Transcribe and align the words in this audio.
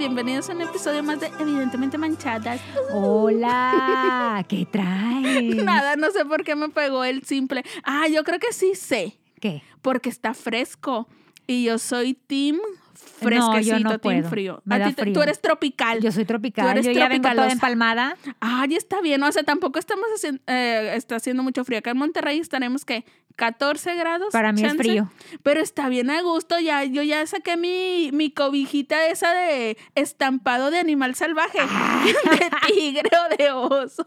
bienvenidos 0.00 0.48
a 0.48 0.54
un 0.54 0.62
episodio 0.62 1.02
más 1.02 1.20
de 1.20 1.26
Evidentemente 1.40 1.98
Manchadas. 1.98 2.58
Hola, 2.90 4.42
¿qué 4.48 4.64
traes? 4.64 5.56
Nada, 5.62 5.94
no 5.96 6.10
sé 6.10 6.24
por 6.24 6.42
qué 6.42 6.56
me 6.56 6.70
pegó 6.70 7.04
el 7.04 7.22
simple. 7.24 7.62
Ah, 7.84 8.08
yo 8.08 8.24
creo 8.24 8.38
que 8.38 8.50
sí 8.54 8.74
sé. 8.74 9.18
¿Qué? 9.42 9.62
Porque 9.82 10.08
está 10.08 10.32
fresco 10.32 11.06
y 11.46 11.64
yo 11.64 11.76
soy 11.78 12.14
team 12.14 12.56
fresquecito, 12.94 13.78
no 13.90 13.98
team 13.98 14.24
frío. 14.24 14.62
Me 14.64 14.76
A 14.76 14.78
da 14.78 14.88
ti 14.88 14.94
te- 14.94 15.02
frío. 15.02 15.14
tú 15.14 15.20
eres 15.22 15.38
tropical. 15.42 16.00
Yo 16.00 16.10
soy 16.12 16.24
tropical, 16.24 16.64
Tú 16.64 16.70
eres 16.70 16.86
yo 16.86 16.92
ya 16.92 17.08
vengo 17.08 17.28
toda 17.28 17.52
empalmada. 17.52 18.16
Ay, 18.40 18.76
está 18.76 19.02
bien, 19.02 19.22
o 19.22 19.30
sea, 19.30 19.42
tampoco 19.42 19.78
estamos 19.78 20.06
haciendo, 20.14 20.40
eh, 20.46 20.92
está 20.96 21.16
haciendo 21.16 21.42
mucho 21.42 21.62
frío. 21.66 21.78
Acá 21.80 21.90
en 21.90 21.98
Monterrey 21.98 22.38
estaremos, 22.38 22.86
¿qué? 22.86 23.04
14 23.40 23.94
grados. 23.94 24.28
Para 24.32 24.52
mí 24.52 24.62
es 24.62 24.74
frío. 24.76 25.10
Pero 25.42 25.60
está 25.62 25.88
bien 25.88 26.10
a 26.10 26.20
gusto, 26.20 26.60
ya, 26.60 26.84
yo 26.84 27.02
ya 27.02 27.26
saqué 27.26 27.56
mi, 27.56 28.10
mi 28.12 28.30
cobijita 28.30 29.06
esa 29.06 29.32
de 29.32 29.78
estampado 29.94 30.70
de 30.70 30.78
animal 30.78 31.14
salvaje, 31.14 31.58
Ah. 31.62 32.04
de 32.38 32.50
tigre 32.74 33.08
o 33.16 33.36
de 33.36 33.50
oso. 33.50 34.04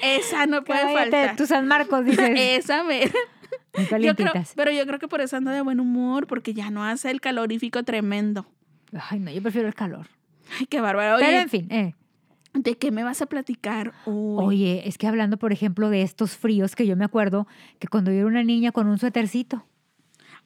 Esa 0.00 0.46
no 0.46 0.62
puede 0.62 0.80
Cállate, 0.82 1.10
faltar. 1.10 1.36
tu 1.36 1.46
San 1.46 1.66
Marcos, 1.66 2.04
dices. 2.04 2.30
Esa 2.36 2.84
me... 2.84 3.10
Yo 4.00 4.14
creo, 4.14 4.32
pero 4.54 4.70
yo 4.70 4.86
creo 4.86 4.98
que 4.98 5.08
por 5.08 5.20
eso 5.22 5.36
ando 5.38 5.50
de 5.50 5.62
buen 5.62 5.80
humor, 5.80 6.26
porque 6.26 6.52
ya 6.54 6.70
no 6.70 6.84
hace 6.84 7.10
el 7.10 7.20
calorífico 7.20 7.82
tremendo. 7.82 8.46
Ay, 9.10 9.18
no, 9.18 9.30
yo 9.30 9.42
prefiero 9.42 9.66
el 9.66 9.74
calor. 9.74 10.06
Ay, 10.60 10.66
qué 10.66 10.80
bárbaro. 10.80 11.16
Oye, 11.16 11.24
Pero 11.24 11.38
en 11.38 11.48
fin, 11.48 11.68
eh. 11.72 11.94
¿De 12.54 12.76
qué 12.76 12.90
me 12.90 13.02
vas 13.04 13.22
a 13.22 13.26
platicar? 13.26 13.92
Oye, 14.04 14.82
es 14.86 14.98
que 14.98 15.06
hablando, 15.06 15.36
por 15.38 15.52
ejemplo, 15.52 15.88
de 15.90 16.02
estos 16.02 16.36
fríos, 16.36 16.76
que 16.76 16.86
yo 16.86 16.96
me 16.96 17.04
acuerdo 17.04 17.46
que 17.78 17.88
cuando 17.88 18.10
yo 18.10 18.18
era 18.18 18.26
una 18.26 18.42
niña 18.42 18.72
con 18.72 18.86
un 18.88 18.98
suétercito, 18.98 19.64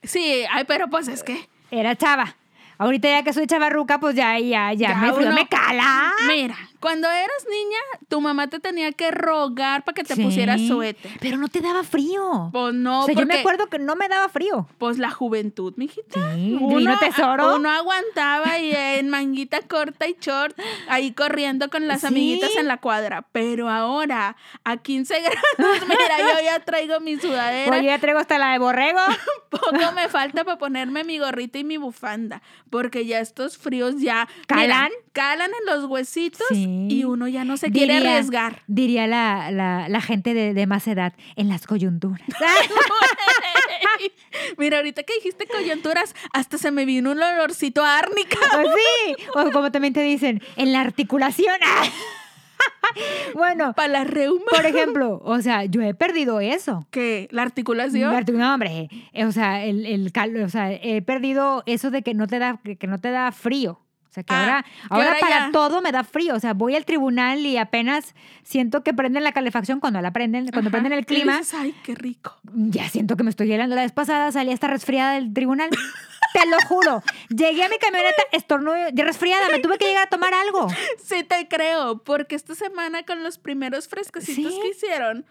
Sí, 0.02 0.44
ay, 0.52 0.64
pero 0.68 0.88
pues 0.88 1.08
es 1.08 1.22
que... 1.24 1.48
era 1.70 1.96
chava. 1.96 2.36
Ahorita 2.78 3.08
ya 3.08 3.22
que 3.24 3.32
soy 3.32 3.46
chavarruca, 3.46 3.98
pues 3.98 4.14
ya, 4.14 4.38
ya, 4.38 4.72
ya, 4.74 4.88
Ya 4.90 4.94
me, 4.98 5.12
frío 5.14 5.28
uno- 5.28 5.34
me 5.34 5.48
cala. 5.48 6.12
Mira, 6.28 6.56
cuando 6.86 7.10
eras 7.10 7.44
niña, 7.50 7.78
tu 8.08 8.20
mamá 8.20 8.46
te 8.48 8.60
tenía 8.60 8.92
que 8.92 9.10
rogar 9.10 9.84
para 9.84 9.94
que 9.96 10.04
te 10.04 10.14
Sí, 10.14 10.22
pusieras 10.22 10.60
suéter. 10.68 11.10
Pero 11.20 11.36
no 11.36 11.48
te 11.48 11.60
daba 11.60 11.82
frío. 11.82 12.50
Pues 12.52 12.74
no, 12.74 13.00
o 13.02 13.06
sea, 13.06 13.14
yo 13.16 13.26
me 13.26 13.40
acuerdo 13.40 13.66
que 13.66 13.80
no 13.80 13.96
me 13.96 14.06
daba 14.08 14.28
frío. 14.28 14.68
pues 14.78 14.98
la 14.98 15.10
juventud, 15.10 15.74
mijita. 15.76 16.34
Sí, 16.36 16.56
divino 16.60 16.96
tesoro. 17.00 17.56
Uno 17.56 17.70
aguantaba 17.70 18.60
y 18.60 18.70
en 18.72 19.08
manguita 19.10 19.62
corta 19.62 20.06
y 20.06 20.16
short, 20.20 20.56
ahí 20.88 21.10
corriendo 21.12 21.68
con 21.70 21.88
las 21.88 22.02
Sí. 22.02 22.06
amiguitas 22.06 22.54
en 22.56 22.68
la 22.68 22.76
cuadra. 22.76 23.26
Pero 23.32 23.68
ahora, 23.68 24.36
a 24.62 24.76
15 24.76 25.20
grados, 25.22 25.80
mira, 25.88 26.18
yo 26.20 26.44
ya 26.44 26.60
traigo 26.60 27.00
mi 27.00 27.16
sudadera. 27.18 27.76
Oye, 27.76 27.86
ya 27.86 27.98
traigo 27.98 28.20
hasta 28.20 28.38
la 28.38 28.52
de 28.52 28.58
borrego. 28.60 29.00
Poco 29.50 29.92
me 29.94 30.08
falta 30.08 30.44
para 30.44 30.58
ponerme 30.58 31.02
mi 31.02 31.18
gorrita 31.18 31.58
y 31.58 31.64
mi 31.64 31.78
bufanda, 31.78 32.42
porque 32.70 33.06
ya 33.06 33.18
estos 33.20 33.56
fríos 33.58 33.94
ya 34.00 34.28
¿Calan? 34.46 34.66
mira, 34.90 34.90
calan 35.12 35.50
en 35.50 35.74
los 35.74 35.84
huesitos 35.90 36.46
Sí. 36.50 36.66
Y 36.88 37.04
uno 37.04 37.28
ya 37.28 37.44
no 37.44 37.56
se 37.56 37.70
quiere 37.70 37.96
arriesgar. 37.96 38.62
Diría 38.66 39.06
la, 39.06 39.50
la, 39.50 39.88
la 39.88 40.00
gente 40.00 40.34
de, 40.34 40.54
de 40.54 40.66
más 40.66 40.86
edad, 40.88 41.12
en 41.36 41.48
las 41.48 41.66
coyunturas. 41.66 42.20
Mira, 44.58 44.78
ahorita 44.78 45.02
que 45.02 45.14
dijiste 45.14 45.46
coyunturas, 45.46 46.14
hasta 46.32 46.58
se 46.58 46.70
me 46.70 46.84
vino 46.84 47.10
un 47.12 47.22
olorcito 47.22 47.84
a 47.84 47.98
árnica. 47.98 48.38
Pues 48.52 48.66
sí, 48.74 49.16
o 49.34 49.50
como 49.50 49.70
también 49.72 49.94
te 49.94 50.02
dicen, 50.02 50.42
en 50.56 50.72
la 50.72 50.80
articulación. 50.80 51.54
bueno, 53.34 53.72
Para 53.74 53.88
la 53.88 54.04
reuma. 54.04 54.44
por 54.50 54.66
ejemplo, 54.66 55.20
o 55.24 55.40
sea, 55.40 55.64
yo 55.64 55.82
he 55.82 55.94
perdido 55.94 56.40
eso. 56.40 56.86
¿Qué? 56.90 57.28
¿La 57.30 57.42
articulación? 57.42 58.12
La 58.12 58.20
artic- 58.20 58.34
No, 58.34 58.54
hombre, 58.54 58.88
eh, 59.12 59.24
o 59.24 59.32
sea, 59.32 59.64
el, 59.64 59.86
el 59.86 60.12
cal- 60.12 60.42
o 60.42 60.48
sea, 60.48 60.72
he 60.72 61.02
perdido 61.02 61.62
eso 61.66 61.90
de 61.90 62.02
que 62.02 62.14
no 62.14 62.26
te 62.26 62.38
da, 62.38 62.60
que 62.78 62.86
no 62.86 62.98
te 62.98 63.10
da 63.10 63.32
frío. 63.32 63.80
O 64.16 64.22
sea, 64.22 64.24
que 64.24 64.34
Ah, 64.34 64.40
ahora, 64.40 64.62
que 64.62 64.70
ahora 64.88 65.06
ahora 65.08 65.20
para 65.20 65.38
ya- 65.46 65.52
todo 65.52 65.82
me 65.82 65.92
da 65.92 66.02
frío. 66.02 66.34
O 66.34 66.40
sea, 66.40 66.54
voy 66.54 66.74
al 66.74 66.86
tribunal 66.86 67.44
y 67.44 67.58
apenas 67.58 68.14
siento 68.44 68.82
que 68.82 68.94
prenden 68.94 69.24
la 69.24 69.32
calefacción 69.32 69.78
cuando 69.78 70.00
la 70.00 70.10
prenden, 70.10 70.48
cuando 70.48 70.68
Ajá. 70.68 70.70
prenden 70.70 70.92
el 70.94 71.00
Y 71.00 71.04
clima. 71.04 71.38
dices, 71.38 71.52
Ay, 71.54 71.74
qué 71.82 71.94
rico. 71.94 72.34
Ya 72.54 72.88
siento 72.88 73.16
que 73.16 73.24
me 73.24 73.30
estoy 73.30 73.52
helando. 73.52 73.76
La 73.76 73.82
vez 73.82 73.92
pasada 73.92 74.32
salí 74.32 74.52
hasta 74.52 74.68
resfriada 74.68 75.12
del 75.14 75.34
tribunal. 75.34 75.68
Te 76.32 76.46
lo 76.46 76.56
juro. 76.66 77.02
Llegué 77.28 77.64
a 77.64 77.68
mi 77.68 77.76
camioneta, 77.78 78.22
estornudo, 78.32 78.74
resfriada. 78.94 79.48
Me 79.50 79.58
tuve 79.58 79.76
que 79.78 79.86
llegar 79.86 80.06
a 80.06 80.10
tomar 80.10 80.32
algo. 80.34 80.68
Sí 81.02 81.22
te 81.24 81.46
creo, 81.48 81.98
porque 82.02 82.34
esta 82.36 82.54
semana 82.54 83.04
con 83.04 83.22
los 83.22 83.38
primeros 83.38 83.86
fresquecitos 83.88 84.52
Sí. 84.54 84.60
que 84.62 84.68
hicieron, 84.68 85.24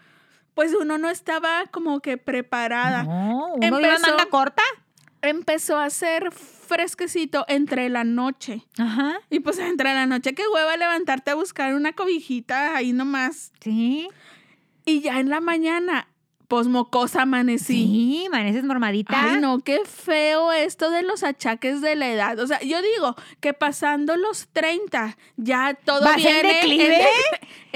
pues 0.54 0.74
uno 0.74 0.96
no 0.98 1.08
estaba 1.10 1.64
como 1.70 2.00
que 2.00 2.18
preparada. 2.18 3.02
No, 3.04 3.54
uno 3.54 3.66
iba 3.66 3.78
Empezó- 3.94 4.08
manga 4.10 4.26
corta. 4.30 4.62
Empezó 5.22 5.76
a 5.78 5.84
hacer 5.86 6.30
fresquecito 6.66 7.44
entre 7.48 7.88
la 7.88 8.04
noche. 8.04 8.62
Ajá. 8.78 9.18
Y 9.30 9.40
pues 9.40 9.58
entre 9.58 9.94
la 9.94 10.06
noche, 10.06 10.34
qué 10.34 10.42
hueva 10.52 10.76
levantarte 10.76 11.30
a 11.30 11.34
buscar 11.34 11.74
una 11.74 11.92
cobijita 11.92 12.76
ahí 12.76 12.92
nomás. 12.92 13.52
Sí. 13.60 14.08
Y 14.84 15.00
ya 15.00 15.18
en 15.20 15.30
la 15.30 15.40
mañana, 15.40 16.08
pues 16.48 16.68
mocosa 16.68 17.22
amanecí. 17.22 17.64
Sí, 17.64 18.24
amaneces 18.28 18.64
mormadita. 18.64 19.34
Ay, 19.34 19.40
no, 19.40 19.58
qué 19.60 19.80
feo 19.84 20.52
esto 20.52 20.90
de 20.90 21.02
los 21.02 21.24
achaques 21.24 21.80
de 21.80 21.96
la 21.96 22.08
edad. 22.08 22.38
O 22.38 22.46
sea, 22.46 22.60
yo 22.62 22.80
digo 22.82 23.16
que 23.40 23.52
pasando 23.52 24.16
los 24.16 24.48
30, 24.52 25.16
ya 25.36 25.74
todo 25.74 26.02
¿Vas 26.04 26.18
en 26.18 26.22
viene. 26.22 26.54
declive? 26.54 27.06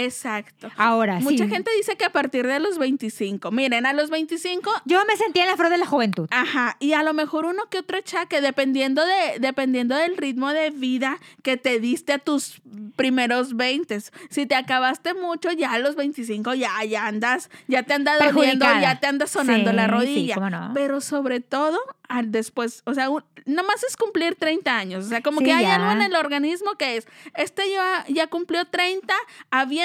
Exacto. 0.05 0.71
Ahora, 0.77 1.21
Mucha 1.21 1.45
sí. 1.45 1.51
gente 1.51 1.71
dice 1.77 1.97
que 1.97 2.05
a 2.05 2.11
partir 2.13 2.47
de 2.47 2.59
los 2.61 2.79
25. 2.79 3.51
Miren, 3.51 3.87
a 3.87 3.93
los 3.93 4.11
25 4.11 4.71
Yo 4.85 5.03
me 5.07 5.17
sentía 5.17 5.45
en 5.45 5.51
la 5.51 5.57
flor 5.57 5.71
de 5.71 5.79
la 5.79 5.87
juventud. 5.87 6.29
Ajá, 6.31 6.77
y 6.81 6.93
a 6.93 7.03
lo 7.03 7.13
mejor 7.15 7.45
uno 7.47 7.63
que 7.71 7.79
otro 7.79 7.99
achaque, 7.99 8.41
dependiendo, 8.41 9.05
de, 9.05 9.39
dependiendo 9.39 9.95
del 9.97 10.17
ritmo 10.17 10.53
de 10.53 10.71
vida 10.71 11.19
que 11.43 11.57
te 11.57 11.81
diste 11.81 12.13
a 12.15 12.19
tus 12.19 12.61
primeros 12.97 13.57
20. 13.57 14.01
Si 14.31 14.47
te 14.47 14.55
acabaste 14.55 15.15
mucho, 15.15 15.53
ya 15.53 15.73
a 15.73 15.79
los 15.79 15.97
25 15.97 16.55
ya, 16.55 16.83
ya 16.85 17.07
andas, 17.07 17.51
ya 17.69 17.83
te 17.83 17.95
anda 17.95 18.19
doliendo, 18.19 18.67
ya 18.81 19.01
te 19.01 19.07
anda 19.07 19.27
sonando 19.27 19.71
Sí, 19.71 19.77
la 19.77 19.87
rodilla. 19.87 20.37
no. 20.37 20.71
Pero 20.75 21.01
sobre 21.01 21.41
todo, 21.41 21.79
al 22.09 22.31
después, 22.33 22.83
o 22.87 22.95
sea, 22.95 23.09
un- 23.11 23.25
nomás 23.47 23.83
es 23.85 23.97
cumplir 23.97 24.35
30 24.37 24.77
años. 24.77 25.05
O 25.05 25.09
sea, 25.09 25.23
como 25.23 25.41
que 25.41 25.53
hay 25.53 25.65
algo 25.65 25.91
en 25.93 26.03
el 26.03 26.15
organismo 26.17 26.75
que 26.77 26.97
es, 26.97 27.07
este 27.35 27.71
ya, 27.71 28.05
ya 28.09 28.27
cumplió 28.27 28.65
30, 28.67 29.15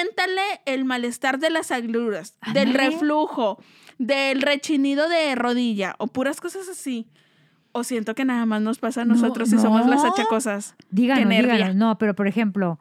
aviéntale 0.06 0.60
el 0.66 0.84
malestar 0.84 1.38
de 1.38 1.50
las 1.50 1.70
agruras, 1.70 2.36
del 2.52 2.74
reflujo, 2.74 3.58
del 3.98 4.42
rechinido 4.42 5.08
de 5.08 5.34
rodilla 5.34 5.94
o 5.98 6.06
puras 6.06 6.40
cosas 6.40 6.68
así. 6.68 7.08
O 7.72 7.84
siento 7.84 8.14
que 8.14 8.24
nada 8.24 8.46
más 8.46 8.62
nos 8.62 8.78
pasa 8.78 9.02
a 9.02 9.04
No, 9.04 9.14
nosotros 9.14 9.50
si 9.50 9.58
somos 9.58 9.86
las 9.86 10.02
no. 10.02 10.08
achacosas. 10.12 10.74
Díganos, 10.90 11.28
díganos. 11.28 11.74
No, 11.74 11.98
pero 11.98 12.14
por 12.14 12.26
ejemplo, 12.26 12.78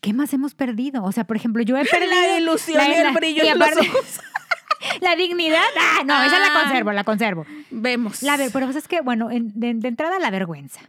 ¿qué 0.00 0.12
más 0.12 0.32
hemos 0.32 0.54
perdido? 0.54 1.02
O 1.02 1.10
sea, 1.12 1.24
por 1.24 1.36
ejemplo, 1.36 1.62
yo 1.64 1.76
he 1.76 1.84
perdido... 1.90 2.10
La 2.12 2.38
ilusión 2.38 2.80
y 2.88 2.94
el 2.94 3.12
brillo 3.14 3.44
y 3.44 3.48
en 3.48 3.58
los 3.58 3.70
ojos. 3.72 4.20
La 5.02 5.14
dignidad. 5.14 5.60
Ah, 5.78 6.02
no, 6.06 6.22
esa 6.22 6.38
la 6.38 6.46
Ah. 6.54 6.62
conservo, 6.64 6.92
la 6.92 7.04
conservo. 7.04 7.46
Vemos. 7.70 8.22
La 8.22 8.36
ver, 8.38 8.50
pero 8.52 8.64
pues 8.66 8.76
es 8.76 8.88
que, 8.88 9.02
bueno, 9.02 9.30
en- 9.30 9.52
de, 9.58 9.74
de 9.74 9.88
entrada 9.88 10.18
la 10.18 10.30
vergüenza. 10.30 10.80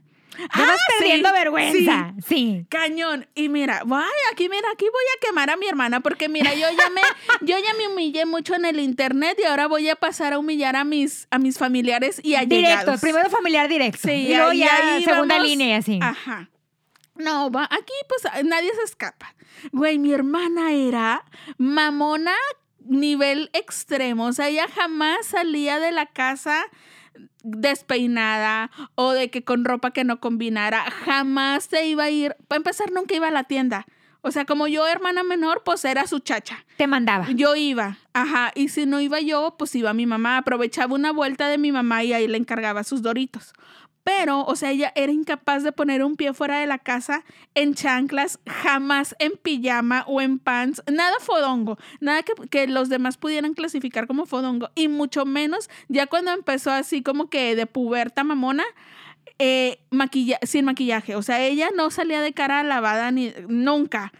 Ah, 0.49 0.65
vas 0.65 0.77
sí, 0.77 0.93
perdiendo 0.99 1.31
vergüenza. 1.33 2.13
Sí. 2.25 2.65
Cañón. 2.69 3.27
Y 3.35 3.49
mira, 3.49 3.81
ay, 3.81 4.31
aquí, 4.31 4.49
mira, 4.49 4.67
aquí 4.73 4.85
voy 4.85 5.03
a 5.17 5.25
quemar 5.25 5.49
a 5.49 5.57
mi 5.57 5.67
hermana 5.67 5.99
porque 5.99 6.29
mira, 6.29 6.53
yo 6.53 6.67
ya 6.77 6.89
me, 6.89 7.01
yo 7.41 7.57
ya 7.57 7.73
me 7.75 7.87
humillé 7.87 8.25
mucho 8.25 8.55
en 8.55 8.65
el 8.65 8.79
internet 8.79 9.37
y 9.41 9.45
ahora 9.45 9.67
voy 9.67 9.89
a 9.89 9.95
pasar 9.95 10.33
a 10.33 10.39
humillar 10.39 10.75
a 10.75 10.83
mis, 10.83 11.27
a 11.31 11.37
mis 11.37 11.57
familiares 11.57 12.21
y 12.23 12.35
allegados. 12.35 12.85
Directo, 12.85 13.01
primero 13.01 13.29
familiar 13.29 13.67
directo. 13.67 14.07
Sí, 14.07 14.11
y 14.11 14.35
luego 14.35 14.53
ya 14.53 14.95
ahí 14.95 15.03
segunda 15.03 15.35
vamos. 15.35 15.49
línea 15.49 15.67
y 15.67 15.73
así. 15.73 15.99
Ajá. 16.01 16.49
No, 17.15 17.51
va, 17.51 17.65
aquí 17.65 17.93
pues 18.07 18.45
nadie 18.45 18.71
se 18.73 18.83
escapa. 18.83 19.35
Güey, 19.71 19.99
mi 19.99 20.13
hermana 20.13 20.71
era 20.71 21.25
mamona 21.57 22.33
nivel 22.79 23.49
extremo. 23.53 24.25
O 24.25 24.33
sea, 24.33 24.49
ella 24.49 24.67
jamás 24.73 25.27
salía 25.27 25.79
de 25.79 25.91
la 25.91 26.05
casa 26.07 26.65
despeinada 27.43 28.71
o 28.95 29.11
de 29.11 29.29
que 29.29 29.43
con 29.43 29.65
ropa 29.65 29.91
que 29.91 30.03
no 30.03 30.19
combinara. 30.19 30.89
Jamás 31.05 31.65
se 31.65 31.85
iba 31.87 32.05
a 32.05 32.09
ir. 32.09 32.35
Para 32.47 32.57
empezar, 32.57 32.91
nunca 32.91 33.15
iba 33.15 33.27
a 33.27 33.31
la 33.31 33.43
tienda. 33.43 33.85
O 34.23 34.31
sea, 34.31 34.45
como 34.45 34.67
yo, 34.67 34.85
hermana 34.87 35.23
menor, 35.23 35.63
pues 35.65 35.83
era 35.83 36.05
su 36.05 36.19
chacha. 36.19 36.63
Te 36.77 36.85
mandaba. 36.85 37.27
Yo 37.31 37.55
iba, 37.55 37.97
ajá, 38.13 38.51
y 38.53 38.69
si 38.69 38.85
no 38.85 39.01
iba 39.01 39.19
yo, 39.19 39.55
pues 39.57 39.73
iba 39.73 39.93
mi 39.93 40.05
mamá, 40.05 40.37
aprovechaba 40.37 40.93
una 40.93 41.11
vuelta 41.11 41.47
de 41.47 41.57
mi 41.57 41.71
mamá 41.71 42.03
y 42.03 42.13
ahí 42.13 42.27
le 42.27 42.37
encargaba 42.37 42.83
sus 42.83 43.01
doritos. 43.01 43.53
Pero, 44.03 44.43
o 44.45 44.55
sea, 44.55 44.71
ella 44.71 44.91
era 44.95 45.11
incapaz 45.11 45.63
de 45.63 45.71
poner 45.71 46.03
un 46.03 46.15
pie 46.15 46.33
fuera 46.33 46.59
de 46.59 46.67
la 46.67 46.79
casa 46.79 47.23
en 47.53 47.75
chanclas, 47.75 48.39
jamás 48.47 49.15
en 49.19 49.33
pijama 49.33 50.03
o 50.07 50.21
en 50.21 50.39
pants, 50.39 50.81
nada 50.91 51.15
fodongo, 51.19 51.77
nada 51.99 52.23
que, 52.23 52.33
que 52.49 52.67
los 52.67 52.89
demás 52.89 53.17
pudieran 53.17 53.53
clasificar 53.53 54.07
como 54.07 54.25
fodongo, 54.25 54.69
y 54.75 54.87
mucho 54.87 55.25
menos 55.25 55.69
ya 55.87 56.07
cuando 56.07 56.31
empezó 56.31 56.71
así 56.71 57.03
como 57.03 57.29
que 57.29 57.55
de 57.55 57.67
puberta 57.67 58.23
mamona, 58.23 58.63
eh, 59.43 59.79
maquilla 59.89 60.37
sin 60.43 60.65
maquillaje. 60.65 61.15
O 61.15 61.23
sea, 61.23 61.41
ella 61.43 61.69
no 61.75 61.89
salía 61.89 62.21
de 62.21 62.33
cara 62.33 62.63
lavada 62.63 63.11
ni 63.11 63.33
nunca. 63.47 64.13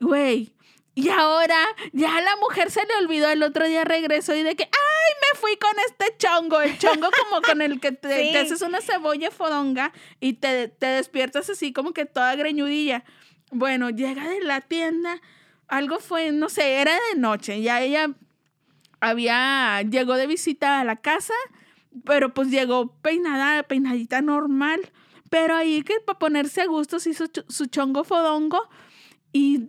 Güey. 0.00 0.52
Y 1.00 1.10
ahora 1.10 1.56
ya 1.92 2.20
la 2.20 2.34
mujer 2.38 2.72
se 2.72 2.80
le 2.84 2.92
olvidó, 3.04 3.30
el 3.30 3.44
otro 3.44 3.64
día 3.68 3.84
regresó 3.84 4.34
y 4.34 4.42
de 4.42 4.56
que, 4.56 4.64
ay, 4.64 5.14
me 5.22 5.38
fui 5.38 5.56
con 5.56 5.70
este 5.86 6.16
chongo, 6.18 6.60
el 6.60 6.76
chongo 6.76 7.08
como 7.22 7.40
con 7.40 7.62
el 7.62 7.78
que 7.78 7.92
te, 7.92 8.08
Sí. 8.26 8.32
te 8.32 8.38
haces 8.38 8.62
una 8.62 8.80
cebolla 8.80 9.30
fodonga 9.30 9.92
y 10.18 10.32
te, 10.32 10.66
te 10.66 10.86
despiertas 10.86 11.48
así 11.50 11.72
como 11.72 11.92
que 11.92 12.04
toda 12.04 12.34
greñudilla. 12.34 13.04
Bueno, 13.52 13.90
llega 13.90 14.28
de 14.28 14.40
la 14.40 14.60
tienda, 14.60 15.20
algo 15.68 16.00
fue, 16.00 16.32
no 16.32 16.48
sé, 16.48 16.80
era 16.80 16.94
de 17.12 17.20
noche, 17.20 17.62
ya 17.62 17.80
ella 17.80 18.10
había, 19.00 19.80
llegó 19.82 20.14
de 20.14 20.26
visita 20.26 20.80
a 20.80 20.84
la 20.84 20.96
casa, 20.96 21.34
pero 22.04 22.34
pues 22.34 22.48
llegó 22.50 22.92
peinada, 23.02 23.62
peinadita 23.62 24.20
normal, 24.20 24.90
pero 25.30 25.54
ahí 25.54 25.82
que 25.82 26.00
para 26.00 26.18
ponerse 26.18 26.62
a 26.62 26.66
gusto 26.66 26.98
se 26.98 27.10
hizo 27.10 27.26
su 27.48 27.66
chongo 27.66 28.02
fodongo 28.02 28.68
y 29.32 29.68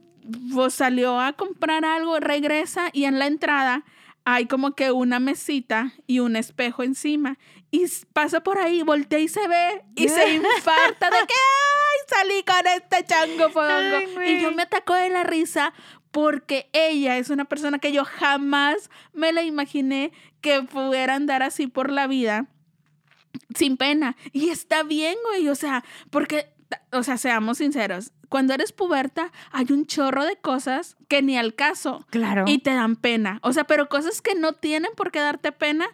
pues 0.54 0.74
salió 0.74 1.20
a 1.20 1.34
comprar 1.34 1.86
algo, 1.86 2.20
regresa 2.20 2.90
y 2.94 3.06
en 3.06 3.20
la 3.20 3.28
entrada 3.28 3.84
hay 4.26 4.46
como 4.46 4.76
que 4.76 4.92
una 4.92 5.20
mesita 5.20 5.94
y 6.06 6.20
un 6.20 6.36
espejo 6.36 6.84
encima 6.84 7.38
y 7.72 7.86
pasa 8.14 8.42
por 8.42 8.58
ahí, 8.58 8.84
voltea 8.84 9.20
y 9.20 9.28
se 9.28 9.48
ve 9.48 9.84
y 9.96 10.08
se 10.10 10.34
infarta 10.36 11.10
de 11.10 11.18
que 11.28 11.34
¡ay! 11.34 12.08
salí 12.08 12.44
con 12.44 12.68
este 12.68 13.06
chango 13.06 13.50
fodongo 13.50 13.98
Ay, 14.20 14.38
y 14.38 14.42
yo 14.42 14.52
me 14.52 14.64
atacó 14.64 14.94
de 14.94 15.10
la 15.10 15.24
risa 15.24 15.74
porque 16.12 16.70
ella 16.74 17.18
es 17.18 17.30
una 17.30 17.46
persona 17.46 17.80
que 17.80 17.92
yo 17.92 18.04
jamás 18.04 18.90
me 19.14 19.32
la 19.32 19.44
imaginé 19.44 20.12
que 20.42 20.64
pudiera 20.64 21.16
andar 21.16 21.44
así 21.44 21.68
por 21.68 21.92
la 21.92 22.08
vida 22.08 22.48
sin 23.56 23.78
pena. 23.78 24.16
Y 24.32 24.50
está 24.50 24.84
bien, 24.84 25.16
güey, 25.30 25.48
o 25.50 25.56
sea, 25.56 25.84
porque, 26.10 26.54
o 26.92 27.04
sea, 27.04 27.18
seamos 27.18 27.58
sinceros, 27.60 28.12
cuando 28.30 28.54
eres 28.54 28.72
puberta 28.72 29.32
hay 29.52 29.66
un 29.72 29.86
chorro 29.88 30.24
de 30.26 30.36
cosas 30.38 30.98
que 31.08 31.22
ni 31.22 31.38
al 31.38 31.56
caso 31.56 32.06
Claro. 32.12 32.44
y 32.48 32.60
te 32.60 32.74
dan 32.74 32.96
pena. 32.96 33.40
O 33.42 33.54
sea, 33.54 33.64
pero 33.64 33.90
cosas 33.90 34.22
que 34.22 34.36
no 34.36 34.54
tienen 34.54 34.92
por 34.96 35.12
qué 35.12 35.20
darte 35.20 35.52
pena, 35.52 35.88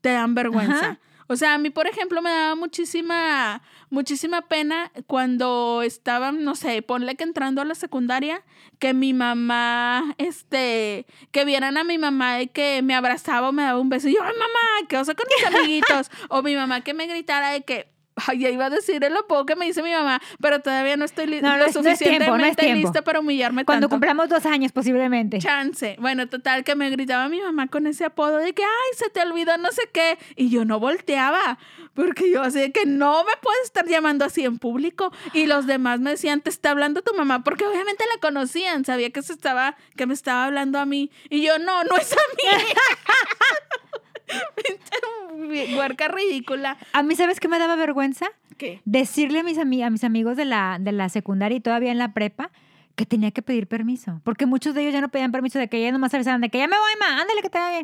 te 0.00 0.10
dan 0.10 0.34
vergüenza. 0.34 0.78
Ajá. 0.78 0.98
O 1.28 1.36
sea, 1.36 1.54
a 1.54 1.58
mí, 1.58 1.70
por 1.70 1.86
ejemplo, 1.86 2.20
me 2.20 2.28
daba 2.30 2.54
muchísima, 2.56 3.62
muchísima 3.90 4.42
pena 4.42 4.90
cuando 5.06 5.80
estaba, 5.82 6.32
no 6.32 6.54
sé, 6.54 6.82
ponle 6.82 7.14
que 7.14 7.24
entrando 7.24 7.62
a 7.62 7.64
la 7.64 7.74
secundaria, 7.74 8.42
que 8.78 8.92
mi 8.92 9.14
mamá, 9.14 10.14
este, 10.18 11.06
que 11.30 11.44
vieran 11.44 11.76
a 11.78 11.84
mi 11.84 11.96
mamá 11.96 12.36
de 12.36 12.48
que 12.48 12.82
me 12.82 12.94
abrazaba 12.94 13.48
o 13.48 13.52
me 13.52 13.62
daba 13.62 13.78
un 13.80 13.88
beso. 13.88 14.08
Y 14.08 14.14
yo, 14.14 14.22
ay, 14.22 14.32
mamá, 14.32 14.88
¿qué 14.88 14.96
osa 14.98 15.14
con 15.14 15.26
mis 15.36 15.46
amiguitos? 15.56 16.10
o 16.28 16.42
mi 16.42 16.54
mamá 16.56 16.80
que 16.82 16.92
me 16.92 17.06
gritara 17.06 17.50
de 17.50 17.62
que, 17.62 17.88
ay, 18.26 18.38
ya 18.40 18.50
iba 18.50 18.66
a 18.66 18.70
decir 18.70 19.02
el 19.04 19.16
apodo 19.16 19.46
que 19.46 19.56
me 19.56 19.66
dice 19.66 19.82
mi 19.82 19.92
mamá, 19.92 20.20
pero 20.40 20.60
todavía 20.60 20.96
no 20.96 21.04
estoy 21.04 21.26
li- 21.26 21.40
No, 21.40 21.50
no 21.52 21.56
lo 21.58 21.64
es- 21.66 21.72
tiempo, 21.98 22.36
no 22.36 22.44
es 22.44 22.56
lista 22.74 23.02
para 23.02 23.20
humillarme 23.20 23.64
Cuando 23.64 23.86
tanto. 23.88 23.94
cumplamos 23.96 24.28
dos 24.28 24.44
años, 24.46 24.72
posiblemente. 24.72 25.38
Chance. 25.38 25.96
Bueno, 25.98 26.28
total, 26.28 26.64
que 26.64 26.74
me 26.74 26.90
gritaba 26.90 27.28
mi 27.28 27.40
mamá 27.40 27.66
con 27.68 27.86
ese 27.86 28.04
apodo 28.04 28.38
de 28.38 28.52
que, 28.52 28.62
ay, 28.62 28.96
se 28.96 29.08
te 29.10 29.20
olvidó 29.20 29.56
no 29.58 29.70
sé 29.72 29.82
qué. 29.92 30.18
Y 30.36 30.48
yo 30.50 30.64
no 30.64 30.78
volteaba, 30.80 31.58
porque 31.94 32.30
yo 32.30 32.42
así 32.42 32.58
de 32.60 32.72
que 32.72 32.86
no 32.86 33.24
me 33.24 33.32
puedes 33.42 33.64
estar 33.64 33.86
llamando 33.86 34.24
así 34.24 34.44
en 34.44 34.58
público. 34.58 35.12
Y 35.32 35.46
los 35.46 35.66
demás 35.66 36.00
me 36.00 36.10
decían, 36.10 36.40
te 36.40 36.50
está 36.50 36.70
hablando 36.70 37.02
tu 37.02 37.14
mamá, 37.14 37.42
porque 37.44 37.66
obviamente 37.66 38.04
la 38.14 38.20
conocían, 38.20 38.84
sabía 38.84 39.10
que 39.10 39.22
se 39.22 39.32
estaba, 39.32 39.76
que 39.96 40.06
me 40.06 40.14
estaba 40.14 40.44
hablando 40.46 40.78
a 40.78 40.86
mí. 40.86 41.10
Y 41.30 41.42
yo, 41.42 41.58
no, 41.58 41.84
no 41.84 41.96
es 41.96 42.12
a 42.12 42.16
mí. 42.16 42.62
Huerca 45.76 46.08
ridícula. 46.08 46.76
A 46.92 47.02
mí, 47.02 47.14
¿sabes 47.16 47.40
qué 47.40 47.48
me 47.48 47.58
daba 47.58 47.76
vergüenza? 47.76 48.26
¿Qué? 48.58 48.80
Decirle 48.84 49.40
a 49.40 49.42
mis, 49.42 49.58
ami- 49.58 49.82
a 49.84 49.90
mis 49.90 50.04
amigos 50.04 50.36
de 50.36 50.44
la, 50.44 50.78
de 50.80 50.92
la 50.92 51.08
secundaria 51.08 51.56
y 51.56 51.60
todavía 51.60 51.90
en 51.90 51.98
la 51.98 52.12
prepa 52.12 52.50
que 52.94 53.06
tenía 53.06 53.30
que 53.30 53.40
pedir 53.40 53.66
permiso. 53.66 54.20
Porque 54.22 54.44
muchos 54.44 54.74
de 54.74 54.82
ellos 54.82 54.92
ya 54.92 55.00
no 55.00 55.08
pedían 55.08 55.32
permiso, 55.32 55.58
de 55.58 55.68
que 55.68 55.80
ya 55.82 55.90
nomás 55.90 56.12
avisaban 56.12 56.42
de 56.42 56.50
que 56.50 56.58
ya 56.58 56.66
me 56.68 56.76
voy, 56.76 56.92
ma, 57.00 57.22
ándale 57.22 57.40
que 57.40 57.48
te 57.48 57.58
vaya 57.58 57.82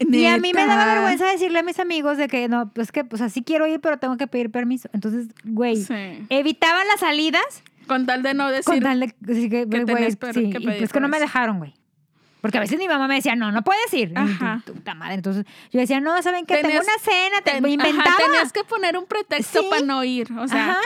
bien. 0.00 0.14
Y 0.20 0.26
a 0.26 0.38
mí 0.38 0.52
me 0.52 0.66
daba 0.66 0.86
vergüenza 0.94 1.26
decirle 1.30 1.60
a 1.60 1.62
mis 1.62 1.78
amigos 1.78 2.18
de 2.18 2.26
que 2.26 2.48
no, 2.48 2.68
pues 2.72 2.90
que 2.90 3.04
pues 3.04 3.22
así 3.22 3.42
quiero 3.42 3.66
ir, 3.68 3.80
pero 3.80 3.98
tengo 3.98 4.16
que 4.16 4.26
pedir 4.26 4.50
permiso. 4.50 4.88
Entonces, 4.92 5.28
güey, 5.44 5.76
Sí. 5.76 5.94
evitaban 6.30 6.86
las 6.88 7.00
salidas 7.00 7.62
Con 7.86 8.06
tal 8.06 8.24
de 8.24 8.34
no 8.34 8.48
decir. 8.50 8.64
con 8.64 8.80
tal 8.80 8.98
de 9.00 9.14
así 9.30 9.48
que, 9.48 9.64
güey, 9.66 9.86
sí, 10.32 10.50
pues 10.78 10.92
que 10.92 11.00
no 11.00 11.08
me 11.08 11.20
dejaron, 11.20 11.58
güey. 11.58 11.72
Porque 12.40 12.58
a 12.58 12.60
veces 12.60 12.78
mi 12.78 12.88
mamá 12.88 13.06
me 13.08 13.16
decía, 13.16 13.34
no, 13.36 13.52
no 13.52 13.62
puedes 13.62 13.92
ir. 13.94 14.12
Ajá. 14.16 14.62
tu- 14.64 14.74
madre. 14.94 15.14
Entonces 15.14 15.44
yo 15.72 15.80
decía, 15.80 16.00
no, 16.00 16.20
¿saben 16.22 16.46
qué? 16.46 16.56
Tengo 16.58 16.80
una 16.80 16.98
cena, 17.02 17.40
te, 17.42 17.52
Ten- 17.52 17.62
me 17.62 17.70
inventaba. 17.70 18.02
ajá, 18.02 18.16
tenías 18.24 18.52
que 18.52 18.64
poner 18.64 18.96
un 18.98 19.06
pretexto 19.06 19.60
Sí. 19.60 19.66
para 19.70 19.82
no 19.82 20.02
ir. 20.04 20.28
O 20.38 20.48
sea, 20.48 20.70
Ajá. 20.72 20.80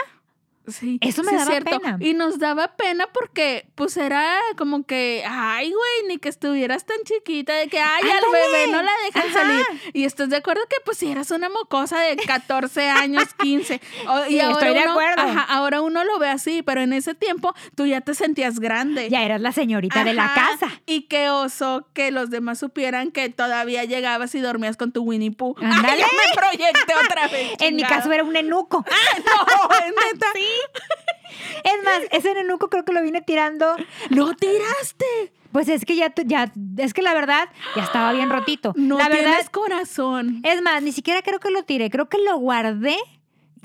Sí. 0.67 0.97
Eso 1.01 1.23
me 1.23 1.31
sí 1.31 1.35
daba 1.37 1.51
cierto. 1.51 1.79
pena. 1.79 1.97
Y 1.99 2.13
nos 2.13 2.39
daba 2.39 2.75
pena 2.75 3.07
porque, 3.13 3.67
pues, 3.75 3.97
era 3.97 4.37
como 4.57 4.85
que, 4.85 5.23
ay, 5.27 5.69
güey, 5.71 6.07
ni 6.07 6.17
que 6.17 6.29
estuvieras 6.29 6.85
tan 6.85 6.97
chiquita, 7.05 7.53
de 7.53 7.67
que, 7.67 7.79
ay, 7.79 8.03
al 8.09 8.23
bebé 8.31 8.67
no 8.71 8.81
la 8.81 8.91
dejan 9.05 9.29
Ajá. 9.29 9.33
salir. 9.39 9.65
Y 9.93 10.05
estás 10.05 10.29
de 10.29 10.37
acuerdo 10.37 10.61
que, 10.69 10.77
pues, 10.85 10.97
si 10.97 11.09
eras 11.11 11.31
una 11.31 11.49
mocosa 11.49 11.99
de 11.99 12.15
14 12.17 12.89
años, 12.89 13.25
15. 13.37 13.81
O- 14.07 14.25
y 14.25 14.29
Sí, 14.31 14.39
ahora 14.39 14.53
estoy 14.67 14.73
de 14.73 14.81
uno- 14.83 14.91
acuerdo. 14.91 15.21
Ajá, 15.21 15.41
ahora 15.49 15.81
uno 15.81 16.03
lo 16.03 16.19
ve 16.19 16.29
así, 16.29 16.61
pero 16.61 16.81
en 16.81 16.93
ese 16.93 17.15
tiempo 17.15 17.53
tú 17.75 17.85
ya 17.85 18.01
te 18.01 18.13
sentías 18.13 18.59
grande. 18.59 19.09
Ya 19.09 19.23
eras 19.23 19.41
la 19.41 19.51
señorita 19.51 20.03
de 20.03 20.13
la 20.13 20.33
casa. 20.33 20.69
Y 20.85 21.03
qué 21.03 21.29
oso 21.29 21.87
que 21.93 22.11
los 22.11 22.29
demás 22.29 22.59
supieran 22.59 23.11
que 23.11 23.29
todavía 23.29 23.83
llegabas 23.85 24.33
y 24.35 24.39
dormías 24.39 24.77
con 24.77 24.91
tu 24.91 25.01
Winnie 25.03 25.31
Pooh. 25.31 25.55
Ay, 25.61 25.99
me 26.01 26.35
proyecté 26.35 26.93
otra 27.05 27.27
vez. 27.27 27.53
En 27.59 27.75
mi 27.75 27.83
caso 27.83 28.11
era 28.11 28.23
un 28.23 28.35
enuco. 28.35 28.85
No, 28.85 29.69
es 29.77 29.93
neta. 30.13 30.27
Es 31.63 31.83
más, 31.83 32.01
ese 32.11 32.31
enuco 32.31 32.69
creo 32.69 32.85
que 32.85 32.93
lo 32.93 33.01
vine 33.01 33.21
tirando. 33.21 33.75
¡Lo 34.09 34.33
tiraste! 34.35 35.33
Pues 35.51 35.67
es 35.69 35.83
que 35.85 35.95
ya, 35.95 36.13
ya, 36.25 36.51
es 36.77 36.93
que 36.93 37.01
la 37.01 37.13
verdad, 37.13 37.49
ya 37.75 37.83
estaba 37.83 38.13
bien 38.13 38.29
rotito. 38.29 38.73
No 38.77 38.97
la 38.97 39.09
verdad, 39.09 39.23
tienes 39.23 39.49
corazón. 39.49 40.41
es 40.43 40.61
más, 40.61 40.81
ni 40.83 40.91
siquiera 40.91 41.21
creo 41.21 41.39
que 41.39 41.49
lo 41.49 41.63
tiré, 41.63 41.89
creo 41.89 42.07
que 42.07 42.19
lo 42.19 42.37
guardé 42.37 42.97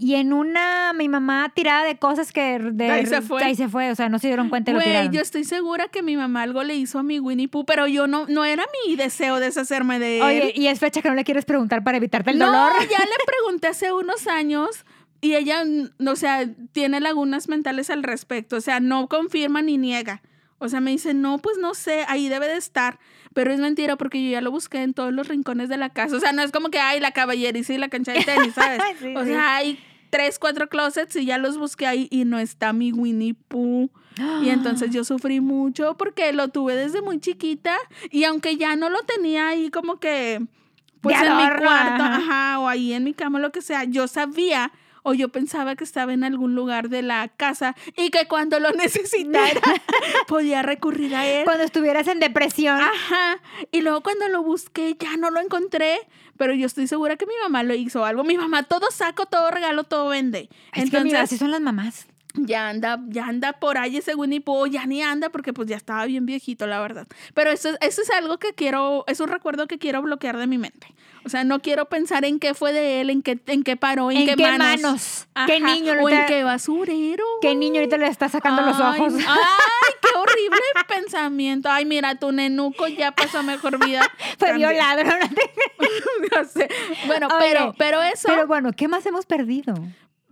y 0.01 0.15
en 0.15 0.33
una, 0.33 0.95
mi 0.95 1.09
mamá 1.09 1.53
tirada 1.55 1.85
de 1.85 1.99
cosas 1.99 2.33
que... 2.33 2.59
De, 2.59 2.91
Ahí 2.91 3.07
se 3.07 3.21
fue. 3.21 3.45
Ahí 3.45 3.55
se 3.55 3.69
fue, 3.69 3.91
o 3.91 3.95
sea, 3.95 4.09
no 4.09 4.19
se 4.19 4.29
dieron 4.29 4.49
cuenta 4.49 4.71
y 4.71 4.75
lo 4.75 4.81
Güey, 4.81 5.11
yo 5.11 5.21
estoy 5.21 5.45
segura 5.45 5.89
que 5.89 6.03
mi 6.03 6.17
mamá 6.17 6.43
algo 6.43 6.63
le 6.63 6.75
hizo 6.75 6.99
a 6.99 7.03
mi 7.03 7.21
Winnie 7.21 7.49
Pooh, 7.49 7.67
pero 7.67 7.87
yo 7.87 8.07
no, 8.07 8.27
no 8.27 8.47
era 8.47 8.65
mi 8.87 8.97
deseo 8.97 9.41
deshacerme 9.41 9.99
de 9.99 10.17
él. 10.17 10.23
Oye, 10.23 10.53
y 10.57 10.69
es 10.69 10.79
fecha 10.81 11.03
que 11.03 11.09
no 11.11 11.15
le 11.15 11.25
quieres 11.25 11.45
preguntar 11.45 11.85
para 11.85 11.99
evitarte 11.99 12.31
el 12.31 12.39
no, 12.39 12.47
dolor. 12.47 12.73
ya 12.91 12.99
le 12.99 13.25
pregunté 13.27 13.69
hace 13.69 13.93
unos 13.93 14.27
años 14.27 14.87
y 15.21 15.35
ella, 15.35 15.65
mm, 15.65 16.09
o 16.09 16.17
sea, 16.17 16.49
tiene 16.73 17.01
lagunas 17.01 17.49
mentales 17.49 17.91
al 17.91 18.03
respecto. 18.03 18.57
O 18.57 18.61
sea, 18.61 18.81
no 18.81 19.09
confirma 19.09 19.63
ni 19.63 19.77
niega. 19.79 20.23
O 20.59 20.69
sea, 20.69 20.81
me 20.81 20.91
dice, 20.91 21.15
no, 21.15 21.39
pues 21.39 21.57
no 21.59 21.75
sé, 21.75 22.05
ahí 22.09 22.29
debe 22.29 22.47
de 22.47 22.57
estar. 22.57 22.99
Pero 23.33 23.53
es 23.53 23.61
mentira 23.61 23.97
porque 23.97 24.23
yo 24.23 24.31
ya 24.31 24.41
lo 24.41 24.51
busqué 24.51 24.83
en 24.83 24.93
todos 24.93 25.13
los 25.13 25.29
rincones 25.29 25.69
de 25.69 25.77
la 25.77 25.91
casa. 25.91 26.17
O 26.17 26.21
sea, 26.21 26.33
no 26.33 26.43
es 26.43 26.53
como 26.53 26.69
que 26.69 26.79
hay 26.79 27.01
la 27.01 27.13
caballeriza 27.13 27.73
y 27.73 27.79
la 27.79 27.89
cancha 27.89 28.13
de 28.13 28.25
tenis, 28.25 28.55
¿sabes? 28.55 28.81
Sí, 29.01 29.15
o 29.17 29.21
sí. 29.23 29.29
sea, 29.29 29.57
hay 29.57 29.79
tres, 30.11 30.39
cuatro 30.39 30.69
closets 30.69 31.17
y 31.17 31.25
ya 31.25 31.39
los 31.39 31.57
busqué 31.57 31.87
ahí 31.87 32.09
y 32.11 32.25
no 32.25 32.39
está 32.39 32.73
mi 32.73 32.93
Winnie 32.93 33.35
Pooh. 33.35 33.91
Y 34.43 34.49
entonces 34.51 34.91
yo 34.91 35.05
sufrí 35.05 35.41
mucho 35.41 35.97
porque 35.97 36.33
lo 36.33 36.49
tuve 36.49 36.75
desde 36.77 37.01
muy 37.01 37.21
chiquita 37.21 37.77
y 38.11 38.25
aunque 38.25 38.57
ya 38.57 38.77
no 38.77 38.91
lo 38.91 39.03
tenía 39.05 39.49
ahí 39.49 39.71
como 39.71 39.99
que 39.99 40.43
pues 41.01 41.17
en 41.17 41.37
mi 41.37 41.49
cuarto, 41.59 42.05
ajá, 42.05 42.59
o 42.59 42.69
ahí 42.69 42.93
en 42.93 43.05
mi 43.05 43.15
cama, 43.15 43.39
lo 43.39 43.53
que 43.53 43.63
sea, 43.63 43.85
yo 43.85 44.07
sabía 44.07 44.71
o 45.11 45.15
yo 45.15 45.29
pensaba 45.31 45.75
que 45.75 45.83
estaba 45.83 46.13
en 46.13 46.23
algún 46.23 46.55
lugar 46.55 46.89
de 46.89 47.03
la 47.03 47.27
casa 47.27 47.75
y 47.97 48.11
que 48.11 48.29
cuando 48.29 48.61
lo 48.61 48.71
necesitara 48.85 49.61
podía 50.29 50.63
recurrir 50.63 51.17
a 51.17 51.27
él. 51.27 51.45
Cuando 51.45 51.65
estuvieras 51.65 52.07
en 52.07 52.21
depresión. 52.21 52.81
Ajá. 52.81 53.41
Y 53.73 53.81
luego 53.81 54.03
cuando 54.03 54.29
lo 54.29 54.45
busqué 54.45 54.97
ya 54.99 55.17
no 55.17 55.31
lo 55.31 55.41
encontré, 55.41 55.99
pero 56.37 56.55
yo 56.55 56.67
estoy 56.67 56.87
segura 56.87 57.17
que 57.17 57.27
mi 57.27 57.35
mamá 57.43 57.65
lo 57.65 57.75
hizo 57.75 58.05
algo. 58.05 58.23
Mi 58.23 58.37
mamá 58.37 58.63
todo 58.63 58.91
saco, 58.93 59.27
todo 59.27 59.51
regalo, 59.51 59.83
todo 59.85 60.09
vende. 60.09 60.49
es 60.73 60.91
que 60.91 61.01
mira, 61.01 61.23
así 61.23 61.37
son 61.37 61.51
las 61.51 61.61
mamás. 61.61 62.07
Ya 62.35 62.69
anda, 62.69 63.01
ya 63.09 63.27
anda 63.27 63.53
por 63.55 63.79
ahí 63.79 63.97
ese 63.97 64.15
Winnie 64.15 64.41
Pooh, 64.41 64.67
ya 64.67 64.87
ni 64.87 65.03
anda 65.03 65.31
porque 65.31 65.53
pues 65.53 65.69
ya 65.69 65.77
estaba 65.77 66.05
bien 66.07 66.27
viejito, 66.27 66.67
la 66.67 66.81
verdad. 66.81 67.07
Pero 67.35 67.51
eso, 67.51 67.71
eso 67.81 68.03
es 68.03 68.11
algo 68.11 68.39
que 68.39 68.53
quiero, 68.55 69.05
es 69.07 69.21
un 69.21 69.29
recuerdo 69.29 69.67
que 69.67 69.79
quiero 69.79 70.01
bloquear 70.03 70.37
de 70.39 70.47
mi 70.47 70.59
mente. 70.59 70.95
O 71.25 71.29
sea, 71.29 71.45
no 71.45 71.61
quiero 71.61 71.85
pensar 71.87 72.25
en 72.25 72.39
qué 72.39 72.55
fue 72.55 72.73
de 72.73 73.01
él, 73.03 73.11
en 73.11 73.23
qué, 73.23 73.39
en 73.47 73.63
qué 73.63 73.77
paró, 73.77 74.11
en, 74.11 74.19
¿En 74.19 74.27
qué, 74.27 74.37
qué 74.37 74.43
manos. 74.59 74.83
manos? 74.83 75.29
¿Qué 75.47 75.61
niño 75.61 75.93
O 75.93 76.01
ahorita- 76.01 76.21
en 76.23 76.27
qué 76.27 76.45
basurero. 76.45 77.25
¿Qué 77.43 77.55
niño 77.55 77.77
ahorita 77.81 77.99
le 77.99 78.07
está 78.07 78.29
sacando 78.29 78.63
los 78.63 78.79
ojos? 78.81 79.13
Ay, 79.15 79.95
qué 80.01 80.09
horrible 80.19 80.61
pensamiento. 80.89 81.69
Ay, 81.71 81.85
mira, 81.85 82.15
tu 82.15 82.33
nenuco 82.33 82.87
ya 82.89 83.13
pasó 83.13 83.43
mejor 83.43 83.85
vida. 83.85 84.09
Fue 84.39 84.55
violado. 84.55 85.05
¿no? 85.05 85.11
Ya 86.33 86.45
sé. 86.47 86.69
Bueno, 87.07 87.27
Oye, 87.29 87.37
pero, 87.39 87.75
pero 87.77 88.03
eso. 88.03 88.29
Pero 88.29 88.47
bueno, 88.47 88.73
¿qué 88.73 88.89
más 88.89 89.05
hemos 89.07 89.27
perdido? 89.27 89.75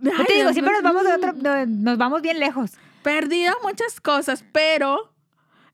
Yo 0.00 0.11
Ay, 0.17 0.25
te 0.26 0.35
digo, 0.35 0.52
siempre 0.52 0.75
nos 0.75 0.83
vamos 0.83 1.05
de 1.05 1.12
otro, 1.14 1.33
nos 1.67 1.99
vamos 1.99 2.23
bien 2.23 2.38
lejos. 2.40 2.73
perdido 3.02 3.55
muchas 3.62 4.00
cosas, 4.00 4.45
pero 4.52 5.12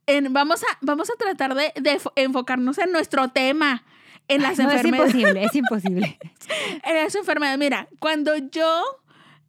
en- 0.06 0.32
vamos, 0.32 0.62
a, 0.62 0.66
vamos 0.80 1.10
a 1.10 1.14
tratar 1.16 1.54
de, 1.54 1.72
de 1.80 1.98
fo- 2.00 2.12
enfocarnos 2.16 2.78
en 2.78 2.92
nuestro 2.92 3.28
tema, 3.28 3.84
en 4.28 4.42
las 4.42 4.58
no, 4.58 4.68
es 4.70 4.76
enfermedades. 4.76 5.14
imposible, 5.14 5.44
es 5.44 5.54
imposible. 5.56 6.18
En 6.84 6.94
las 6.96 7.14
enfermedades. 7.14 7.58
Mira, 7.58 7.88
cuando 7.98 8.36
yo 8.36 8.82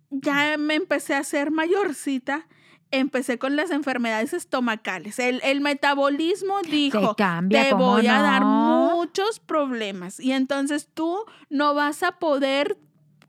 ya 0.10 0.58
me 0.58 0.76
empecé 0.76 1.16
a 1.16 1.20
hacer 1.20 1.52
mayorcita 1.52 2.48
empecé 2.92 3.38
con 3.38 3.58
las 3.58 3.72
enfermedades 3.72 4.32
estomacales. 4.34 5.20
El, 5.20 5.42
el 5.44 5.60
metabolismo 5.60 6.62
dijo, 6.62 7.16
cambia, 7.16 7.64
te 7.64 7.70
¿cómo 7.72 7.92
voy 7.94 8.08
a 8.08 8.22
dar 8.22 8.42
no?" 8.44 8.92
muchos 8.96 9.40
problemas. 9.42 10.20
Y 10.20 10.32
entonces 10.32 10.88
tú 10.94 11.26
no 11.50 11.74
vas 11.74 12.04
a 12.04 12.14
poder 12.14 12.78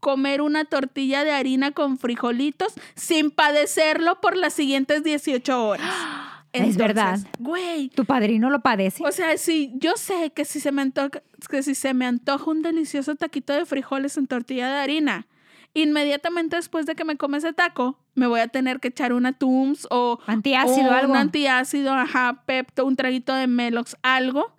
comer 0.00 0.40
una 0.40 0.64
tortilla 0.64 1.24
de 1.24 1.32
harina 1.32 1.72
con 1.72 1.98
frijolitos 1.98 2.72
sin 2.94 3.30
padecerlo 3.30 4.20
por 4.20 4.36
las 4.36 4.52
siguientes 4.54 5.02
18 5.04 5.66
horas. 5.66 5.90
Es 6.52 6.78
verdad. 6.78 7.18
Güey, 7.38 7.90
¿Tu 7.90 8.06
padrino 8.06 8.48
lo 8.48 8.60
padece? 8.60 9.04
o 9.04 9.12
sea, 9.12 9.36
si 9.36 9.72
yo 9.74 9.98
sé 9.98 10.30
que 10.34 10.46
si 10.46 10.58
se 10.58 10.72
me 10.72 10.80
antoja, 10.80 11.20
que 11.50 11.62
si 11.62 11.74
se 11.74 11.92
me 11.92 12.06
antoja 12.06 12.50
un 12.50 12.62
delicioso 12.62 13.14
taquito 13.14 13.52
de 13.52 13.66
frijoles 13.66 14.16
en 14.16 14.26
tortilla 14.26 14.70
de 14.70 14.78
harina, 14.78 15.26
inmediatamente 15.74 16.56
después 16.56 16.86
de 16.86 16.94
que 16.94 17.04
me 17.04 17.16
come 17.18 17.36
ese 17.38 17.52
taco, 17.52 17.98
me 18.14 18.26
voy 18.26 18.40
a 18.40 18.48
tener 18.48 18.80
que 18.80 18.88
echar 18.88 19.12
una 19.12 19.32
Tums 19.34 19.86
o, 19.90 20.18
Antiácido, 20.26 20.88
o 20.88 20.92
algo. 20.94 21.12
un 21.12 21.18
antiácido, 21.18 21.92
ajá, 21.92 22.42
Pepto, 22.46 22.86
un 22.86 22.96
traguito 22.96 23.34
de 23.34 23.46
Melox, 23.46 23.96
algo 24.02 24.54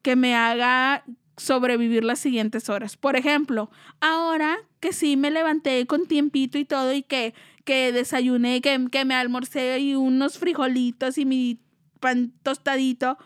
que 0.00 0.16
me 0.16 0.34
haga 0.34 1.04
sobrevivir 1.36 2.04
las 2.04 2.18
siguientes 2.18 2.68
horas. 2.68 2.96
Por 2.96 3.16
ejemplo, 3.16 3.70
ahora 4.00 4.56
que 4.80 4.92
sí 4.92 5.16
me 5.16 5.30
levanté 5.30 5.86
con 5.86 6.06
tiempito 6.06 6.58
y 6.58 6.64
todo 6.64 6.92
y 6.92 7.02
que, 7.02 7.34
que 7.64 7.92
desayuné, 7.92 8.60
que, 8.60 8.86
que 8.90 9.04
me 9.04 9.14
almorcé 9.14 9.78
y 9.80 9.94
unos 9.94 10.38
frijolitos 10.38 11.18
y 11.18 11.24
mi 11.24 11.58
pan 12.00 12.32
tostadito, 12.42 13.18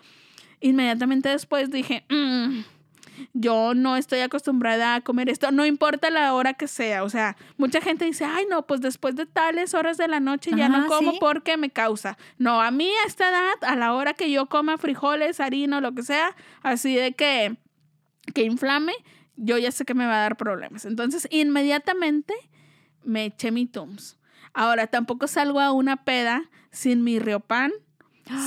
inmediatamente 0.61 1.29
después 1.29 1.69
dije, 1.71 2.05
"Mm, 2.09 2.61
yo 3.33 3.73
no 3.73 3.97
estoy 3.97 4.19
acostumbrada 4.21 4.95
a 4.95 5.01
comer 5.01 5.29
esto, 5.29 5.51
no 5.51 5.65
importa 5.65 6.09
la 6.09 6.33
hora 6.33 6.53
que 6.53 6.67
sea. 6.67 7.03
O 7.03 7.09
sea, 7.09 7.35
mucha 7.57 7.81
gente 7.81 8.05
dice, 8.05 8.25
ay, 8.25 8.45
no, 8.49 8.65
pues 8.65 8.81
después 8.81 9.15
de 9.15 9.25
tales 9.25 9.73
horas 9.73 9.97
de 9.97 10.07
la 10.07 10.19
noche 10.19 10.51
ya 10.55 10.67
Ajá, 10.67 10.77
no 10.79 10.87
como 10.87 11.11
sí. 11.11 11.17
porque 11.19 11.57
me 11.57 11.69
causa. 11.69 12.17
No, 12.37 12.61
a 12.61 12.71
mí 12.71 12.89
a 13.03 13.07
esta 13.07 13.29
edad, 13.29 13.53
a 13.61 13.75
la 13.75 13.93
hora 13.93 14.13
que 14.13 14.31
yo 14.31 14.45
coma 14.47 14.77
frijoles, 14.77 15.39
harina 15.39 15.77
o 15.77 15.81
lo 15.81 15.93
que 15.93 16.03
sea, 16.03 16.35
así 16.63 16.95
de 16.95 17.11
que, 17.13 17.57
que 18.33 18.43
inflame, 18.43 18.93
yo 19.35 19.57
ya 19.57 19.71
sé 19.71 19.85
que 19.85 19.93
me 19.93 20.05
va 20.05 20.17
a 20.17 20.21
dar 20.21 20.37
problemas. 20.37 20.85
Entonces, 20.85 21.27
inmediatamente 21.31 22.33
me 23.03 23.25
eché 23.25 23.51
mi 23.51 23.65
Tums. 23.65 24.17
Ahora, 24.53 24.87
tampoco 24.87 25.27
salgo 25.27 25.59
a 25.59 25.71
una 25.71 26.03
peda 26.03 26.49
sin 26.71 27.03
mi 27.03 27.19
Riopan, 27.19 27.71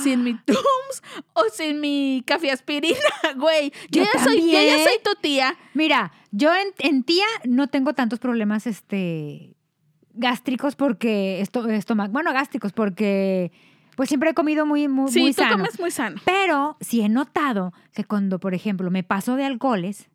sin 0.03 0.23
mi 0.23 0.33
Tums 0.45 1.03
o 1.33 1.43
sin 1.51 1.79
mi 1.79 2.23
café 2.25 2.51
aspirina, 2.51 2.97
güey. 3.37 3.71
Yo, 3.89 4.03
Yo 4.03 4.09
ya 4.13 4.23
soy, 4.23 4.51
yo 4.51 4.61
ya 4.61 4.77
soy 4.83 4.99
tu 5.03 5.15
tía. 5.21 5.57
Mira, 5.73 6.11
yo 6.31 6.53
en, 6.53 6.67
en 6.79 7.03
tía 7.03 7.25
no 7.45 7.67
tengo 7.67 7.93
tantos 7.93 8.19
problemas 8.19 8.67
este 8.67 9.55
gástricos 10.13 10.75
porque 10.75 11.41
esto, 11.41 11.67
estómago, 11.69 12.13
bueno, 12.13 12.31
gástricos 12.33 12.71
porque 12.71 13.51
pues 13.95 14.09
siempre 14.09 14.31
he 14.31 14.33
comido 14.33 14.65
muy 14.65 14.87
muy, 14.87 15.11
Sí, 15.11 15.21
muy 15.21 15.33
tú 15.33 15.41
sano. 15.43 15.57
comes 15.57 15.79
muy 15.79 15.91
sano. 15.91 16.19
Pero 16.25 16.77
sí 16.81 17.01
he 17.01 17.09
notado 17.09 17.73
que 17.93 18.03
cuando, 18.03 18.39
por 18.39 18.53
ejemplo, 18.53 18.89
me 18.91 19.03
paso 19.03 19.35
de 19.35 19.45
alcoholes, 19.45 20.09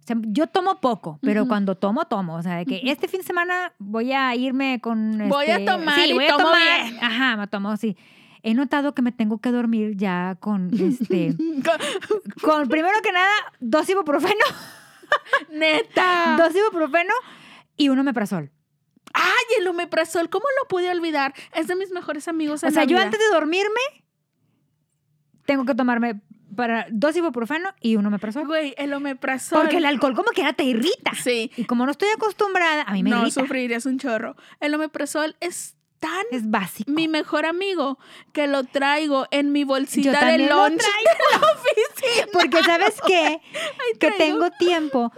o 0.00 0.06
sea, 0.06 0.16
yo 0.22 0.46
tomo 0.48 0.80
poco, 0.80 1.18
pero 1.22 1.42
Ujú. 1.42 1.48
cuando 1.48 1.76
tomo, 1.76 2.06
tomo. 2.06 2.34
O 2.34 2.42
sea, 2.42 2.56
de 2.56 2.66
que 2.66 2.78
Ujú. 2.78 2.88
este 2.88 3.08
fin 3.08 3.20
de 3.20 3.26
semana 3.26 3.72
voy 3.78 4.12
a 4.12 4.34
irme 4.34 4.80
con... 4.80 5.28
Voy 5.28 5.46
a 5.46 5.56
este, 5.58 5.66
tomar 5.66 5.94
sí, 6.00 6.10
y 6.10 6.12
voy 6.14 6.24
a 6.24 6.28
tomo 6.36 6.44
tomar. 6.44 6.60
bien. 6.90 6.98
Ajá, 7.04 7.36
me 7.36 7.46
tomo, 7.46 7.76
sí. 7.76 7.96
He 8.42 8.54
notado 8.54 8.92
que 8.94 9.02
me 9.02 9.12
tengo 9.12 9.38
que 9.38 9.52
dormir 9.52 9.96
ya 9.96 10.36
con, 10.40 10.70
este, 10.74 11.36
con 12.42 12.66
primero 12.68 12.96
que 13.00 13.12
nada, 13.12 13.30
dos 13.60 13.88
ibuprofeno, 13.88 14.44
Neta. 15.50 16.34
dos 16.36 16.54
ibuprofeno 16.54 17.12
y 17.76 17.88
un 17.88 17.98
omeprazol. 18.00 18.50
Ay, 19.14 19.44
el 19.58 19.68
omeprazol, 19.68 20.30
¿cómo 20.30 20.46
lo 20.60 20.68
pude 20.68 20.90
olvidar? 20.90 21.34
Es 21.54 21.66
de 21.66 21.76
mis 21.76 21.90
mejores 21.90 22.28
amigos 22.28 22.64
O 22.64 22.70
sea, 22.70 22.84
yo 22.84 22.98
antes 22.98 23.18
de 23.20 23.26
dormirme 23.30 23.80
tengo 25.44 25.64
que 25.64 25.74
tomarme 25.74 26.20
para 26.54 26.86
dos 26.90 27.16
ibuprofeno 27.16 27.70
y 27.80 27.96
un 27.96 28.06
omeprazol. 28.06 28.46
Güey, 28.46 28.74
el 28.76 28.92
omeprazol. 28.92 29.62
Porque 29.62 29.78
el 29.78 29.86
alcohol 29.86 30.14
como 30.14 30.30
que 30.32 30.50
te 30.52 30.64
irrita. 30.64 31.12
Sí. 31.14 31.50
Y 31.56 31.64
como 31.64 31.86
no 31.86 31.92
estoy 31.92 32.08
acostumbrada, 32.14 32.82
a 32.82 32.92
mí 32.92 33.02
me 33.02 33.10
no 33.10 33.22
irrita. 33.22 33.40
sufrirías 33.40 33.86
un 33.86 33.98
chorro. 33.98 34.36
El 34.60 34.74
omeprazol 34.74 35.34
es 35.40 35.76
tan 35.98 36.24
Es 36.30 36.50
básico. 36.50 36.90
mi 36.90 37.08
mejor 37.08 37.46
amigo 37.46 37.98
que 38.32 38.48
lo 38.48 38.64
traigo 38.64 39.26
en 39.30 39.52
mi 39.52 39.60
Yo 39.60 39.66
bolsita 39.68 40.10
de 40.10 40.16
también 40.18 40.48
lo 40.50 40.68
lunch 40.68 40.82
de 40.82 40.88
la 41.40 41.52
oficina. 41.52 42.26
Porque 42.32 42.62
¿sabes 42.64 42.94
qué? 43.06 43.40
que 44.00 44.08
traigo. 44.10 44.16
tengo 44.18 44.50
tiempo 44.58 45.12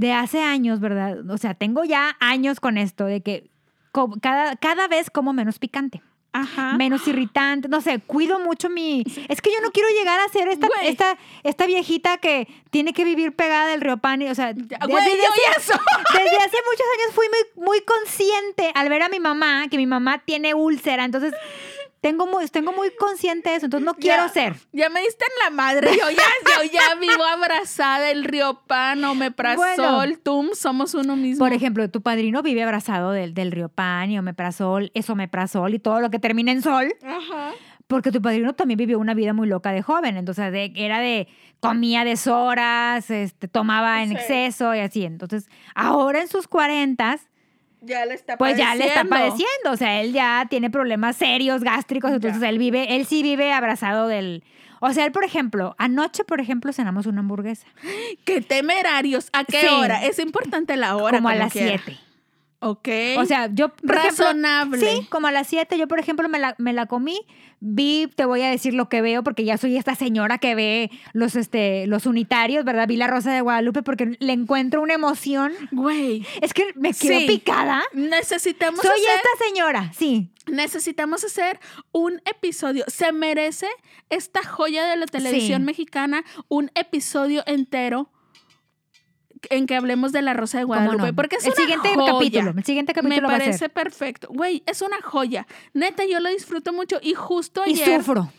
de 0.00 0.14
hace 0.14 0.40
años, 0.42 0.80
¿verdad? 0.80 1.28
O 1.30 1.36
sea, 1.36 1.52
tengo 1.52 1.84
ya 1.84 2.16
años 2.20 2.58
con 2.58 2.78
esto 2.78 3.04
de 3.04 3.20
que 3.20 3.50
cada, 4.22 4.56
cada 4.56 4.88
vez 4.88 5.10
como 5.10 5.34
menos 5.34 5.58
picante. 5.58 6.02
Ajá. 6.32 6.76
menos 6.76 7.08
irritante, 7.08 7.66
no 7.66 7.80
sé, 7.80 7.98
cuido 7.98 8.38
mucho 8.38 8.70
mi... 8.70 9.02
Es 9.28 9.42
que 9.42 9.50
yo 9.52 9.60
no 9.62 9.72
quiero 9.72 9.88
llegar 9.88 10.20
a 10.20 10.28
ser 10.28 10.46
esta, 10.46 10.68
Güey. 10.68 10.86
esta, 10.86 11.18
esta 11.42 11.66
viejita 11.66 12.18
que 12.18 12.46
tiene 12.70 12.92
que 12.92 13.04
vivir 13.04 13.34
pegada 13.34 13.66
del 13.66 13.80
río 13.80 13.94
o 13.94 14.34
sea, 14.36 14.52
Güey, 14.52 15.04
desde, 15.04 15.16
yo 15.16 15.28
hace, 15.56 15.72
desde 15.72 16.36
hace 16.36 16.56
muchos 16.70 16.86
años 16.94 17.14
fui 17.14 17.26
muy, 17.26 17.66
muy 17.66 17.80
consciente 17.80 18.70
al 18.76 18.88
ver 18.88 19.02
a 19.02 19.08
mi 19.08 19.18
mamá, 19.18 19.66
que 19.68 19.76
mi 19.76 19.86
mamá 19.86 20.22
tiene 20.24 20.54
úlcera, 20.54 21.04
entonces 21.04 21.34
tengo 22.00 22.26
muy, 22.26 22.46
tengo 22.48 22.72
muy 22.72 22.90
consciente 22.98 23.50
de 23.50 23.56
eso, 23.56 23.66
entonces 23.66 23.84
no 23.84 23.94
quiero 23.94 24.22
Ya. 24.24 24.28
ser. 24.30 24.56
Ya 24.72 24.88
me 24.88 25.00
diste 25.02 25.24
en 25.24 25.44
la 25.44 25.50
madre. 25.50 25.90
Yo 25.90 26.10
ya, 26.10 26.22
yo 26.56 26.70
ya 26.72 26.94
vivo 27.00 27.24
abrazada. 27.24 28.10
El 28.10 28.24
Riopan, 28.24 29.04
omeprazol, 29.04 29.76
Bueno. 29.76 30.18
Tum, 30.22 30.48
somos 30.54 30.94
uno 30.94 31.14
mismo. 31.16 31.44
Por 31.44 31.52
ejemplo, 31.52 31.88
tu 31.90 32.00
padrino 32.02 32.42
vive 32.42 32.62
abrazado 32.62 33.12
del, 33.12 33.34
del 33.34 33.52
río 33.52 33.68
Pan 33.68 34.10
y 34.10 34.18
omeprazol, 34.18 34.90
esomeprazol 34.94 35.74
y 35.74 35.78
todo 35.78 36.00
lo 36.00 36.10
que 36.10 36.18
termina 36.18 36.52
en 36.52 36.62
sol. 36.62 36.92
Ajá. 37.04 37.50
Porque 37.86 38.12
tu 38.12 38.22
padrino 38.22 38.54
también 38.54 38.78
vivió 38.78 38.98
una 39.00 39.14
vida 39.14 39.32
muy 39.32 39.48
loca 39.48 39.72
de 39.72 39.82
joven, 39.82 40.16
entonces 40.16 40.52
de- 40.52 40.72
era 40.76 41.00
de 41.00 41.26
comía 41.58 42.04
deshoras, 42.04 43.10
este, 43.10 43.48
tomaba 43.48 44.02
en 44.02 44.10
Sí. 44.10 44.14
exceso 44.14 44.74
y 44.74 44.78
así. 44.78 45.04
Entonces, 45.04 45.48
ahora 45.74 46.20
en 46.20 46.28
sus 46.28 46.46
cuarentas, 46.48 47.28
Ya 47.82 48.04
le 48.04 48.14
está 48.14 48.36
pues 48.36 48.56
ya 48.56 48.74
le 48.74 48.86
está 48.86 49.04
padeciendo. 49.04 49.70
o 49.72 49.76
sea, 49.76 50.00
él 50.02 50.12
ya 50.12 50.46
tiene 50.50 50.68
problemas 50.70 51.16
serios 51.16 51.62
gástricos, 51.64 52.10
entonces 52.12 52.42
él 52.42 52.58
vive, 52.58 52.96
él 52.96 53.06
sí 53.06 53.22
vive 53.22 53.52
abrazado 53.52 54.06
del, 54.06 54.44
o 54.80 54.92
sea, 54.92 55.06
él 55.06 55.12
por 55.12 55.24
ejemplo, 55.24 55.74
anoche 55.78 56.24
por 56.24 56.40
ejemplo 56.40 56.72
cenamos 56.72 57.06
una 57.06 57.20
hamburguesa, 57.20 57.66
¡Qué 58.24 58.40
temerarios! 58.42 59.30
¿A 59.32 59.44
qué 59.44 59.60
Sí. 59.62 59.66
hora? 59.68 60.04
Es 60.04 60.18
importante 60.18 60.76
la 60.76 60.96
hora. 60.96 61.18
como 61.18 61.28
a 61.28 61.32
como 61.32 61.44
las 61.44 61.52
quiera. 61.52 61.80
7. 61.84 61.98
Ok. 62.62 62.88
O 63.18 63.24
sea, 63.24 63.48
yo 63.52 63.66
ejemplo, 63.66 63.94
razonable. 63.94 64.78
Sí, 64.80 65.06
como 65.08 65.26
a 65.28 65.32
las 65.32 65.46
7. 65.46 65.78
Yo, 65.78 65.88
por 65.88 65.98
ejemplo, 65.98 66.28
me 66.28 66.38
la, 66.38 66.54
me 66.58 66.72
la 66.74 66.86
comí. 66.86 67.18
Vi, 67.60 68.10
te 68.14 68.24
voy 68.26 68.42
a 68.42 68.50
decir 68.50 68.74
lo 68.74 68.88
que 68.88 69.00
veo, 69.02 69.22
porque 69.22 69.44
ya 69.44 69.56
soy 69.58 69.76
esta 69.76 69.94
señora 69.94 70.38
que 70.38 70.54
ve 70.54 70.90
los, 71.12 71.36
este, 71.36 71.86
los 71.86 72.06
unitarios, 72.06 72.64
¿verdad? 72.64 72.86
Vi 72.88 72.96
la 72.96 73.06
Rosa 73.06 73.32
de 73.32 73.40
Guadalupe 73.40 73.82
porque 73.82 74.16
le 74.18 74.32
encuentro 74.32 74.80
una 74.82 74.94
emoción. 74.94 75.52
Güey, 75.72 76.26
Es 76.42 76.52
que 76.54 76.72
me 76.74 76.92
quedo 76.94 77.18
Sí. 77.20 77.26
picada. 77.26 77.82
necesitamos 77.94 78.80
Soy 78.80 78.90
hacer, 78.90 79.16
esta 79.16 79.44
señora, 79.46 79.92
sí. 79.94 80.30
necesitamos 80.46 81.24
hacer 81.24 81.60
un 81.92 82.20
episodio. 82.24 82.84
Se 82.88 83.12
merece 83.12 83.68
esta 84.10 84.42
joya 84.42 84.86
de 84.86 84.96
la 84.96 85.06
televisión 85.06 85.62
Sí. 85.62 85.66
mexicana 85.66 86.24
un 86.48 86.70
episodio 86.74 87.42
entero 87.46 88.10
en 89.48 89.66
que 89.66 89.74
hablemos 89.76 90.12
de 90.12 90.22
la 90.22 90.34
Rosa 90.34 90.58
de 90.58 90.64
¿Cómo 90.64 90.74
Guadalupe. 90.74 91.06
no? 91.08 91.14
Porque 91.16 91.36
es 91.36 91.44
el 91.44 91.52
una 91.52 91.56
siguiente 91.62 91.88
joya. 91.94 92.12
capítulo. 92.12 92.54
El 92.56 92.64
siguiente 92.64 92.92
capítulo 92.92 93.16
Me 93.22 93.28
va 93.28 93.34
a 93.34 93.38
parece 93.38 93.58
ser. 93.58 93.70
perfecto. 93.70 94.28
Güey, 94.30 94.62
es 94.66 94.82
una 94.82 95.00
joya. 95.00 95.46
Neta, 95.72 96.04
yo 96.04 96.20
lo 96.20 96.28
disfruto 96.30 96.72
mucho. 96.72 96.98
Y 97.02 97.14
justo 97.14 97.62
Y 97.66 97.74
ayer. 97.80 98.00
sufro. 98.00 98.32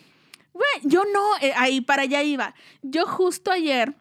Güey, 0.53 0.81
yo 0.83 1.03
no, 1.13 1.23
eh, 1.41 1.53
ahí 1.55 1.81
para 1.81 2.03
allá 2.03 2.21
iba. 2.23 2.53
Yo 2.81 3.07
justo 3.07 3.51
ayer, 3.51 3.95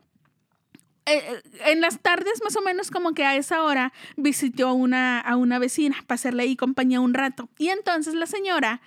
eh, 1.07 1.17
eh, 1.17 1.43
en 1.67 1.81
las 1.81 2.01
tardes 2.01 2.43
más 2.45 2.55
o 2.57 2.61
menos 2.61 2.91
como 2.91 3.13
que 3.15 3.25
a 3.25 3.37
esa 3.37 3.63
hora, 3.63 3.93
visitó 4.17 4.75
una, 4.75 5.21
a 5.21 5.37
una 5.37 5.59
vecina 5.59 5.97
para 6.07 6.17
hacerle 6.17 6.43
ahí 6.43 6.57
compañía 6.57 7.01
un 7.01 7.15
rato. 7.15 7.49
Y 7.57 7.69
entonces 7.69 8.15
la 8.15 8.27
señora 8.27 8.81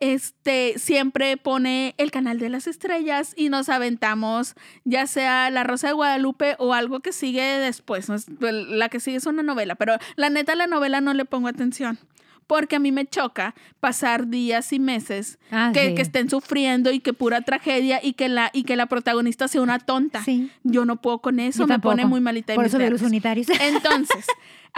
este, 0.00 0.74
siempre 0.78 1.36
pone 1.36 1.94
el 1.98 2.10
canal 2.10 2.38
de 2.38 2.48
las 2.48 2.66
estrellas 2.66 3.32
y 3.36 3.48
nos 3.48 3.68
aventamos 3.68 4.54
ya 4.84 5.06
sea 5.06 5.50
La 5.50 5.64
Rosa 5.64 5.88
de 5.88 5.92
Guadalupe 5.94 6.54
o 6.58 6.72
algo 6.74 7.00
que 7.00 7.12
sigue 7.12 7.42
después. 7.42 8.08
No 8.08 8.14
es- 8.14 8.26
La 8.40 8.88
que 8.88 9.00
sigue 9.00 9.16
es 9.16 9.26
una 9.26 9.42
novela, 9.42 9.74
pero 9.74 9.96
la 10.16 10.30
neta 10.30 10.54
la 10.54 10.66
novela 10.66 11.00
no 11.00 11.14
le 11.14 11.24
pongo 11.24 11.48
atención. 11.48 11.98
Porque 12.46 12.76
a 12.76 12.78
mí 12.78 12.92
me 12.92 13.04
choca 13.04 13.54
pasar 13.78 14.28
días 14.28 14.72
y 14.72 14.78
meses 14.78 15.38
Ah, 15.50 15.70
que, 15.74 15.88
sí. 15.88 15.94
que 15.94 16.00
estén 16.00 16.30
sufriendo 16.30 16.90
y 16.90 17.00
que 17.00 17.12
pura 17.12 17.42
tragedia 17.42 18.00
y 18.02 18.14
que 18.14 18.30
la, 18.30 18.48
y 18.54 18.62
que 18.62 18.74
la 18.74 18.86
protagonista 18.86 19.48
sea 19.48 19.60
una 19.60 19.78
tonta. 19.78 20.24
Sí. 20.24 20.50
Yo 20.64 20.86
no 20.86 20.96
puedo 20.96 21.18
con 21.18 21.40
eso, 21.40 21.58
Yo 21.58 21.66
me 21.66 21.74
tampoco. 21.74 21.92
pone 21.92 22.06
muy 22.06 22.22
malita. 22.22 22.54
de 22.54 22.56
Por 22.56 22.64
eso 22.64 22.78
veo 22.78 22.88
los 22.90 23.02
unitarios. 23.02 23.48
Entonces, 23.60 24.24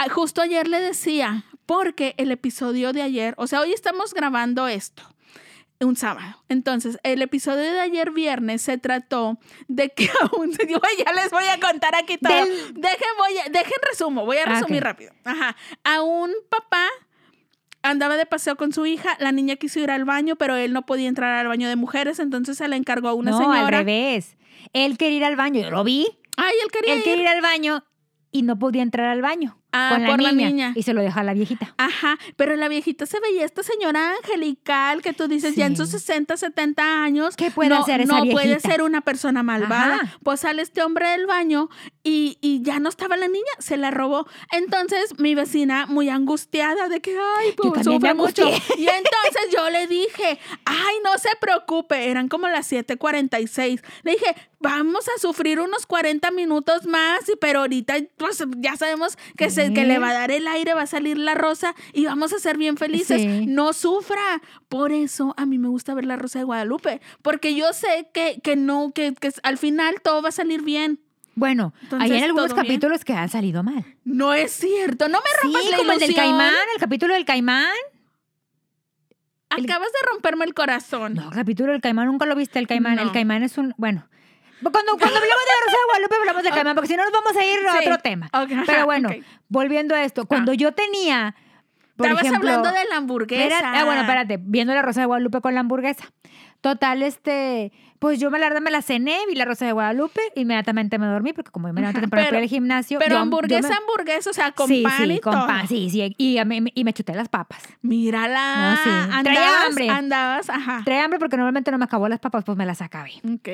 justo 0.09 0.41
ayer 0.41 0.67
le 0.67 0.79
decía, 0.79 1.45
porque 1.65 2.15
el 2.17 2.31
episodio 2.31 2.93
de 2.93 3.01
ayer, 3.01 3.33
o 3.37 3.47
sea, 3.47 3.61
hoy 3.61 3.71
estamos 3.73 4.13
grabando 4.13 4.67
esto, 4.67 5.03
un 5.79 5.95
sábado. 5.95 6.43
Entonces, 6.49 6.99
el 7.03 7.21
episodio 7.21 7.71
de 7.71 7.79
ayer 7.79 8.11
viernes 8.11 8.61
se 8.61 8.77
trató 8.77 9.39
de 9.67 9.89
que 9.89 10.09
aún, 10.31 10.51
ya 10.51 11.11
les 11.13 11.31
voy 11.31 11.45
a 11.45 11.59
contar 11.59 11.95
aquí 11.95 12.17
todo. 12.17 12.33
Del- 12.33 12.73
Dejen, 12.73 13.07
voy 13.17 13.37
a- 13.45 13.49
dejen 13.49 13.77
resumo, 13.89 14.25
voy 14.25 14.37
a 14.37 14.43
Ah, 14.43 14.55
resumir 14.59 14.83
rápido. 14.83 15.13
Ajá. 15.23 15.55
A 15.83 16.01
un 16.01 16.31
papá 16.49 16.85
andaba 17.83 18.15
de 18.15 18.25
paseo 18.27 18.55
con 18.57 18.71
su 18.73 18.85
hija, 18.85 19.15
la 19.19 19.31
niña 19.31 19.55
quiso 19.55 19.79
ir 19.79 19.89
al 19.89 20.05
baño, 20.05 20.35
pero 20.35 20.55
él 20.55 20.71
no 20.73 20.85
podía 20.85 21.07
entrar 21.09 21.35
al 21.39 21.47
baño 21.47 21.67
de 21.67 21.75
mujeres, 21.75 22.19
entonces 22.19 22.57
se 22.57 22.67
le 22.67 22.75
encargó 22.75 23.07
a 23.09 23.13
una 23.15 23.31
no, 23.31 23.37
señora. 23.39 23.59
al 23.61 23.67
revés. 23.69 24.37
Él 24.73 24.97
quería 24.99 25.17
ir 25.17 25.25
al 25.25 25.35
baño, 25.35 25.61
yo 25.61 25.71
lo 25.71 25.83
vi. 25.83 26.07
Ay, 26.37 26.53
él 26.63 26.71
quería 26.71 26.93
Él 26.93 26.99
ir. 26.99 27.03
quería 27.05 27.23
ir 27.23 27.29
al 27.29 27.41
baño 27.41 27.83
y 28.31 28.43
no 28.43 28.59
podía 28.59 28.83
entrar 28.83 29.07
al 29.07 29.21
baño 29.23 29.57
Ah, 29.73 29.91
con 29.93 30.01
la 30.03 30.07
por 30.09 30.17
niña, 30.19 30.31
la 30.31 30.37
niña. 30.49 30.73
y 30.75 30.83
se 30.83 30.93
lo 30.93 31.01
deja 31.01 31.21
a 31.21 31.23
la 31.23 31.33
viejita. 31.33 31.73
Ajá, 31.77 32.17
pero 32.35 32.55
la 32.55 32.67
viejita 32.67 33.05
se 33.05 33.19
veía 33.19 33.45
esta 33.45 33.63
señora 33.63 34.13
angelical 34.17 35.01
que 35.01 35.13
tú 35.13 35.27
dices 35.27 35.55
ya 35.55 35.65
en 35.65 35.77
sus 35.77 35.89
Sí. 35.89 35.99
60, 35.99 36.35
70 36.37 37.03
años. 37.03 37.35
¿Qué 37.35 37.51
puede 37.51 37.69
no, 37.69 37.77
hacer 37.81 38.01
esa 38.01 38.17
No 38.19 38.25
puede 38.31 38.59
ser 38.59 38.81
una 38.81 39.01
persona 39.01 39.43
malvada. 39.43 39.95
Ajá. 39.95 40.17
Pues 40.23 40.41
sale 40.41 40.61
este 40.61 40.81
hombre 40.83 41.07
del 41.09 41.25
baño 41.25 41.69
y, 42.03 42.37
y 42.41 42.61
ya 42.63 42.79
no 42.79 42.89
estaba 42.89 43.15
la 43.17 43.27
niña, 43.27 43.51
se 43.59 43.77
la 43.77 43.91
robó. 43.91 44.27
Entonces 44.51 45.19
mi 45.19 45.35
vecina, 45.35 45.85
muy 45.85 46.09
angustiada 46.09 46.89
de 46.89 46.99
que, 47.01 47.11
ay, 47.37 47.53
pues 47.55 47.83
sufre 47.85 48.13
mucho. 48.13 48.47
Y 48.77 48.87
entonces 48.87 49.51
yo 49.55 49.69
le 49.69 49.87
dije, 49.87 50.39
ay, 50.65 50.95
no 51.03 51.17
se 51.17 51.29
preocupe, 51.39 52.09
eran 52.09 52.27
como 52.27 52.47
las 52.47 52.71
7:46. 52.71 53.81
Le 54.03 54.11
dije, 54.11 54.35
vamos 54.61 55.07
a 55.07 55.19
sufrir 55.19 55.59
unos 55.59 55.85
40 55.85 56.31
minutos 56.31 56.85
más, 56.85 57.27
y- 57.27 57.35
pero 57.39 57.59
ahorita 57.61 57.95
pues 58.17 58.43
ya 58.57 58.75
sabemos 58.77 59.17
que, 59.37 59.49
se, 59.49 59.73
que 59.73 59.85
le 59.85 59.99
va 59.99 60.09
a 60.09 60.13
dar 60.13 60.31
el 60.31 60.47
aire, 60.47 60.73
va 60.73 60.83
a 60.83 60.87
salir 60.87 61.17
la 61.17 61.33
rosa 61.35 61.75
y 61.93 62.05
vamos 62.05 62.31
a 62.33 62.39
ser 62.39 62.57
bien 62.57 62.77
felices. 62.77 63.21
Sí. 63.21 63.45
No 63.47 63.73
sufra. 63.73 64.41
Por 64.69 64.91
eso 64.91 65.33
a 65.37 65.45
mí 65.45 65.57
me 65.57 65.67
gusta 65.67 65.93
ver 65.93 66.05
la 66.05 66.15
rosa 66.15 66.39
de 66.39 66.45
Guadalupe, 66.45 67.01
porque 67.21 67.55
yo 67.55 67.73
sé 67.73 68.07
que, 68.13 68.39
que 68.43 68.55
no, 68.55 68.91
que, 68.93 69.13
que 69.13 69.31
al 69.43 69.57
final 69.57 69.95
todo 70.03 70.21
va 70.21 70.29
a 70.29 70.31
salir 70.33 70.61
bien. 70.61 70.99
Bueno, 71.33 71.73
Entonces, 71.81 72.11
hay 72.11 72.17
en 72.17 72.23
algunos 72.25 72.53
capítulos 72.53 73.05
que 73.05 73.13
han 73.13 73.29
salido 73.29 73.63
mal. 73.63 73.85
No 74.03 74.33
es 74.33 74.51
cierto, 74.51 75.07
no 75.07 75.19
me 75.19 75.29
Sí, 75.41 75.47
rompas 75.47 75.71
la 75.71 75.77
como 75.77 75.91
el 75.93 75.99
del 75.99 76.13
caimán, 76.13 76.53
el 76.75 76.79
capítulo 76.79 77.13
del 77.13 77.25
caimán. 77.25 77.67
el- 79.57 79.63
Acabas 79.65 79.87
de 79.91 80.07
romperme 80.11 80.45
el 80.45 80.53
corazón. 80.53 81.13
No, 81.15 81.29
capítulo 81.29 81.71
del 81.71 81.81
caimán, 81.81 82.07
nunca 82.07 82.25
lo 82.25 82.35
viste 82.35 82.59
el 82.59 82.67
caimán. 82.67 82.99
El 82.99 83.11
caimán 83.11 83.43
es 83.43 83.57
un, 83.57 83.73
bueno, 83.77 84.07
cuando, 84.61 84.91
cuando 84.97 85.17
hablamos 85.17 85.21
de 85.21 85.51
la 85.51 85.65
Rosa 85.65 85.77
de 85.77 85.85
Guadalupe 85.89 86.15
hablamos 86.19 86.43
del 86.43 86.53
caimán, 86.53 86.75
porque 86.75 86.87
si 86.89 86.95
no 86.97 87.03
nos 87.03 87.11
vamos 87.11 87.35
a 87.35 87.43
ir 87.43 87.59
a 87.67 87.71
Sí. 87.73 87.77
otro 87.87 87.97
tema. 87.99 88.29
Ok, 88.33 88.49
Pero 88.65 88.85
bueno, 88.85 89.09
ok. 89.09 89.15
volviendo 89.49 89.95
a 89.95 90.03
esto, 90.03 90.25
cuando 90.25 90.53
yo 90.53 90.71
tenía, 90.73 91.35
por 91.95 92.07
Estabas 92.07 92.25
ejemplo, 92.25 92.49
hablando 92.49 92.71
de 92.77 92.85
la 92.89 92.97
hamburguesa. 92.97 93.59
Ah, 93.73 93.85
bueno, 93.85 94.01
espérate, 94.01 94.37
viendo 94.41 94.73
la 94.73 94.81
Rosa 94.81 95.01
de 95.01 95.05
Guadalupe 95.07 95.41
con 95.41 95.53
la 95.53 95.59
hamburguesa. 95.61 96.05
Total, 96.61 97.01
este, 97.01 97.71
pues 97.97 98.19
yo 98.19 98.29
me 98.29 98.37
la 98.37 98.45
verdad 98.47 98.61
me 98.61 98.69
la 98.69 98.83
cené, 98.83 99.17
vi 99.27 99.33
la 99.33 99.45
Rosa 99.45 99.65
de 99.65 99.71
Guadalupe, 99.71 100.21
inmediatamente 100.35 100.99
me 100.99 101.07
dormí, 101.07 101.33
porque 101.33 101.49
como 101.49 101.67
yo 101.67 101.73
me 101.73 101.81
levanto 101.81 101.97
Ajá, 101.97 102.01
temprano 102.03 102.21
para 102.25 102.29
pero- 102.29 102.39
ir 102.39 102.43
al 102.43 102.49
gimnasio. 102.49 102.99
Pero 102.99 103.09
yo- 103.09 103.15
yo 103.15 103.21
hamburguesa, 103.23 103.69
me- 103.69 103.75
hamburguesa, 103.75 104.29
o 104.29 104.33
sea, 104.33 104.51
con 104.51 104.67
sí, 104.67 104.83
pan 104.83 104.93
sí, 104.97 105.11
y 105.13 105.19
con 105.19 105.33
todo. 105.33 105.47
pan, 105.47 105.67
sí, 105.67 105.89
sí. 105.89 106.13
Y, 106.19 106.37
a 106.37 106.45
mí- 106.45 106.71
y 106.75 106.83
me 106.83 106.93
chuté 106.93 107.15
las 107.15 107.29
papas. 107.29 107.63
Mírala. 107.81 108.71
No, 108.71 108.77
sí. 108.77 108.83
Traía 109.23 109.39
Andabas, 109.41 109.65
hambre. 109.67 109.89
andabas, 109.89 110.49
ajá. 110.51 110.81
Trae 110.85 110.99
hambre 110.99 111.17
porque 111.17 111.35
normalmente 111.37 111.71
no 111.71 111.79
me 111.79 111.85
acabó 111.85 112.07
las 112.07 112.19
papas, 112.19 112.43
pues 112.43 112.55
me 112.57 112.65
las 112.67 112.81
acabé. 112.83 113.13
Ok. 113.25 113.49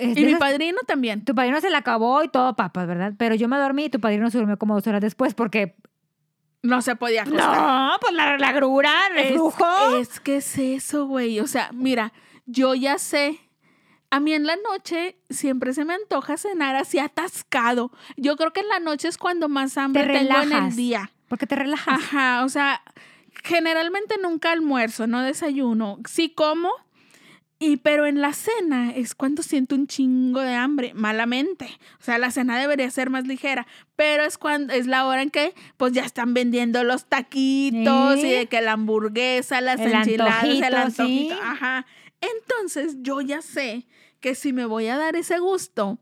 Y 0.00 0.24
mi 0.24 0.34
padrino 0.36 0.78
también. 0.86 1.24
tu 1.24 1.34
padrino 1.34 1.60
se 1.60 1.70
la 1.70 1.78
acabó 1.78 2.22
y 2.22 2.28
todo 2.28 2.54
papas, 2.56 2.86
¿verdad? 2.86 3.12
Pero 3.18 3.34
yo 3.34 3.48
me 3.48 3.56
dormí 3.58 3.84
y 3.84 3.90
tu 3.90 4.00
padrino 4.00 4.30
se 4.30 4.38
durmió 4.38 4.58
como 4.58 4.74
dos 4.74 4.86
horas 4.86 5.00
después 5.00 5.34
porque... 5.34 5.76
No 6.62 6.82
se 6.82 6.96
podía 6.96 7.22
acostar. 7.22 7.56
No, 7.56 7.96
pues 8.00 8.12
la, 8.14 8.38
la 8.38 8.52
grura, 8.52 8.92
Es, 9.14 9.28
reflujo. 9.30 9.64
es 10.00 10.18
que 10.20 10.38
es 10.38 10.58
eso, 10.58 11.06
güey. 11.06 11.38
O 11.40 11.46
sea, 11.46 11.70
mira, 11.72 12.12
yo 12.46 12.74
ya 12.74 12.98
sé. 12.98 13.38
A 14.10 14.18
mí 14.20 14.32
en 14.32 14.46
la 14.46 14.56
noche 14.70 15.16
siempre 15.30 15.72
se 15.74 15.84
me 15.84 15.94
antoja 15.94 16.36
cenar 16.36 16.74
así 16.74 16.98
atascado. 16.98 17.92
Yo 18.16 18.36
creo 18.36 18.52
que 18.52 18.60
en 18.60 18.68
la 18.68 18.80
noche 18.80 19.06
es 19.08 19.18
cuando 19.18 19.48
más 19.48 19.76
hambre 19.78 20.06
Te 20.06 20.12
tengo 20.12 20.40
en 20.42 20.52
el 20.52 20.74
día. 20.76 21.10
porque 21.28 21.46
te 21.46 21.54
relajas. 21.56 21.98
Ajá, 22.02 22.44
o 22.44 22.48
sea, 22.48 22.82
generalmente 23.44 24.16
nunca 24.20 24.50
almuerzo, 24.52 25.06
no 25.06 25.22
desayuno. 25.22 25.98
Sí 26.08 26.30
como, 26.30 26.70
y 27.58 27.78
pero 27.78 28.04
en 28.06 28.20
la 28.20 28.32
cena 28.34 28.90
es 28.94 29.14
cuando 29.14 29.42
siento 29.42 29.74
un 29.74 29.86
chingo 29.86 30.40
de 30.40 30.54
hambre, 30.54 30.92
malamente. 30.94 31.66
O 31.98 32.04
sea, 32.04 32.18
la 32.18 32.30
cena 32.30 32.58
debería 32.58 32.90
ser 32.90 33.08
más 33.08 33.26
ligera, 33.26 33.66
pero 33.96 34.24
es 34.24 34.36
cuando 34.36 34.74
es 34.74 34.86
la 34.86 35.06
hora 35.06 35.22
en 35.22 35.30
que 35.30 35.54
pues 35.78 35.92
ya 35.92 36.04
están 36.04 36.34
vendiendo 36.34 36.84
los 36.84 37.06
taquitos 37.06 38.20
Sí. 38.20 38.26
y 38.26 38.30
de 38.30 38.46
que 38.46 38.60
la 38.60 38.72
hamburguesa, 38.72 39.60
las 39.62 39.80
El 39.80 39.92
enchiladas, 39.94 40.44
el 40.44 40.62
antojito, 40.62 40.76
antojito. 40.76 41.34
sí. 41.34 41.40
Ajá. 41.42 41.86
Entonces, 42.20 42.96
yo 43.00 43.20
ya 43.20 43.40
sé 43.42 43.86
que 44.20 44.34
si 44.34 44.52
me 44.52 44.66
voy 44.66 44.88
a 44.88 44.96
dar 44.96 45.16
ese 45.16 45.38
gusto, 45.38 45.98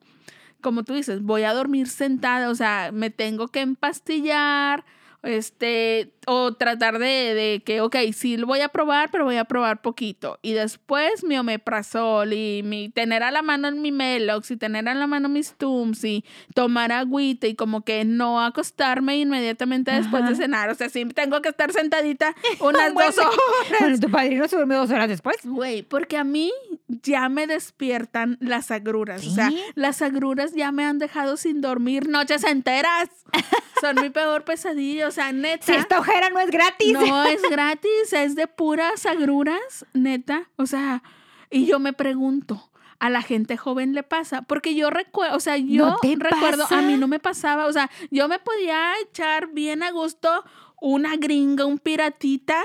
como 0.60 0.82
tú 0.82 0.94
dices, 0.94 1.22
voy 1.22 1.42
a 1.42 1.52
dormir 1.52 1.88
sentada, 1.88 2.48
o 2.50 2.54
sea, 2.54 2.90
me 2.92 3.10
tengo 3.10 3.48
que 3.48 3.60
empastillar, 3.60 4.84
este, 5.22 6.13
o 6.26 6.54
tratar 6.54 6.98
de, 6.98 7.34
de 7.34 7.62
que, 7.64 7.80
ok, 7.80 7.96
sí 8.14 8.36
lo 8.36 8.46
voy 8.46 8.60
a 8.60 8.68
probar, 8.68 9.10
pero 9.10 9.24
voy 9.24 9.36
a 9.36 9.44
probar 9.44 9.82
poquito. 9.82 10.38
Y 10.42 10.52
después 10.52 11.24
mi 11.24 11.36
omeprazol 11.38 12.32
y 12.32 12.62
mi, 12.64 12.88
tener 12.88 13.22
a 13.22 13.30
la 13.30 13.42
mano 13.42 13.70
mi 13.72 13.92
Melox 13.92 14.50
y 14.50 14.56
tener 14.56 14.88
a 14.88 14.94
la 14.94 15.06
mano 15.06 15.28
mis 15.28 15.54
Tums 15.54 16.04
y 16.04 16.24
tomar 16.54 16.92
agüita 16.92 17.46
y 17.46 17.54
como 17.54 17.82
que 17.84 18.04
no 18.04 18.40
acostarme 18.44 19.16
inmediatamente 19.18 19.90
después 19.92 20.22
de 20.24 20.28
Ajá. 20.30 20.36
cenar. 20.36 20.70
O 20.70 20.74
sea, 20.74 20.88
sí 20.88 21.04
tengo 21.06 21.40
que 21.42 21.48
estar 21.50 21.72
sentadita 21.72 22.34
unas 22.60 22.92
Bueno. 22.94 23.10
dos 23.10 23.18
horas. 23.18 23.80
Bueno, 23.80 23.98
tu 24.00 24.10
padrino 24.10 24.48
se 24.48 24.56
durmió 24.56 24.78
dos 24.78 24.90
horas 24.90 25.08
después. 25.08 25.36
Güey, 25.44 25.82
porque 25.82 26.16
a 26.16 26.24
mí 26.24 26.52
ya 26.88 27.28
me 27.28 27.46
despiertan 27.46 28.36
las 28.40 28.70
agruras. 28.70 29.26
O 29.26 29.30
sea, 29.30 29.48
¿Sí? 29.48 29.60
las 29.74 30.02
agruras 30.02 30.54
ya 30.54 30.72
me 30.72 30.84
han 30.84 30.98
dejado 30.98 31.36
sin 31.36 31.60
dormir 31.60 32.08
noches 32.08 32.44
enteras. 32.44 33.08
Son 33.80 33.96
mi 34.00 34.10
peor 34.10 34.44
pesadilla. 34.44 35.08
O 35.08 35.10
sea, 35.10 35.32
neta. 35.32 35.66
Si 35.66 35.72
esta 35.72 35.98
no 36.32 36.40
es 36.40 36.50
gratis. 36.50 36.92
No 36.92 37.24
es 37.24 37.42
gratis, 37.42 38.12
es 38.12 38.34
de 38.34 38.46
puras 38.46 39.06
agruras, 39.06 39.86
neta. 39.92 40.48
O 40.56 40.66
sea, 40.66 41.02
y 41.50 41.66
yo 41.66 41.78
me 41.78 41.92
pregunto, 41.92 42.70
¿a 42.98 43.10
la 43.10 43.22
gente 43.22 43.56
joven 43.56 43.94
le 43.94 44.02
pasa? 44.02 44.42
Porque 44.42 44.74
yo 44.74 44.90
recuerdo, 44.90 45.36
o 45.36 45.40
sea, 45.40 45.56
yo 45.56 45.86
¿No 45.86 45.98
recuerdo, 46.02 46.62
pasa? 46.64 46.78
a 46.78 46.82
mí 46.82 46.96
no 46.96 47.08
me 47.08 47.18
pasaba, 47.20 47.66
o 47.66 47.72
sea, 47.72 47.90
yo 48.10 48.28
me 48.28 48.38
podía 48.38 48.92
echar 49.02 49.48
bien 49.48 49.82
a 49.82 49.90
gusto 49.90 50.44
una 50.80 51.16
gringa, 51.16 51.64
un 51.64 51.78
piratita. 51.78 52.62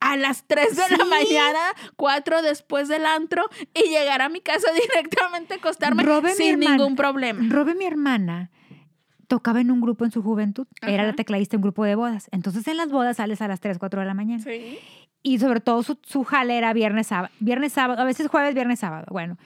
A 0.00 0.18
las 0.18 0.44
3 0.46 0.76
de 0.76 0.96
la 0.98 1.04
mañana, 1.06 1.60
4 1.96 2.42
después 2.42 2.88
del 2.88 3.06
antro, 3.06 3.48
y 3.72 3.88
llegar 3.88 4.20
a 4.20 4.28
mi 4.28 4.42
casa 4.42 4.68
directamente 4.88 5.54
a 5.54 5.56
acostarme 5.56 6.02
Robe 6.02 6.34
sin 6.34 6.60
ningún 6.60 6.94
problema. 6.94 7.42
Robe, 7.48 7.74
mi 7.74 7.86
hermana, 7.86 8.50
tocaba 9.26 9.60
en 9.60 9.70
un 9.70 9.80
grupo 9.80 10.04
en 10.04 10.10
su 10.10 10.22
juventud. 10.22 10.66
Era 10.82 11.02
Ajá. 11.02 11.10
la 11.10 11.16
tecladista 11.16 11.56
en 11.56 11.58
un 11.58 11.62
grupo 11.62 11.84
de 11.84 11.94
bodas. 11.94 12.28
Entonces 12.32 12.66
en 12.68 12.76
las 12.76 12.90
bodas 12.90 13.16
sales 13.16 13.40
a 13.42 13.48
las 13.48 13.60
3, 13.60 13.78
4 13.78 14.00
de 14.00 14.06
la 14.06 14.14
mañana. 14.14 14.42
Sí. 14.42 14.78
Y 15.22 15.38
sobre 15.38 15.60
todo 15.60 15.82
su, 15.82 15.98
su 16.02 16.24
jale 16.24 16.58
era 16.58 16.72
viernes, 16.72 17.06
sábado, 17.06 17.32
viernes, 17.40 17.72
sábado, 17.72 18.02
a 18.02 18.04
veces 18.04 18.28
jueves, 18.28 18.54
viernes, 18.54 18.80
sábado. 18.80 19.06
Bueno, 19.10 19.38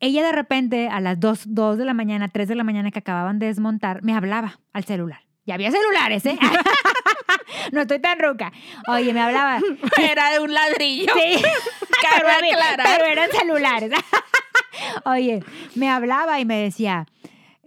ella 0.00 0.24
de 0.24 0.32
repente 0.32 0.88
a 0.88 1.00
las 1.00 1.20
2, 1.20 1.44
2 1.54 1.78
de 1.78 1.84
la 1.84 1.94
mañana, 1.94 2.28
3 2.28 2.48
de 2.48 2.54
la 2.54 2.64
mañana 2.64 2.90
que 2.90 2.98
acababan 2.98 3.38
de 3.38 3.46
desmontar, 3.46 4.02
me 4.02 4.14
hablaba 4.14 4.58
al 4.72 4.84
celular. 4.84 5.20
Ya 5.46 5.54
había 5.54 5.70
celulares, 5.70 6.26
¿eh? 6.26 6.38
no 7.72 7.82
estoy 7.82 7.98
tan 7.98 8.18
ruca. 8.18 8.52
Oye, 8.88 9.12
me 9.12 9.20
hablaba. 9.20 9.60
Era 10.00 10.30
de 10.30 10.40
un 10.40 10.52
ladrillo. 10.52 11.12
Sí, 11.14 11.42
pero, 12.02 12.28
pero 12.84 13.04
eran 13.06 13.30
celulares. 13.30 13.92
Oye, 15.04 15.42
me 15.74 15.88
hablaba 15.88 16.40
y 16.40 16.44
me 16.44 16.56
decía, 16.62 17.06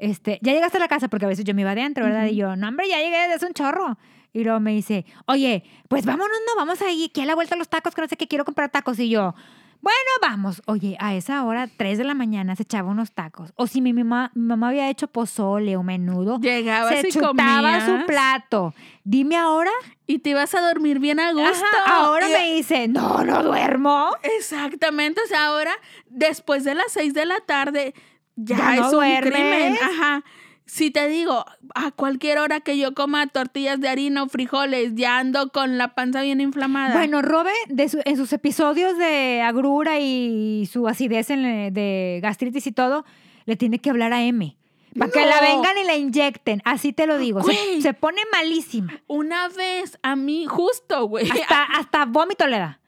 este, 0.04 0.40
ya 0.42 0.52
llegaste 0.54 0.78
a 0.78 0.82
la 0.82 0.88
casa 0.88 1.08
porque 1.08 1.26
a 1.26 1.30
veces 1.30 1.46
yo 1.46 1.54
me 1.54 1.62
iba 1.62 1.72
adentro, 1.72 2.06
¿verdad? 2.06 2.26
Y 2.26 2.36
yo, 2.36 2.56
no, 2.56 2.68
hombre, 2.68 2.88
ya 2.90 2.98
llegué, 3.00 3.34
es 3.34 3.44
un 3.44 3.54
chorro. 3.54 3.98
Y 4.34 4.44
luego 4.44 4.60
me 4.60 4.72
dice, 4.72 5.06
oye, 5.28 5.64
pues 5.88 6.06
vámonos, 6.06 6.38
no, 6.48 6.56
vamos 6.56 6.82
ahí, 6.82 7.06
aquí 7.10 7.22
a 7.22 7.26
la 7.26 7.36
vuelta 7.36 7.56
a 7.56 7.58
los 7.58 7.70
tacos, 7.70 7.94
que 7.94 8.02
no 8.02 8.08
sé 8.08 8.18
qué, 8.18 8.28
quiero 8.28 8.46
comprar 8.46 8.70
tacos. 8.72 8.98
Y 9.00 9.08
yo, 9.10 9.36
bueno, 9.80 9.98
vamos. 10.22 10.62
Oye, 10.66 10.96
a 11.00 11.14
esa 11.14 11.44
hora, 11.44 11.68
3 11.78 11.98
de 12.00 12.04
la 12.04 12.16
mañana, 12.16 12.56
se 12.56 12.64
echaba 12.64 12.90
unos 12.90 13.12
tacos. 13.12 13.52
O 13.58 13.68
si 13.68 13.80
mi 13.82 13.94
mamá, 13.94 14.32
mi 14.34 14.44
mamá 14.48 14.70
había 14.70 14.90
hecho 14.90 15.08
pozole 15.08 15.76
o 15.78 15.84
menudo, 15.84 16.40
Llegabas 16.40 17.00
se 17.02 17.10
y 17.10 17.12
chutaba 17.12 17.82
su 17.82 17.86
comías. 17.88 18.06
plato. 18.08 18.74
Dime 19.04 19.36
ahora. 19.36 19.70
Y 20.08 20.20
te 20.20 20.32
ibas 20.32 20.54
a 20.56 20.62
dormir 20.62 21.00
bien 21.00 21.20
a 21.20 21.32
gusto. 21.32 21.66
Ajá, 21.86 21.96
ahora 22.06 22.28
Y- 22.30 22.34
me 22.34 22.54
dice, 22.56 22.88
no, 22.88 23.24
no 23.24 23.44
duermo. 23.44 24.10
Exactamente, 24.38 25.22
o 25.24 25.28
sea, 25.28 25.46
ahora 25.48 25.72
después 26.10 26.64
de 26.64 26.74
las 26.76 26.92
seis 26.92 27.14
de 27.14 27.26
la 27.26 27.40
tarde 27.42 27.94
ya, 28.36 28.58
Ya 28.58 28.76
no 28.76 28.88
es 28.88 28.94
un 29.24 29.30
crimen. 29.30 29.78
Ajá. 29.82 30.24
Si 30.66 30.92
te 30.92 31.08
digo, 31.10 31.46
a 31.76 31.92
cualquier 31.92 32.40
hora 32.40 32.62
que 32.62 32.78
yo 32.78 32.94
coma 32.94 33.28
tortillas 33.28 33.80
de 33.82 33.90
harina 33.90 34.24
o 34.24 34.28
frijoles, 34.30 34.94
ya 34.96 35.20
ando 35.20 35.50
con 35.50 35.78
la 35.78 35.94
panza 35.94 36.22
bien 36.22 36.40
inflamada. 36.42 36.94
Bueno, 36.96 37.22
Robe, 37.22 37.52
de 37.68 37.90
su- 37.90 38.02
en 38.06 38.16
sus 38.16 38.32
episodios 38.34 38.98
de 38.98 39.42
agrura 39.42 40.00
y 40.00 40.68
su 40.72 40.88
acidez 40.88 41.30
en 41.30 41.44
le- 41.44 41.72
de 41.72 42.20
gastritis 42.24 42.66
y 42.66 42.72
todo, 42.72 43.04
le 43.46 43.56
tiene 43.58 43.80
que 43.80 43.90
hablar 43.90 44.14
a 44.14 44.24
M. 44.24 44.56
Para 44.98 45.12
que 45.12 45.26
la 45.26 45.42
vengan 45.42 45.78
y 45.80 45.84
la 45.86 45.96
inyecten. 45.98 46.62
Así 46.66 46.94
te 46.94 47.08
lo 47.08 47.18
digo. 47.18 47.44
Se, 47.44 47.82
se 47.82 47.94
pone 47.94 48.22
malísima. 48.32 48.94
una 49.08 49.50
vez 49.50 49.98
a 50.02 50.16
mí, 50.16 50.46
justo, 50.48 51.08
güey, 51.08 51.30
Hasta, 51.30 51.64
hasta 51.64 52.06
vómito 52.06 52.48
le 52.48 52.60
da. 52.60 52.80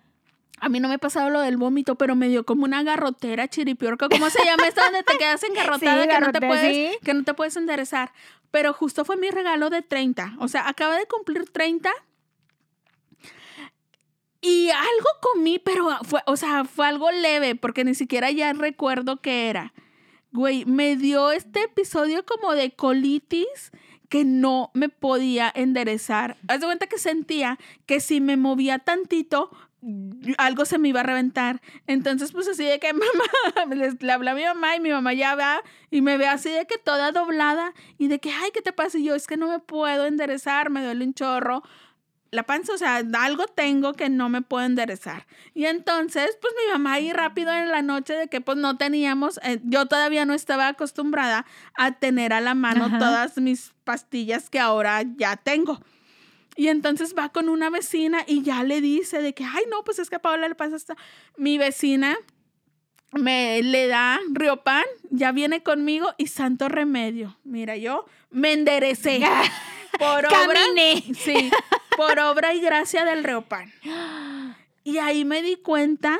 A 0.66 0.70
mí 0.70 0.80
no 0.80 0.90
me 0.90 0.98
pasaba 0.98 1.30
lo 1.30 1.42
del 1.42 1.58
vómito, 1.58 1.94
pero 1.94 2.16
me 2.16 2.28
dio 2.28 2.44
como 2.44 2.64
una 2.64 2.82
garrotera 2.82 3.48
chiripiorca. 3.48 4.10
¿Cómo 4.10 4.32
se 4.32 4.44
llama 4.44 4.68
esto 4.68 4.82
donde 4.82 5.04
te 5.04 5.16
quedas 5.20 5.44
engarrotada 5.44 6.02
Sí, 6.02 6.10
que, 6.10 6.20
no 6.20 6.32
te 6.32 6.42
puedes, 6.42 6.76
sí. 6.76 6.98
que 7.04 7.14
no 7.14 7.24
te 7.24 7.34
puedes 7.36 7.56
enderezar? 7.56 8.12
Pero 8.50 8.74
justo 8.74 9.06
fue 9.06 9.16
mi 9.16 9.30
regalo 9.30 9.70
de 9.70 9.84
30. 9.84 10.38
O 10.40 10.48
sea, 10.48 10.68
acaba 10.68 10.98
de 10.98 11.06
cumplir 11.06 11.48
30. 11.52 11.92
Y 14.42 14.72
algo 14.72 15.08
comí, 15.22 15.60
pero 15.60 15.88
fue, 16.02 16.24
o 16.26 16.36
sea, 16.36 16.66
fue 16.66 16.88
algo 16.88 17.12
leve, 17.12 17.54
porque 17.54 17.84
ni 17.84 17.94
siquiera 17.94 18.32
ya 18.32 18.52
recuerdo 18.54 19.22
qué 19.22 19.52
era. 19.52 19.72
Güey, 20.32 20.66
me 20.66 20.96
dio 20.96 21.32
este 21.32 21.62
episodio 21.62 22.26
como 22.26 22.54
de 22.54 22.72
colitis 22.72 23.72
que 24.10 24.26
no 24.26 24.72
me 24.74 24.90
podía 24.90 25.52
enderezar. 25.54 26.38
Haz 26.48 26.62
de 26.62 26.66
cuenta 26.66 26.88
que 26.88 26.98
sentía 26.98 27.60
que 27.86 28.00
si 28.00 28.20
me 28.20 28.36
movía 28.36 28.80
tantito, 28.80 29.52
algo 30.38 30.66
se 30.66 30.78
me 30.78 30.90
iba 30.90 31.02
a 31.02 31.04
reventar. 31.04 31.62
Entonces, 31.88 32.32
pues 32.32 32.48
así 32.48 32.66
de 32.66 32.80
que 32.80 32.94
mamá, 32.94 33.76
le 34.00 34.12
habla 34.12 34.32
a 34.32 34.36
mi 34.36 34.44
mamá 34.44 34.76
y 34.76 34.80
mi 34.80 34.90
mamá 34.90 35.14
ya 35.14 35.36
va 35.36 35.62
y 35.92 36.02
me 36.02 36.18
ve 36.18 36.28
así 36.28 36.50
de 36.50 36.66
que 36.66 36.78
toda 36.78 37.12
doblada 37.12 37.74
y 37.98 38.08
de 38.08 38.20
que, 38.20 38.32
ay, 38.32 38.52
¿qué 38.54 38.62
te 38.62 38.74
pasa? 38.74 38.98
Y 38.98 39.06
yo, 39.06 39.16
es 39.16 39.28
que 39.28 39.38
no 39.38 39.48
me 39.48 39.60
puedo 39.60 40.06
enderezar, 40.06 40.70
me 40.70 40.84
duele 40.84 41.06
un 41.06 41.14
chorro 41.14 41.64
la 42.36 42.44
panza, 42.44 42.74
o 42.74 42.78
sea, 42.78 43.02
algo 43.20 43.46
tengo 43.48 43.94
que 43.94 44.10
no 44.10 44.30
me 44.30 44.42
puedo 44.42 44.66
enderezar. 44.66 45.26
Y 45.54 45.66
entonces, 45.66 46.38
pues 46.42 46.54
mi 46.66 46.74
mamá 46.74 46.94
ahí 46.94 47.14
rápido 47.14 47.52
en 47.54 47.72
la 47.72 47.82
noche 47.82 48.14
de 48.14 48.28
que 48.28 48.42
pues 48.42 48.58
no 48.58 48.78
teníamos, 48.78 49.40
eh, 49.44 49.62
yo 49.64 49.88
todavía 49.88 50.26
no 50.26 50.34
estaba 50.34 50.68
acostumbrada 50.68 51.46
a 51.76 51.94
tener 51.94 52.34
a 52.34 52.42
la 52.42 52.54
mano 52.54 53.00
todas 53.00 53.38
mis 53.38 53.74
pastillas 53.84 54.50
que 54.50 54.60
ahora 54.60 55.02
ya 55.16 55.38
tengo. 55.38 55.80
Y 56.56 56.70
entonces 56.70 57.16
va 57.18 57.30
con 57.30 57.50
una 57.50 57.70
vecina 57.70 58.24
y 58.26 58.44
ya 58.44 58.64
le 58.64 58.82
dice 58.82 59.22
de 59.22 59.34
que, 59.34 59.44
ay, 59.44 59.64
no, 59.70 59.84
pues 59.84 60.00
es 60.00 60.10
que 60.10 60.16
a 60.16 60.22
Paola 60.22 60.48
le 60.48 60.56
pasa 60.56 60.76
hasta 60.76 60.96
mi 61.38 61.58
vecina 61.58 62.18
me 63.12 63.62
le 63.64 63.88
da 63.88 64.20
Riopan, 64.32 64.84
ya 65.10 65.32
viene 65.32 65.64
conmigo 65.64 66.14
y 66.18 66.28
santo 66.28 66.70
remedio. 66.70 67.38
Mira, 67.44 67.78
yo 67.78 68.06
me 68.30 68.54
enderecé. 68.54 69.22
por 70.00 70.26
obra, 70.26 70.60
sí, 71.18 71.50
por 71.96 72.20
obra 72.20 72.54
y 72.54 72.60
gracia 72.60 73.06
del 73.06 73.24
Reopan. 73.24 73.72
Y 74.84 74.98
ahí 74.98 75.24
me 75.26 75.42
di 75.42 75.56
cuenta 75.56 76.20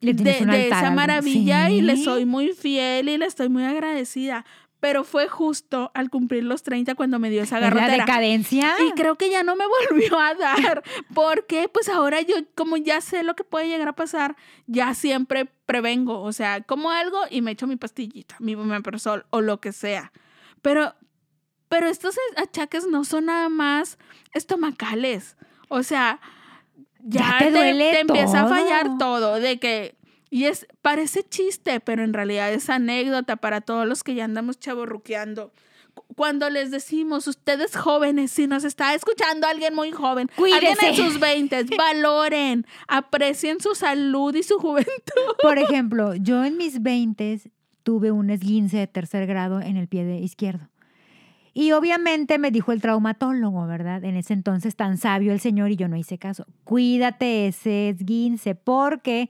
de, 0.00 0.66
esa 0.68 0.90
maravilla 0.90 1.70
y 1.70 1.80
le 1.80 1.96
soy 1.96 2.26
muy 2.26 2.52
fiel 2.52 3.08
y 3.08 3.16
le 3.16 3.26
estoy 3.26 3.48
muy 3.48 3.64
agradecida. 3.64 4.44
Pero 4.82 5.04
fue 5.04 5.28
justo 5.28 5.92
al 5.94 6.10
cumplir 6.10 6.42
los 6.42 6.64
30 6.64 6.96
cuando 6.96 7.20
me 7.20 7.30
dio 7.30 7.42
esa 7.44 7.60
garrotera. 7.60 7.96
¿La 7.96 8.04
decadencia? 8.04 8.74
Y 8.84 8.90
creo 8.92 9.14
que 9.14 9.30
ya 9.30 9.44
no 9.44 9.54
me 9.54 9.64
volvió 9.90 10.18
a 10.18 10.34
dar. 10.34 10.82
porque 11.14 11.68
pues 11.68 11.88
ahora 11.88 12.20
yo, 12.20 12.34
como 12.56 12.76
ya 12.76 13.00
sé 13.00 13.22
lo 13.22 13.36
que 13.36 13.44
puede 13.44 13.68
llegar 13.68 13.86
a 13.86 13.94
pasar, 13.94 14.34
ya 14.66 14.92
siempre 14.94 15.46
prevengo. 15.66 16.20
O 16.20 16.32
sea, 16.32 16.62
como 16.62 16.90
algo 16.90 17.20
y 17.30 17.42
me 17.42 17.52
echo 17.52 17.68
mi 17.68 17.76
pastillita, 17.76 18.34
mi 18.40 18.56
sol 18.98 19.24
o 19.30 19.40
lo 19.40 19.60
que 19.60 19.70
sea. 19.70 20.12
Pero 20.62 20.96
pero 21.68 21.86
estos 21.86 22.16
achaques 22.36 22.86
no 22.86 23.02
son 23.02 23.26
nada 23.26 23.48
más 23.48 23.96
estomacales. 24.34 25.38
O 25.68 25.82
sea, 25.82 26.20
ya, 26.98 27.36
te, 27.38 27.50
te, 27.50 28.00
empieza 28.00 28.42
a 28.42 28.46
fallar 28.48 28.98
todo. 28.98 29.40
De 29.40 29.58
que. 29.58 29.96
Y 30.32 30.46
es, 30.46 30.66
parece 30.80 31.24
chiste, 31.24 31.78
pero 31.80 32.02
en 32.02 32.14
realidad 32.14 32.50
es 32.54 32.70
anécdota 32.70 33.36
para 33.36 33.60
todos 33.60 33.86
los 33.86 34.02
que 34.02 34.14
ya 34.14 34.24
andamos 34.24 34.58
chaborruqueando. 34.58 35.52
Cuando 36.16 36.48
les 36.48 36.70
decimos, 36.70 37.26
ustedes 37.26 37.76
jóvenes, 37.76 38.30
si 38.30 38.46
nos 38.46 38.64
está 38.64 38.94
escuchando 38.94 39.46
alguien 39.46 39.74
muy 39.74 39.92
joven, 39.92 40.30
alguien 40.38 40.74
en 40.80 40.96
sus 40.96 41.20
20, 41.20 41.66
valoren, 41.76 42.66
aprecien 42.88 43.60
su 43.60 43.74
salud 43.74 44.34
y 44.34 44.42
su 44.42 44.58
juventud. 44.58 45.36
Por 45.42 45.58
ejemplo, 45.58 46.14
yo 46.14 46.42
en 46.46 46.56
mis 46.56 46.82
20 46.82 47.42
tuve 47.82 48.10
un 48.10 48.30
esguince 48.30 48.78
de 48.78 48.86
tercer 48.86 49.26
grado 49.26 49.60
en 49.60 49.76
el 49.76 49.86
pie 49.86 50.06
de 50.06 50.16
izquierdo. 50.16 50.70
Y 51.52 51.72
obviamente 51.72 52.38
me 52.38 52.50
dijo 52.50 52.72
el 52.72 52.80
traumatólogo, 52.80 53.66
¿verdad? 53.66 54.02
En 54.02 54.16
ese 54.16 54.32
entonces 54.32 54.76
tan 54.76 54.96
sabio 54.96 55.34
el 55.34 55.40
señor 55.40 55.72
y 55.72 55.76
yo 55.76 55.88
no 55.88 55.96
hice 55.98 56.16
caso. 56.16 56.46
Cuídate 56.64 57.48
ese 57.48 57.90
esguince 57.90 58.54
porque 58.54 59.28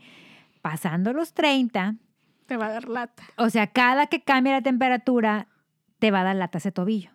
pasando 0.63 1.13
los 1.13 1.35
30... 1.35 1.97
Te 2.47 2.57
va 2.57 2.67
a 2.67 2.73
dar 2.73 2.89
lata. 2.89 3.23
O 3.37 3.51
sea, 3.51 3.67
cada 3.67 4.07
que 4.07 4.23
cambia 4.23 4.53
la 4.53 4.63
temperatura, 4.63 5.49
te 5.99 6.11
va 6.11 6.21
a 6.21 6.25
dar 6.25 6.37
lata 6.37 6.59
ese 6.59 6.73
tobillo. 6.73 7.11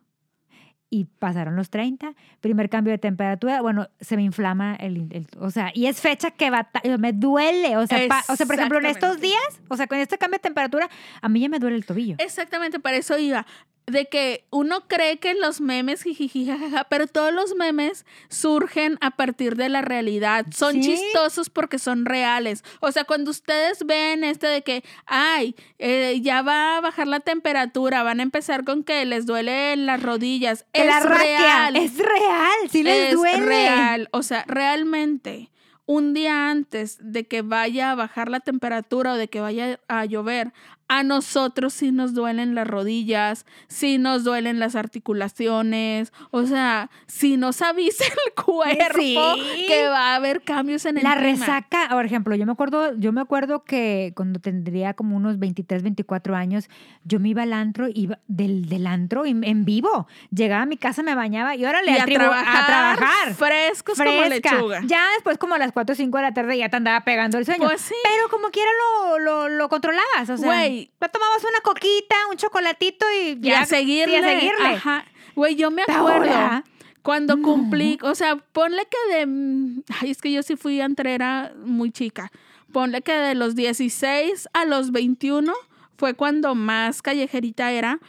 Y 0.90 1.06
pasaron 1.06 1.58
los 1.58 1.70
30, 1.70 2.14
primer 2.40 2.70
cambio 2.70 2.92
de 2.92 2.98
temperatura, 2.98 3.62
bueno, 3.62 3.90
se 4.00 4.16
me 4.16 4.24
inflama 4.24 4.74
el, 4.76 5.28
o 5.38 5.52
sea, 5.52 5.70
y 5.74 5.88
es 5.88 6.00
fecha 6.00 6.32
que 6.32 6.50
va, 6.50 6.70
me 6.98 7.12
duele, 7.12 7.76
o 7.76 7.86
sea, 7.86 8.08
o 8.30 8.36
sea, 8.38 8.46
por 8.46 8.56
ejemplo, 8.56 8.80
en 8.80 8.86
estos 8.86 9.20
días, 9.20 9.62
o 9.68 9.76
sea, 9.76 9.88
con 9.88 9.98
este 9.98 10.18
cambio 10.18 10.38
de 10.38 10.44
temperatura, 10.44 10.90
a 11.22 11.28
mí 11.28 11.42
ya 11.42 11.50
me 11.50 11.60
duele 11.60 11.76
el 11.76 11.86
tobillo. 11.86 12.16
Exactamente, 12.20 12.80
para 12.80 12.96
eso 12.96 13.18
iba 13.18 13.46
de 13.88 14.06
que 14.08 14.46
uno 14.52 14.86
cree 14.88 15.18
que 15.18 15.34
los 15.34 15.62
memes, 15.62 16.04
jijijijaja, 16.04 16.84
pero 16.90 17.08
todos 17.08 17.34
los 17.34 17.56
memes 17.56 18.06
surgen 18.28 18.98
a 19.00 19.12
partir 19.12 19.56
de 19.56 19.70
la 19.70 19.82
realidad. 19.82 20.46
Son 20.54 20.82
chistosos 20.82 21.50
porque 21.50 21.80
son 21.80 22.06
reales. 22.06 22.66
O 22.82 22.92
sea, 22.92 23.06
cuando 23.06 23.32
ustedes 23.32 23.86
ven 23.86 24.26
este 24.26 24.48
de 24.48 24.62
que, 24.62 24.84
ay, 25.06 25.56
eh, 25.80 26.20
ya 26.22 26.42
va 26.42 26.78
a 26.78 26.82
bajar 26.82 27.08
la 27.08 27.22
temperatura, 27.22 28.04
van 28.04 28.20
a 28.20 28.24
empezar 28.24 28.66
con 28.66 28.84
que 28.84 29.06
les 29.06 29.26
duele 29.26 29.78
las 29.78 30.04
rodillas. 30.04 30.66
Es 30.74 31.04
real. 31.04 31.78
Es 31.78 31.98
real, 31.98 32.70
sí 32.70 32.84
les 32.84 33.14
duele. 33.14 33.38
Es 33.38 33.46
real. 33.46 34.10
O 34.12 34.22
sea, 34.22 34.44
realmente 34.48 35.50
un 35.88 36.14
día 36.14 36.52
antes 36.52 36.98
de 37.00 37.26
que 37.26 37.42
vaya 37.42 37.92
a 37.92 37.96
bajar 37.96 38.30
la 38.30 38.42
temperatura 38.42 39.14
o 39.14 39.16
de 39.16 39.30
que 39.30 39.40
vaya 39.40 39.80
a 39.88 40.04
llover, 40.04 40.52
a 40.90 41.04
nosotros 41.04 41.74
sí 41.74 41.92
nos 41.92 42.14
duelen 42.14 42.56
las 42.56 42.68
rodillas, 42.68 43.46
sí 43.68 43.98
nos 43.98 44.24
duelen 44.24 44.60
las 44.60 44.76
articulaciones, 44.76 46.14
o 46.32 46.44
sea, 46.46 46.90
si 47.08 47.36
nos 47.36 47.62
avisa 47.62 48.06
el 48.06 48.34
cuerpo 48.46 49.36
que 49.68 49.88
va 49.90 50.14
a 50.14 50.16
haber 50.16 50.44
cambios 50.44 50.86
en 50.86 50.98
el 50.98 51.04
La 51.04 51.16
resaca, 51.16 51.90
por 51.90 52.06
ejemplo, 52.06 52.36
yo 52.36 52.46
me 52.46 52.54
acuerdo, 52.54 52.96
yo 52.98 53.12
me 53.12 53.22
acuerdo 53.22 53.64
que 53.66 54.14
cuando 54.16 54.40
tendría 54.40 54.94
como 54.94 55.18
unos 55.18 55.40
23, 55.40 55.84
24 55.84 56.36
años, 56.36 56.70
yo 57.04 57.20
me 57.20 57.30
iba 57.30 57.44
al 57.44 57.54
antro, 57.54 57.88
iba 57.94 58.20
del, 58.28 58.70
del 58.70 58.88
antro 58.88 59.26
en, 59.26 59.66
vivo. 59.66 60.08
Llegaba 60.32 60.64
a 60.64 60.66
mi 60.66 60.78
casa, 60.78 61.04
me 61.04 61.16
bañaba 61.16 61.56
y 61.56 61.66
ahora 61.66 61.82
le 61.82 62.00
a, 62.00 62.06
trabajar, 62.06 62.64
a 62.64 62.66
trabajar. 62.66 63.34
Frescos 63.34 63.98
como 63.98 64.26
lechuga. 64.26 64.82
Ya 64.86 65.04
después 65.16 65.38
como 65.38 65.56
a 65.56 65.58
las 65.58 65.72
4 65.72 65.94
o 65.94 65.96
5 65.96 66.18
de 66.18 66.24
la 66.24 66.34
tarde 66.34 66.58
ya 66.58 66.70
te 66.70 66.78
andaba 66.78 67.02
pegando 67.02 67.38
el 67.38 67.46
sueño. 67.46 67.68
Pues 67.68 67.82
sí. 67.82 67.96
Pero 68.04 68.30
como 68.30 68.50
quiera 68.50 68.70
lo, 68.80 69.20
lo, 69.20 69.50
lo 69.50 69.70
controlabas, 69.70 70.30
o 70.30 70.38
sea 70.38 70.77
tomabas 70.86 71.44
una 71.44 71.60
coquita, 71.64 72.16
un 72.30 72.38
chocolatito 72.38 73.06
y 73.22 73.40
ya. 73.40 73.50
Y 73.50 73.54
a 73.54 73.66
seguirle. 73.66 74.68
Ajá. 74.76 75.06
Güey, 75.36 75.56
yo 75.56 75.72
me 75.72 75.84
acuerdo. 75.84 76.64
Cuando 77.02 77.42
cumplí, 77.42 77.98
o 78.02 78.16
sea, 78.16 78.36
ponle 78.36 78.86
que 78.86 79.16
de. 79.16 79.84
Ay, 80.02 80.12
es 80.12 80.22
que 80.22 80.32
yo 80.32 80.44
sí 80.44 80.56
fui 80.56 80.82
entrera 80.82 81.54
muy 81.64 81.92
chica. 81.92 82.32
Ponle 82.74 83.02
que 83.02 83.14
de 83.14 83.36
los 83.36 83.56
16 83.56 84.50
a 84.54 84.66
los 84.66 84.92
21 84.92 85.54
fue 85.98 86.14
cuando 86.16 86.54
más 86.54 87.02
callejerita 87.02 87.72
era 87.72 88.00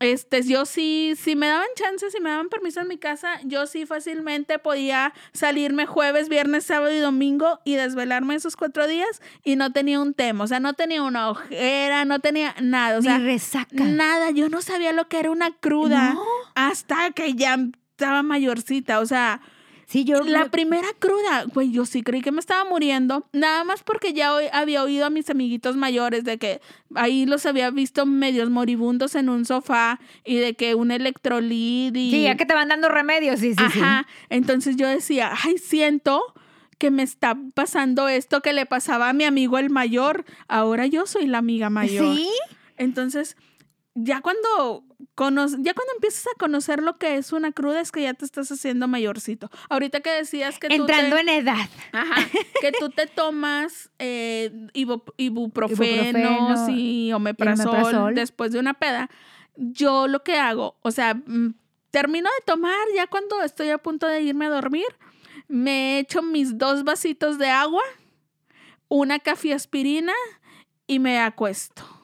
este, 0.00 0.42
yo 0.42 0.64
sí, 0.66 1.14
si 1.16 1.36
me 1.36 1.48
daban 1.48 1.68
chances, 1.74 2.12
si 2.12 2.20
me 2.20 2.30
daban 2.30 2.48
permiso 2.48 2.80
en 2.80 2.88
mi 2.88 2.98
casa, 2.98 3.40
yo 3.44 3.66
sí 3.66 3.86
fácilmente 3.86 4.58
podía 4.58 5.12
salirme 5.32 5.86
jueves, 5.86 6.28
viernes, 6.28 6.64
sábado 6.64 6.92
y 6.92 6.98
domingo 6.98 7.60
y 7.64 7.74
desvelarme 7.74 8.34
esos 8.34 8.56
cuatro 8.56 8.86
días 8.86 9.20
y 9.44 9.56
no 9.56 9.72
tenía 9.72 10.00
un 10.00 10.14
tema, 10.14 10.44
o 10.44 10.46
sea, 10.46 10.60
no 10.60 10.74
tenía 10.74 11.02
una 11.02 11.30
ojera, 11.30 12.04
no 12.04 12.20
tenía 12.20 12.54
nada, 12.60 12.98
o 12.98 13.02
sea, 13.02 13.18
resaca. 13.18 13.84
Nada, 13.84 14.30
yo 14.30 14.48
no 14.48 14.62
sabía 14.62 14.92
lo 14.92 15.08
que 15.08 15.18
era 15.18 15.30
una 15.30 15.52
cruda 15.52 16.16
hasta 16.54 17.10
que 17.10 17.34
ya 17.34 17.56
estaba 17.90 18.22
mayorcita, 18.22 19.00
o 19.00 19.06
sea, 19.06 19.40
Sí, 19.88 20.04
yo. 20.04 20.20
La 20.22 20.50
primera 20.50 20.88
cruda, 20.98 21.44
güey, 21.54 21.72
yo 21.72 21.86
sí 21.86 22.02
creí 22.02 22.20
que 22.20 22.30
me 22.30 22.40
estaba 22.40 22.68
muriendo. 22.68 23.26
Nada 23.32 23.64
más 23.64 23.82
porque 23.82 24.12
ya 24.12 24.34
hoy 24.34 24.44
había 24.52 24.82
oído 24.82 25.06
a 25.06 25.10
mis 25.10 25.30
amiguitos 25.30 25.76
mayores 25.76 26.24
de 26.24 26.36
que 26.36 26.60
ahí 26.94 27.24
los 27.24 27.46
había 27.46 27.70
visto 27.70 28.04
medios 28.04 28.50
moribundos 28.50 29.14
en 29.14 29.30
un 29.30 29.46
sofá 29.46 29.98
y 30.26 30.36
de 30.36 30.52
que 30.52 30.74
un 30.74 30.90
electrolit 30.90 31.96
y. 31.96 32.10
Sí, 32.10 32.22
ya 32.24 32.36
que 32.36 32.44
te 32.44 32.52
van 32.52 32.68
dando 32.68 32.90
remedios, 32.90 33.40
sí, 33.40 33.54
sí. 33.54 33.64
Ajá. 33.64 34.06
Entonces 34.28 34.76
yo 34.76 34.86
decía, 34.86 35.32
ay, 35.42 35.56
siento 35.56 36.20
que 36.76 36.90
me 36.90 37.02
está 37.02 37.38
pasando 37.54 38.08
esto 38.08 38.42
que 38.42 38.52
le 38.52 38.66
pasaba 38.66 39.08
a 39.08 39.14
mi 39.14 39.24
amigo 39.24 39.56
el 39.56 39.70
mayor. 39.70 40.26
Ahora 40.48 40.86
yo 40.86 41.06
soy 41.06 41.26
la 41.26 41.38
amiga 41.38 41.70
mayor. 41.70 42.14
Sí. 42.14 42.28
Entonces, 42.76 43.38
ya 44.00 44.20
cuando 44.20 44.84
ya 45.58 45.74
cuando 45.74 45.92
empiezas 45.94 46.26
a 46.28 46.38
conocer 46.38 46.82
lo 46.82 46.96
que 46.98 47.16
es 47.16 47.32
una 47.32 47.50
cruda 47.50 47.80
es 47.80 47.90
que 47.90 48.02
ya 48.02 48.14
te 48.14 48.24
estás 48.24 48.50
haciendo 48.52 48.86
mayorcito. 48.86 49.50
Ahorita 49.68 50.00
que 50.00 50.10
decías 50.10 50.58
que 50.58 50.68
entrando 50.68 51.16
tú 51.16 51.20
en 51.20 51.28
edad, 51.28 51.68
ajá, 51.92 52.28
que 52.60 52.72
tú 52.72 52.90
te 52.90 53.06
tomas 53.06 53.90
eh, 53.98 54.68
ibuprofeno, 55.16 56.68
y 56.68 57.12
omeprazol, 57.12 58.14
después 58.14 58.52
de 58.52 58.60
una 58.60 58.74
peda, 58.74 59.10
yo 59.56 60.06
lo 60.06 60.22
que 60.22 60.36
hago, 60.36 60.76
o 60.82 60.92
sea, 60.92 61.14
mm, 61.14 61.54
termino 61.90 62.28
de 62.38 62.44
tomar 62.44 62.86
ya 62.94 63.08
cuando 63.08 63.42
estoy 63.42 63.70
a 63.70 63.78
punto 63.78 64.06
de 64.06 64.22
irme 64.22 64.46
a 64.46 64.50
dormir, 64.50 64.86
me 65.48 65.98
echo 65.98 66.22
mis 66.22 66.56
dos 66.56 66.84
vasitos 66.84 67.38
de 67.38 67.48
agua, 67.48 67.82
una 68.88 69.18
café 69.18 69.52
aspirina 69.52 70.12
y 70.86 71.00
me 71.00 71.18
acuesto 71.18 71.97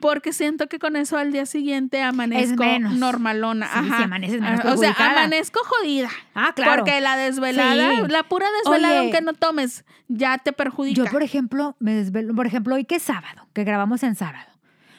porque 0.00 0.32
siento 0.32 0.66
que 0.66 0.78
con 0.78 0.96
eso 0.96 1.16
al 1.16 1.32
día 1.32 1.46
siguiente 1.46 2.02
amanezco 2.02 2.62
menos. 2.62 2.92
normalona. 2.94 3.66
Sí, 3.66 3.72
Ajá. 3.78 3.96
sí, 3.98 4.02
amaneces 4.04 4.40
menos 4.40 4.60
Ah, 4.64 4.72
o 4.74 4.76
sea, 4.76 4.94
amanezco 4.98 5.60
jodida. 5.64 6.10
Ah, 6.34 6.52
claro. 6.54 6.82
Porque 6.84 7.00
la 7.00 7.16
desvelada, 7.16 7.96
Sí. 7.96 8.02
la 8.08 8.22
pura 8.24 8.46
desvelada, 8.64 8.94
Oye. 8.94 8.98
aunque 9.04 9.20
no 9.22 9.32
tomes, 9.32 9.84
ya 10.08 10.38
te 10.38 10.52
perjudica. 10.52 11.04
Yo, 11.04 11.10
por 11.10 11.22
ejemplo, 11.22 11.74
me 11.80 11.94
desvelo. 11.94 12.34
Por 12.34 12.46
ejemplo, 12.46 12.74
hoy 12.74 12.84
que 12.84 12.96
es 12.96 13.02
sábado, 13.02 13.46
que 13.54 13.64
grabamos 13.64 14.02
en 14.02 14.14
sábado. 14.14 14.46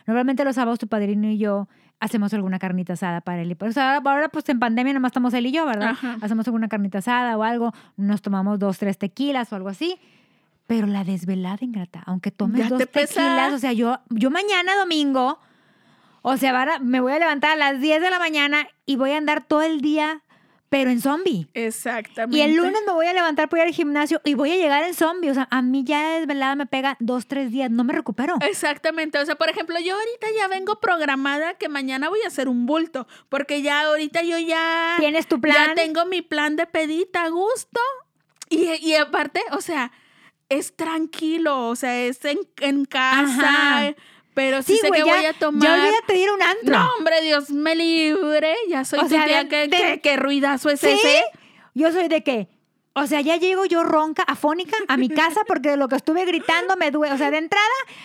Normalmente 0.08 0.44
los 0.44 0.56
sábados 0.56 0.80
tu 0.80 0.88
padrino 0.88 1.28
y 1.30 1.38
yo 1.38 1.68
hacemos 2.00 2.34
alguna 2.34 2.58
carnita 2.60 2.94
asada 2.94 3.22
para 3.22 3.42
él. 3.42 3.56
O 3.60 3.72
sea, 3.72 3.98
ahora 3.98 4.30
pues 4.30 4.48
en 4.50 4.58
pandemia 4.60 4.94
nomás 4.94 5.10
estamos 5.10 5.34
él 5.34 5.46
y 5.46 5.52
yo, 5.52 5.66
¿verdad? 5.66 5.90
Ajá. 5.90 6.18
Hacemos 6.22 6.48
alguna 6.48 6.68
carnita 6.68 6.98
asada 7.00 7.38
o 7.38 7.44
algo, 7.44 7.74
nos 7.98 8.22
tomamos 8.22 8.58
dos, 8.58 8.80
tres 8.80 8.98
tequilas 8.98 9.52
o 9.54 9.56
algo 9.56 9.70
así. 9.70 10.00
Pero 10.70 10.86
la 10.86 11.04
desvelada, 11.04 11.58
ingrata, 11.62 12.04
aunque 12.06 12.30
tomes 12.30 12.62
Ya 12.62 12.70
dos 12.70 12.78
te 12.78 12.86
tequilas, 12.86 13.52
o 13.54 13.58
sea, 13.58 13.74
yo, 13.74 13.98
yo 14.10 14.30
mañana 14.30 14.76
domingo, 14.76 15.40
o 16.22 16.38
sea, 16.38 16.62
a- 16.62 16.78
me 16.80 17.00
voy 17.02 17.12
a 17.12 17.18
levantar 17.18 17.52
a 17.54 17.56
las 17.56 17.82
10 17.82 18.00
de 18.04 18.12
la 18.12 18.20
mañana 18.20 18.68
y 18.86 18.96
voy 18.96 19.10
a 19.14 19.18
andar 19.18 19.44
todo 19.44 19.64
el 19.64 19.82
día, 19.82 20.22
pero 20.70 20.92
en 20.92 21.02
zombie. 21.02 21.48
Exactamente. 21.56 22.38
Y 22.38 22.42
el 22.42 22.54
lunes 22.56 22.80
me 22.86 22.94
voy 22.94 23.08
a 23.08 23.14
levantar 23.14 23.50
para 23.50 23.64
ir 23.64 23.70
al 23.70 23.74
gimnasio 23.74 24.22
y 24.24 24.36
voy 24.36 24.52
a 24.52 24.58
llegar 24.58 24.84
en 24.84 24.94
zombie. 24.94 25.32
O 25.32 25.34
sea, 25.34 25.48
a 25.50 25.64
mí 25.64 25.84
ya 25.84 26.04
la 26.04 26.10
desvelada 26.20 26.56
me 26.56 26.68
pega 26.68 26.96
dos, 27.00 27.26
tres 27.26 27.50
días. 27.50 27.72
No 27.72 27.84
me 27.84 27.92
recupero. 27.92 28.36
Exactamente, 28.42 29.18
o 29.18 29.26
sea, 29.26 29.34
por 29.34 29.50
ejemplo, 29.50 29.80
yo 29.80 29.96
ahorita 29.96 30.28
ya 30.38 30.48
vengo 30.48 30.80
programada 30.80 31.56
que 31.56 31.68
mañana 31.68 32.10
voy 32.10 32.20
a 32.24 32.28
hacer 32.28 32.48
un 32.48 32.68
bulto, 32.68 33.08
porque 33.30 33.64
ya 33.64 33.82
ahorita 33.88 34.22
yo 34.22 34.38
ya... 34.38 34.98
¿Tienes 35.00 35.26
tu 35.26 35.42
plan? 35.42 35.70
Ya 35.70 35.74
tengo 35.74 36.06
mi 36.06 36.22
plan 36.22 36.56
de 36.56 36.68
pedita 36.68 37.24
a 37.24 37.30
gusto. 37.30 37.80
Y, 38.50 38.66
y 38.88 38.94
aparte, 38.94 39.42
o 39.54 39.62
sea, 39.62 39.92
es 40.50 40.76
tranquilo, 40.76 41.68
o 41.70 41.76
sea, 41.76 41.98
es 42.06 42.24
en, 42.26 42.40
en 42.62 42.86
casa, 42.86 43.80
Ajá. 43.80 43.94
pero 44.34 44.62
sí, 44.64 44.74
Sí, 44.74 44.80
sé 44.82 44.92
que 44.92 45.00
ya, 45.00 45.16
voy 45.16 45.26
a 45.26 45.34
tomar... 45.34 45.62
ya 45.64 45.88
ir 46.16 46.30
a 46.30 46.34
un 46.34 46.42
antro. 46.42 46.78
No, 46.80 46.90
hombre, 46.98 47.22
Dios 47.22 47.50
me 47.52 47.76
libre. 47.76 48.56
Ya 48.68 48.84
soy 48.86 49.00
O 49.00 49.04
tu 49.04 49.10
sea, 49.10 49.26
tía. 49.26 49.44
de- 49.44 49.48
¿Qué, 49.50 49.68
de- 49.68 49.78
qué- 49.78 50.00
qué 50.02 50.18
ruidazo 50.18 50.70
es 50.70 50.80
¿Sí? 50.80 50.88
ese? 50.88 51.24
Yo 51.76 51.92
soy 51.92 52.08
de 52.08 52.24
qué? 52.24 52.48
O 52.94 53.06
sea, 53.06 53.22
ya 53.22 53.38
llego 53.38 53.66
yo 53.66 53.84
ronca, 53.84 54.24
afónica, 54.24 54.76
a 54.88 54.98
mi 54.98 55.08
casa 55.10 55.42
porque 55.48 55.70
de 55.70 55.78
lo 55.78 55.88
que 55.88 55.96
estuve 55.96 56.26
gritando 56.26 56.76
me 56.76 56.92
duele. 56.92 57.14
O 57.14 57.18
sea, 57.18 57.32
de 57.32 57.38
entrada, 57.38 57.64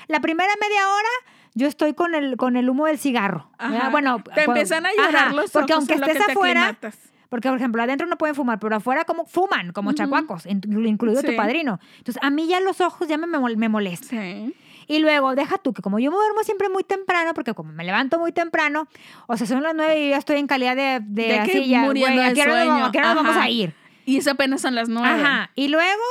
la 0.08 0.20
primera 0.20 0.52
media 0.60 0.88
hora, 0.88 1.08
yo 1.54 1.66
estoy 1.66 1.94
con 1.94 2.14
el, 2.14 2.36
con 2.36 2.56
el 2.56 2.68
humo 2.68 2.86
del 2.86 2.98
cigarro. 2.98 3.50
Bueno, 3.90 4.18
te 4.22 4.30
pues, 4.32 4.46
empiezan 4.46 4.86
a 4.86 4.92
llorar 4.92 5.16
ajá, 5.16 5.32
los 5.32 5.50
Porque 5.50 5.72
ojos 5.72 5.82
aunque 5.88 5.94
en 5.94 6.00
lo 6.00 6.06
estés 6.06 6.18
que 6.20 6.26
te 6.26 6.32
afuera, 6.32 6.60
aclimatas. 6.68 6.98
Porque, 7.34 7.48
por 7.48 7.58
ejemplo, 7.58 7.82
adentro 7.82 8.06
no 8.06 8.16
pueden 8.16 8.36
fumar, 8.36 8.60
pero 8.60 8.76
afuera 8.76 9.04
como 9.04 9.24
fuman, 9.26 9.72
como 9.72 9.88
Ujú. 9.88 9.96
chacuacos, 9.96 10.46
in- 10.46 10.62
incluido 10.86 11.20
tu 11.20 11.34
padrino. 11.34 11.80
Entonces, 11.98 12.22
a 12.22 12.30
mí 12.30 12.46
ya 12.46 12.60
los 12.60 12.80
ojos 12.80 13.08
ya 13.08 13.18
me, 13.18 13.26
me, 13.26 13.38
mol- 13.38 13.56
me 13.56 13.68
molestan. 13.68 14.20
Sí. 14.20 14.54
Y 14.86 15.00
luego, 15.00 15.34
deja 15.34 15.58
tú, 15.58 15.72
que 15.72 15.82
como 15.82 15.98
yo 15.98 16.12
me 16.12 16.16
duermo 16.16 16.44
siempre 16.44 16.68
muy 16.68 16.84
temprano, 16.84 17.34
porque 17.34 17.52
como 17.52 17.72
me 17.72 17.82
levanto 17.82 18.20
muy 18.20 18.30
temprano, 18.30 18.86
o 19.26 19.36
sea, 19.36 19.48
son 19.48 19.64
las 19.64 19.74
nueve 19.74 19.98
y 19.98 20.04
yo 20.04 20.10
ya 20.10 20.18
estoy 20.18 20.36
en 20.38 20.46
calidad 20.46 20.76
de, 20.76 21.00
de, 21.02 21.22
De 21.24 21.38
así 21.40 21.66
ya, 21.66 21.80
muriendo 21.80 22.22
vamos- 22.22 22.30
a 22.30 22.92
qué 22.92 22.98
hora 23.00 23.14
nos 23.14 23.24
vamos 23.24 23.36
a 23.36 23.50
ir? 23.50 23.74
Y 24.04 24.18
eso 24.18 24.30
apenas 24.30 24.60
son 24.60 24.76
las 24.76 24.88
nueve. 24.88 25.08
Ajá. 25.22 25.50
Y 25.56 25.66
luego, 25.68 26.02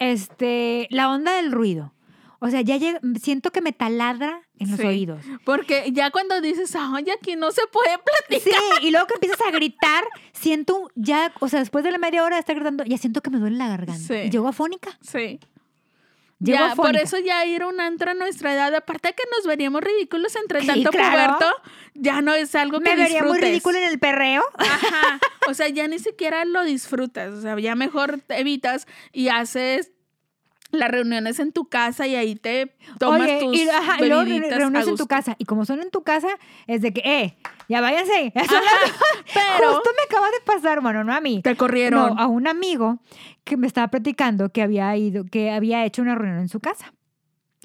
este, 0.00 0.88
la 0.90 1.10
onda 1.10 1.32
del 1.36 1.52
ruido. 1.52 1.92
O 2.38 2.48
sea, 2.48 2.60
ya 2.60 2.76
siento 3.20 3.50
que 3.50 3.60
me 3.60 3.72
taladra 3.72 4.42
en 4.58 4.70
los 4.70 4.80
Sí. 4.80 4.86
oídos. 4.86 5.22
Porque 5.44 5.90
ya 5.92 6.10
cuando 6.10 6.40
dices, 6.40 6.74
ay, 6.78 7.06
aquí 7.10 7.36
no 7.36 7.50
se 7.52 7.62
puede 7.72 7.96
platicar. 7.98 8.60
Sí, 8.80 8.86
y 8.86 8.90
luego 8.90 9.06
que 9.06 9.14
empiezas 9.14 9.40
a 9.46 9.50
gritar, 9.50 10.04
siento 10.32 10.90
ya, 10.94 11.32
o 11.40 11.48
sea, 11.48 11.60
después 11.60 11.84
de 11.84 11.90
la 11.90 11.98
media 11.98 12.24
hora 12.24 12.36
de 12.36 12.40
estar 12.40 12.54
gritando, 12.56 12.84
ya 12.84 12.98
siento 12.98 13.20
que 13.20 13.30
me 13.30 13.38
duele 13.38 13.56
la 13.56 13.68
garganta. 13.68 14.00
Sí. 14.06 14.14
Y 14.14 14.30
llego 14.30 14.48
afónica. 14.48 14.96
Sí. 15.02 15.40
Llego 16.38 16.58
Ya, 16.58 16.74
por 16.74 16.86
afónica. 16.88 17.02
eso 17.04 17.18
ya 17.18 17.46
ir 17.46 17.62
a 17.62 17.66
un 17.66 17.80
antro 17.80 18.10
a 18.10 18.14
nuestra 18.14 18.52
edad, 18.52 18.74
aparte 18.74 19.08
de 19.08 19.14
que 19.14 19.22
nos 19.34 19.46
veríamos 19.46 19.80
ridículos 19.80 20.36
entre 20.36 20.60
Sí, 20.60 20.66
tanto 20.66 20.90
claro. 20.90 21.36
puberto, 21.38 21.54
ya 21.94 22.20
no 22.20 22.34
es 22.34 22.54
algo 22.54 22.78
que 22.80 22.90
me 22.90 22.96
vería 22.96 23.22
muy 23.22 23.32
disfrutes. 23.38 23.48
ridículo 23.48 23.78
en 23.78 23.84
el 23.84 23.98
perreo. 23.98 24.42
Ajá. 24.58 25.18
O 25.48 25.54
sea, 25.54 25.68
ya 25.68 25.88
ni 25.88 25.98
siquiera 25.98 26.44
lo 26.44 26.62
disfrutas. 26.64 27.32
O 27.32 27.40
sea, 27.40 27.58
ya 27.58 27.74
mejor 27.74 28.20
te 28.26 28.38
evitas 28.38 28.86
y 29.12 29.28
haces 29.28 29.92
las 30.72 30.90
reuniones 30.90 31.38
en 31.38 31.52
tu 31.52 31.66
casa 31.68 32.06
y 32.06 32.16
ahí 32.16 32.34
te 32.36 32.74
tomas 32.98 33.20
Oye, 33.22 33.38
tus 33.40 33.56
y, 33.56 33.68
ajá, 33.68 33.96
y 34.04 34.08
luego 34.08 34.24
reuniones 34.24 34.88
en 34.88 34.96
tu 34.96 35.06
casa. 35.06 35.36
Y 35.38 35.44
como 35.44 35.64
son 35.64 35.80
en 35.80 35.90
tu 35.90 36.02
casa, 36.02 36.28
es 36.66 36.82
de 36.82 36.92
que, 36.92 37.00
eh, 37.04 37.36
ya 37.68 37.80
váyanse. 37.80 38.32
Son 38.34 38.42
Ajá, 38.44 38.54
las- 38.60 38.92
pero 39.58 39.74
Justo 39.74 39.90
me 39.96 40.02
acaba 40.04 40.26
de 40.30 40.40
pasar, 40.44 40.80
bueno, 40.80 41.04
no 41.04 41.14
a 41.14 41.20
mí. 41.20 41.40
te 41.42 41.56
corrieron. 41.56 42.14
No, 42.16 42.20
a 42.20 42.26
un 42.26 42.46
amigo 42.48 42.98
que 43.44 43.56
me 43.56 43.66
estaba 43.66 43.88
platicando 43.88 44.50
que 44.50 44.62
había 44.62 44.94
ido, 44.96 45.24
que 45.24 45.50
había 45.50 45.84
hecho 45.84 46.02
una 46.02 46.14
reunión 46.14 46.40
en 46.40 46.48
su 46.48 46.60
casa. 46.60 46.92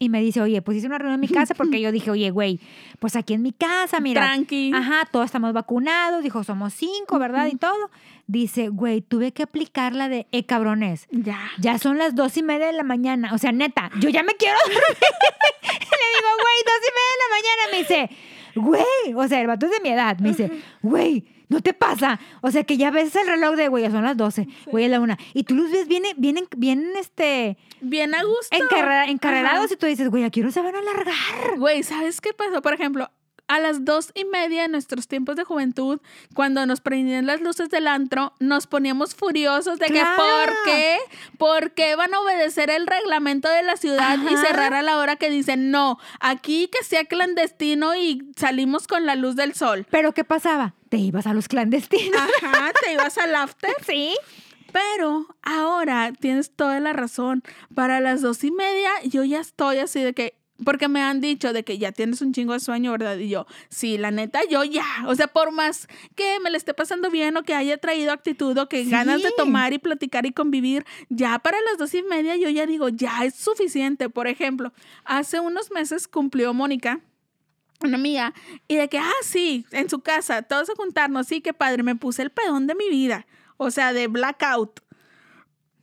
Y 0.02 0.10
me 0.10 0.20
dice, 0.20 0.42
oye, 0.42 0.64
pues 0.64 0.80
hice 0.80 0.88
una 0.88 0.98
reunión 0.98 1.14
en 1.14 1.20
mi 1.22 1.28
casa 1.28 1.54
porque 1.54 1.80
yo 1.82 1.92
dije, 1.92 2.10
oye, 2.10 2.32
güey, 2.32 2.60
pues 2.98 3.16
aquí 3.16 3.36
en 3.36 3.44
mi 3.44 3.52
casa, 3.52 4.00
mira. 4.00 4.22
Tranqui. 4.22 4.72
Ajá, 4.74 5.08
todos 5.12 5.26
estamos 5.26 5.54
vacunados. 5.54 6.24
Dijo, 6.24 6.44
somos 6.44 6.74
cinco, 6.74 7.20
¿verdad? 7.20 7.46
Y 7.54 7.56
todo. 7.56 7.92
Dice, 8.26 8.70
güey, 8.70 9.02
tuve 9.02 9.32
que 9.32 9.44
aplicar 9.44 9.94
la 9.94 10.10
de, 10.10 10.26
eh, 10.32 10.44
cabrones. 10.44 11.08
Ya. 11.12 11.40
Ya 11.60 11.78
son 11.78 12.00
las 12.00 12.16
dos 12.16 12.36
y 12.36 12.42
media 12.42 12.66
de 12.66 12.74
la 12.74 12.82
mañana. 12.82 13.30
O 13.32 13.38
sea, 13.38 13.52
neta, 13.52 13.92
yo 14.00 14.10
ya 14.10 14.24
me 14.24 14.34
quiero 14.34 14.58
dormir. 14.66 14.82
Le 14.82 16.08
digo, 16.18 16.30
güey, 16.42 16.58
dos 16.66 16.82
y 16.82 16.92
media 16.98 17.12
de 17.12 17.22
la 17.22 17.30
mañana. 17.36 17.62
Me 17.72 17.78
dice, 17.78 18.10
güey, 18.56 19.14
o 19.24 19.28
sea, 19.28 19.40
el 19.40 19.46
vato 19.46 19.68
es 19.68 19.72
de 19.72 19.82
mi 19.82 19.90
edad. 19.90 20.18
Me 20.18 20.30
dice, 20.30 20.50
güey, 20.82 21.26
no 21.52 21.62
te 21.62 21.74
pasa. 21.74 22.20
O 22.42 22.50
sea, 22.50 22.64
que 22.64 22.78
ya 22.78 22.90
ves 22.90 23.16
el 23.16 23.28
reloj 23.28 23.56
de, 23.56 23.68
güey, 23.68 23.84
ya 23.84 23.92
son 23.92 24.04
las 24.04 24.18
12, 24.18 24.48
güey, 24.68 24.86
es 24.86 24.92
la 24.92 25.00
una. 25.00 25.18
Y 25.34 25.44
tú 25.44 25.54
los 25.54 25.70
ves, 25.70 25.88
vienen, 25.88 26.14
vienen, 26.18 26.48
vienen, 26.58 26.96
este, 26.98 27.58
Bien 27.82 28.16
a 28.16 28.24
gusto. 28.24 28.56
encarrera- 28.58 29.06
encarrerados 29.10 29.66
Ajá. 29.66 29.74
y 29.74 29.78
tú 29.78 29.86
dices, 29.86 30.10
güey, 30.10 30.24
aquí 30.24 30.42
no 30.42 30.50
se 30.52 30.62
van 30.62 30.76
a 30.76 30.80
alargar. 30.80 31.58
Güey, 31.58 31.84
¿sabes 31.84 32.22
qué 32.22 32.34
pasó? 32.34 32.62
Por 32.62 32.74
ejemplo, 32.74 33.12
a 33.48 33.60
las 33.60 33.84
dos 33.84 34.12
y 34.16 34.24
media 34.24 34.62
de 34.62 34.68
nuestros 34.70 35.10
tiempos 35.10 35.36
de 35.36 35.44
juventud, 35.44 36.00
cuando 36.34 36.66
nos 36.66 36.80
prendían 36.80 37.26
las 37.26 37.42
luces 37.42 37.70
del 37.70 37.86
antro, 37.88 38.32
nos 38.40 38.66
poníamos 38.66 39.14
furiosos 39.14 39.78
de 39.78 39.88
Claro. 39.88 40.10
que 40.16 40.22
¿por 40.22 40.56
qué? 40.64 40.98
¿Por 41.38 41.72
qué 41.72 41.96
van 41.98 42.14
a 42.14 42.22
obedecer 42.22 42.70
el 42.70 42.88
reglamento 42.88 43.50
de 43.50 43.64
la 43.64 43.76
ciudad 43.76 44.18
y 44.32 44.38
cerrar 44.38 44.74
a 44.74 44.82
la 44.82 44.98
hora 45.00 45.18
que 45.18 45.30
dicen 45.30 45.70
no? 45.70 45.98
Aquí 46.22 46.70
que 46.72 46.82
sea 46.86 47.04
clandestino 47.04 47.94
y 47.94 48.22
salimos 48.38 48.88
con 48.88 49.06
la 49.06 49.16
luz 49.16 49.36
del 49.36 49.54
sol. 49.54 49.86
Pero 49.90 50.14
¿qué 50.14 50.24
pasaba? 50.24 50.74
Te 50.92 50.98
ibas 50.98 51.26
a 51.26 51.34
los 51.34 51.48
clandestinos. 51.48 52.20
Ajá, 52.44 52.72
te 52.84 52.92
ibas 52.92 53.18
al 53.18 53.34
after. 53.34 53.72
Sí. 53.86 54.14
Pero 54.74 55.26
ahora 55.42 56.12
tienes 56.20 56.52
toda 56.54 56.80
la 56.82 56.92
razón. 56.92 57.44
Para 57.74 58.02
las 58.02 58.22
dos 58.22 58.44
y 58.44 58.52
media 58.52 58.90
yo 59.06 59.24
ya 59.24 59.40
estoy 59.40 59.78
así 59.78 60.02
de 60.02 60.14
que, 60.14 60.36
porque 60.66 60.90
me 60.90 61.02
han 61.02 61.22
dicho 61.22 61.54
de 61.54 61.64
que 61.64 61.78
ya 61.78 61.94
tienes 61.94 62.22
un 62.22 62.34
chingo 62.34 62.52
de 62.54 62.60
sueño, 62.60 62.92
¿verdad? 62.92 63.18
Y 63.18 63.30
yo, 63.30 63.48
sí, 63.70 63.98
la 63.98 64.12
neta, 64.12 64.42
yo 64.50 64.64
ya. 64.66 64.84
O 65.08 65.16
sea, 65.16 65.28
por 65.28 65.52
más 65.54 65.88
que 66.16 66.40
me 66.42 66.50
le 66.52 66.58
esté 66.58 66.74
pasando 66.74 67.10
bien 67.10 67.36
o 67.38 67.44
que 67.44 67.54
haya 67.54 67.78
traído 67.78 68.12
actitud 68.12 68.58
o 68.58 68.68
que 68.70 68.84
Sí. 68.84 68.90
ganas 68.92 69.24
de 69.24 69.32
tomar 69.38 69.72
y 69.74 69.80
platicar 69.80 70.26
y 70.26 70.34
convivir, 70.34 70.86
ya 71.10 71.40
para 71.40 71.58
las 71.70 71.78
dos 71.78 71.94
y 71.94 72.04
media 72.04 72.36
yo 72.36 72.50
ya 72.50 72.66
digo, 72.66 72.90
ya 72.90 73.24
es 73.24 73.36
suficiente. 73.36 74.10
Por 74.10 74.28
ejemplo, 74.28 74.74
hace 75.06 75.40
unos 75.40 75.72
meses 75.72 76.08
cumplió 76.10 76.54
Mónica 76.54 77.00
una 77.88 77.98
amiga, 77.98 78.34
y 78.68 78.76
de 78.76 78.88
que, 78.90 78.98
ah, 79.00 79.12
sí, 79.24 79.66
en 79.72 79.90
su 79.90 80.00
casa, 80.02 80.42
todos 80.44 80.70
a 80.70 80.76
juntarnos, 80.76 81.28
sí, 81.28 81.42
qué 81.42 81.54
padre, 81.54 81.84
me 81.84 81.96
puse 81.96 82.22
el 82.22 82.30
pedón 82.32 82.68
de 82.68 82.76
mi 82.76 82.90
vida, 82.90 83.26
o 83.58 83.72
sea, 83.72 83.94
de 83.94 84.08
blackout. 84.08 84.80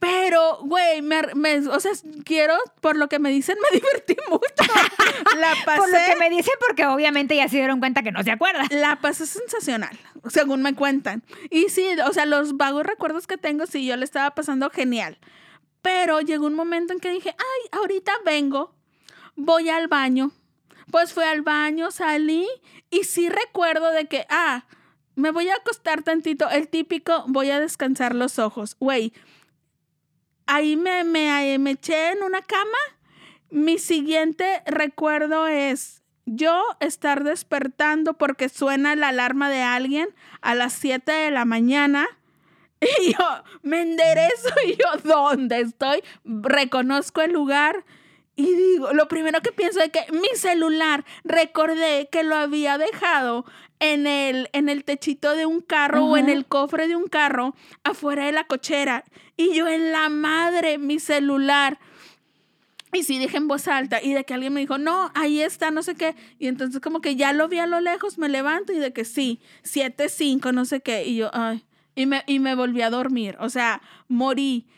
Pero, 0.00 0.58
güey, 0.62 1.02
me, 1.02 1.22
me- 1.34 1.58
o 1.66 1.80
sea, 1.80 1.90
quiero, 2.24 2.54
por 2.80 2.96
lo 2.96 3.08
que 3.08 3.18
me 3.18 3.30
dicen, 3.30 3.56
me 3.72 3.78
divertí 3.80 4.16
mucho. 4.30 4.44
La 5.38 5.54
pasé, 5.64 5.80
Por 5.80 5.90
lo 5.90 5.98
que 6.06 6.16
me 6.20 6.30
dicen, 6.30 6.54
porque 6.64 6.86
obviamente 6.86 7.34
ya 7.34 7.48
se 7.48 7.56
dieron 7.56 7.80
cuenta 7.80 8.02
que 8.04 8.12
no 8.12 8.22
se 8.22 8.30
acuerdan. 8.30 8.68
la 8.70 9.00
pasé 9.00 9.26
sensacional, 9.26 9.98
según 10.28 10.62
me 10.62 10.74
cuentan. 10.76 11.24
Y 11.50 11.68
sí, 11.70 11.84
o 12.08 12.12
sea, 12.12 12.26
los 12.26 12.56
vagos 12.56 12.86
recuerdos 12.86 13.26
que 13.26 13.38
tengo, 13.38 13.66
sí, 13.66 13.84
yo 13.86 13.96
le 13.96 14.04
estaba 14.04 14.34
pasando 14.36 14.70
genial. 14.70 15.18
Pero 15.82 16.20
llegó 16.20 16.46
un 16.46 16.54
momento 16.54 16.92
en 16.92 17.00
que 17.00 17.10
dije, 17.10 17.30
ay, 17.36 17.68
ahorita 17.80 18.12
vengo, 18.24 18.72
voy 19.34 19.68
al 19.68 19.88
baño. 19.88 20.30
Pues 20.90 21.12
fui 21.12 21.24
al 21.24 21.42
baño, 21.42 21.90
salí 21.90 22.46
y 22.90 23.04
sí 23.04 23.28
recuerdo 23.28 23.90
de 23.90 24.06
que, 24.06 24.26
ah, 24.30 24.64
me 25.14 25.30
voy 25.30 25.48
a 25.48 25.56
acostar 25.56 26.02
tantito, 26.02 26.48
el 26.48 26.68
típico, 26.68 27.24
voy 27.26 27.50
a 27.50 27.60
descansar 27.60 28.14
los 28.14 28.38
ojos. 28.38 28.76
Güey, 28.78 29.12
ahí 30.46 30.76
me, 30.76 31.04
me, 31.04 31.58
me 31.58 31.72
eché 31.72 32.12
en 32.12 32.22
una 32.22 32.40
cama. 32.42 32.78
Mi 33.50 33.78
siguiente 33.78 34.62
recuerdo 34.66 35.46
es 35.46 36.02
yo 36.24 36.62
estar 36.80 37.24
despertando 37.24 38.14
porque 38.14 38.48
suena 38.48 38.94
la 38.96 39.08
alarma 39.08 39.50
de 39.50 39.62
alguien 39.62 40.08
a 40.40 40.54
las 40.54 40.72
7 40.74 41.10
de 41.10 41.30
la 41.30 41.44
mañana. 41.44 42.06
Y 42.80 43.12
yo 43.12 43.44
me 43.62 43.82
enderezo 43.82 44.54
y 44.64 44.76
yo, 44.76 44.86
¿dónde 45.02 45.58
estoy? 45.60 46.00
Reconozco 46.24 47.22
el 47.22 47.32
lugar 47.32 47.84
y 48.38 48.54
digo, 48.54 48.92
lo 48.92 49.08
primero 49.08 49.42
que 49.42 49.50
pienso 49.50 49.80
es 49.80 49.90
que 49.90 50.06
mi 50.12 50.28
celular, 50.34 51.04
recordé 51.24 52.08
que 52.08 52.22
lo 52.22 52.36
había 52.36 52.78
dejado 52.78 53.44
en 53.80 54.06
el, 54.06 54.48
en 54.52 54.68
el 54.68 54.84
techito 54.84 55.34
de 55.34 55.44
un 55.44 55.60
carro 55.60 56.04
o 56.04 56.16
en 56.16 56.28
el 56.28 56.46
cofre 56.46 56.86
de 56.86 56.94
un 56.94 57.08
carro 57.08 57.56
afuera 57.82 58.26
de 58.26 58.30
la 58.30 58.44
cochera. 58.44 59.04
Y 59.36 59.54
yo 59.54 59.66
en 59.66 59.90
la 59.90 60.08
madre, 60.08 60.78
mi 60.78 61.00
celular. 61.00 61.80
Y 62.92 63.02
sí 63.02 63.18
dije 63.18 63.38
en 63.38 63.48
voz 63.48 63.66
alta 63.66 64.00
y 64.00 64.14
de 64.14 64.22
que 64.22 64.34
alguien 64.34 64.52
me 64.52 64.60
dijo, 64.60 64.78
no, 64.78 65.10
ahí 65.16 65.42
está, 65.42 65.72
no 65.72 65.82
sé 65.82 65.96
qué. 65.96 66.14
Y 66.38 66.46
entonces 66.46 66.80
como 66.80 67.00
que 67.00 67.16
ya 67.16 67.32
lo 67.32 67.48
vi 67.48 67.58
a 67.58 67.66
lo 67.66 67.80
lejos, 67.80 68.18
me 68.18 68.28
levanto 68.28 68.72
y 68.72 68.78
de 68.78 68.92
que 68.92 69.04
sí, 69.04 69.40
7, 69.64 70.08
5, 70.08 70.52
no 70.52 70.64
sé 70.64 70.80
qué. 70.80 71.04
Y 71.04 71.16
yo, 71.16 71.30
ay, 71.32 71.64
y 71.96 72.06
me, 72.06 72.22
y 72.28 72.38
me 72.38 72.54
volví 72.54 72.82
a 72.82 72.90
dormir. 72.90 73.36
O 73.40 73.50
sea, 73.50 73.82
morí. 74.06 74.68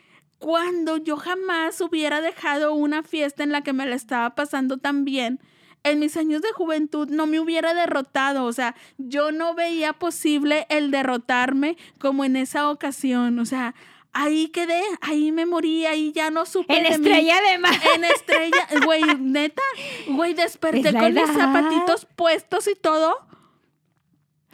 Cuando 0.40 0.96
yo 0.96 1.18
jamás 1.18 1.80
hubiera 1.82 2.22
dejado 2.22 2.72
una 2.72 3.02
fiesta 3.02 3.42
en 3.42 3.52
la 3.52 3.60
que 3.62 3.74
me 3.74 3.84
la 3.84 3.94
estaba 3.94 4.34
pasando 4.34 4.78
tan 4.78 5.04
bien, 5.04 5.38
en 5.84 5.98
mis 5.98 6.16
años 6.16 6.40
de 6.40 6.50
juventud 6.52 7.08
no 7.10 7.26
me 7.26 7.40
hubiera 7.40 7.74
derrotado. 7.74 8.46
O 8.46 8.52
sea, 8.52 8.74
yo 8.96 9.32
no 9.32 9.54
veía 9.54 9.92
posible 9.92 10.66
el 10.70 10.90
derrotarme 10.90 11.76
como 11.98 12.24
en 12.24 12.36
esa 12.36 12.70
ocasión. 12.70 13.38
O 13.38 13.44
sea, 13.44 13.74
ahí 14.14 14.48
quedé, 14.48 14.82
ahí 15.02 15.30
me 15.30 15.44
morí, 15.44 15.84
ahí 15.84 16.10
ya 16.12 16.30
no 16.30 16.46
supe. 16.46 16.74
En 16.74 16.84
de 16.84 16.88
mí. 16.88 16.94
estrella 16.94 17.40
de 17.42 17.58
mar. 17.58 17.78
En 17.94 18.04
estrella, 18.04 18.66
güey, 18.84 19.02
neta, 19.18 19.62
güey, 20.08 20.32
desperté 20.34 20.92
con 20.92 21.12
mis 21.12 21.22
edad. 21.22 21.34
zapatitos 21.34 22.06
puestos 22.16 22.66
y 22.66 22.74
todo. 22.74 23.29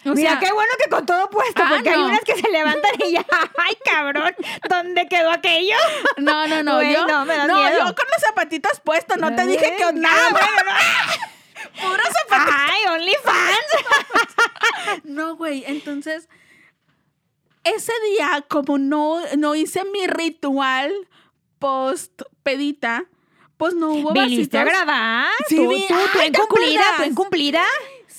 O 0.04 0.10
Mira, 0.14 0.30
sea, 0.32 0.38
qué 0.38 0.52
bueno 0.52 0.70
que 0.82 0.88
con 0.90 1.04
todo 1.04 1.28
puesto, 1.30 1.62
Ah, 1.64 1.68
porque 1.70 1.90
hay 1.90 2.00
unas 2.00 2.20
que 2.20 2.36
se 2.36 2.48
levantan 2.50 2.92
y 3.04 3.12
ya, 3.12 3.26
ay, 3.58 3.76
cabrón, 3.84 4.34
¿dónde 4.68 5.08
quedó 5.08 5.30
aquello? 5.30 5.76
no, 6.18 6.46
no, 6.46 6.62
no, 6.62 6.82
yo, 6.82 7.06
no, 7.06 7.24
me 7.24 7.36
no, 7.38 7.70
yo 7.70 7.84
con 7.86 8.06
los 8.12 8.20
zapatitos 8.20 8.80
puestos, 8.84 9.16
no 9.18 9.34
te 9.34 9.46
dije 9.46 9.74
que 9.76 9.92
nada, 9.94 10.30
güey, 10.30 10.44
puro 11.80 12.02
zapatito. 12.02 12.56
Ay, 12.56 12.80
OnlyFans. 12.94 13.66
No, 15.04 15.34
güey, 15.36 15.64
entonces, 15.66 16.28
ese 17.64 17.92
día, 18.12 18.44
como 18.48 18.78
no, 18.78 19.20
no 19.36 19.54
hice 19.56 19.84
mi 19.84 20.06
ritual 20.06 20.92
post 21.58 22.22
pedita, 22.44 23.04
pues 23.56 23.74
no 23.74 23.90
hubo 23.90 24.12
¿Viniste 24.12 24.58
a 24.58 24.64
grabar? 24.64 25.30
Sí, 25.48 25.56
¿Tú, 25.56 25.64
tú, 25.64 25.86
tú 25.88 26.18
Ay, 26.20 26.30
¿te 26.30 26.38
incumplida, 26.38 26.84
tú 26.98 27.02
incumplida? 27.02 27.64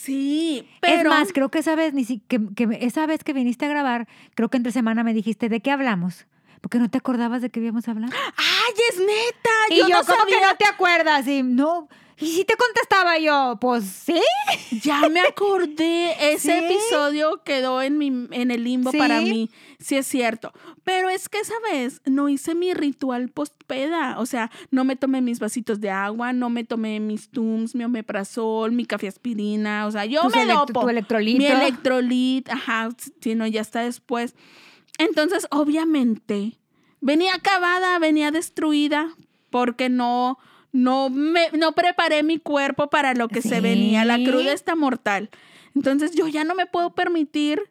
Sí, 0.08 0.68
pero... 0.80 1.02
Es 1.02 1.06
más, 1.18 1.34
creo 1.34 1.50
que 1.50 1.60
esa 1.60 1.76
vez, 1.76 1.94
ni 1.94 2.06
si- 2.06 2.20
que, 2.28 2.40
que 2.56 2.78
esa 2.82 3.06
vez 3.06 3.24
que 3.26 3.34
viniste 3.34 3.66
a 3.66 3.70
grabar, 3.70 4.08
creo 4.36 4.48
que 4.50 4.56
entre 4.58 4.72
semana 4.72 5.04
me 5.04 5.14
dijiste, 5.14 5.50
¿de 5.50 5.60
qué 5.60 5.70
hablamos? 5.70 6.28
Porque 6.62 6.80
no 6.80 6.90
te 6.90 6.98
acordabas 6.98 7.42
de 7.42 7.50
qué 7.50 7.60
íbamos 7.60 7.88
a 7.88 7.92
hablar. 7.92 8.10
¡Ay, 8.14 8.74
es 8.90 9.00
neta! 9.00 9.50
Y 9.70 9.78
yo, 9.80 9.90
no 9.90 9.98
¿cómo 10.06 10.26
que 10.26 10.32
sabía. 10.34 10.48
no 10.52 10.56
te 10.58 10.66
acuerdas? 10.66 11.28
Y 11.28 11.44
no. 11.44 11.90
Y 12.20 12.26
si 12.28 12.46
te 12.46 12.56
contestaba 12.56 13.20
yo, 13.20 13.58
pues 13.62 13.84
sí. 13.86 14.20
Ya 14.84 15.08
me 15.10 15.20
acordé, 15.22 16.34
ese 16.34 16.60
¿Sí? 16.60 16.66
episodio 16.66 17.44
quedó 17.44 17.82
en, 17.82 17.98
mi, 17.98 18.08
en 18.32 18.50
el 18.52 18.64
limbo 18.64 18.92
¿Sí? 18.92 18.98
para 18.98 19.22
mí, 19.22 19.52
sí 19.80 19.96
es 19.98 20.08
cierto. 20.08 20.52
Pero 20.84 21.10
es 21.10 21.30
que 21.30 21.40
esa 21.40 21.54
vez 21.72 22.02
no 22.06 22.28
hice 22.28 22.56
mi 22.56 22.74
ritual 22.74 23.30
postpeda, 23.30 24.20
o 24.20 24.26
sea, 24.26 24.50
no 24.72 24.84
me 24.84 24.96
tomé 24.96 25.22
mis 25.22 25.40
vasitos 25.40 25.80
de 25.80 25.92
agua, 25.92 26.34
no 26.34 26.50
me 26.50 26.64
tomé 26.64 27.00
mis 27.00 27.30
Tums, 27.30 27.76
mi 27.76 27.84
omeprazol, 27.84 28.72
mi 28.72 28.86
café 28.86 29.08
aspirina, 29.08 29.86
o 29.86 29.92
sea, 29.92 30.06
yo 30.06 30.24
me 30.30 30.44
elect- 30.46 30.68
dopo. 30.68 30.82
tu 30.82 30.90
electrolito. 30.90 31.38
Mi 31.38 31.46
electrolit, 31.46 32.50
ajá, 32.50 32.90
si 33.22 33.36
no, 33.36 33.46
ya 33.46 33.62
está 33.62 33.82
después. 33.82 34.34
Entonces, 34.98 35.46
obviamente, 35.52 36.58
venía 37.02 37.36
acabada, 37.36 38.00
venía 38.00 38.32
destruida, 38.32 39.10
porque 39.52 39.90
no, 39.90 40.40
no, 40.72 41.10
me, 41.10 41.50
no 41.58 41.72
preparé 41.74 42.24
mi 42.24 42.38
cuerpo 42.40 42.90
para 42.90 43.14
lo 43.14 43.28
que 43.28 43.42
se 43.42 43.62
venía. 43.62 44.06
La 44.06 44.18
cruda 44.24 44.52
está 44.54 44.76
mortal. 44.76 45.30
Entonces, 45.76 46.12
yo 46.16 46.28
ya 46.28 46.44
no 46.44 46.56
me 46.56 46.66
puedo 46.66 46.94
permitir 46.96 47.62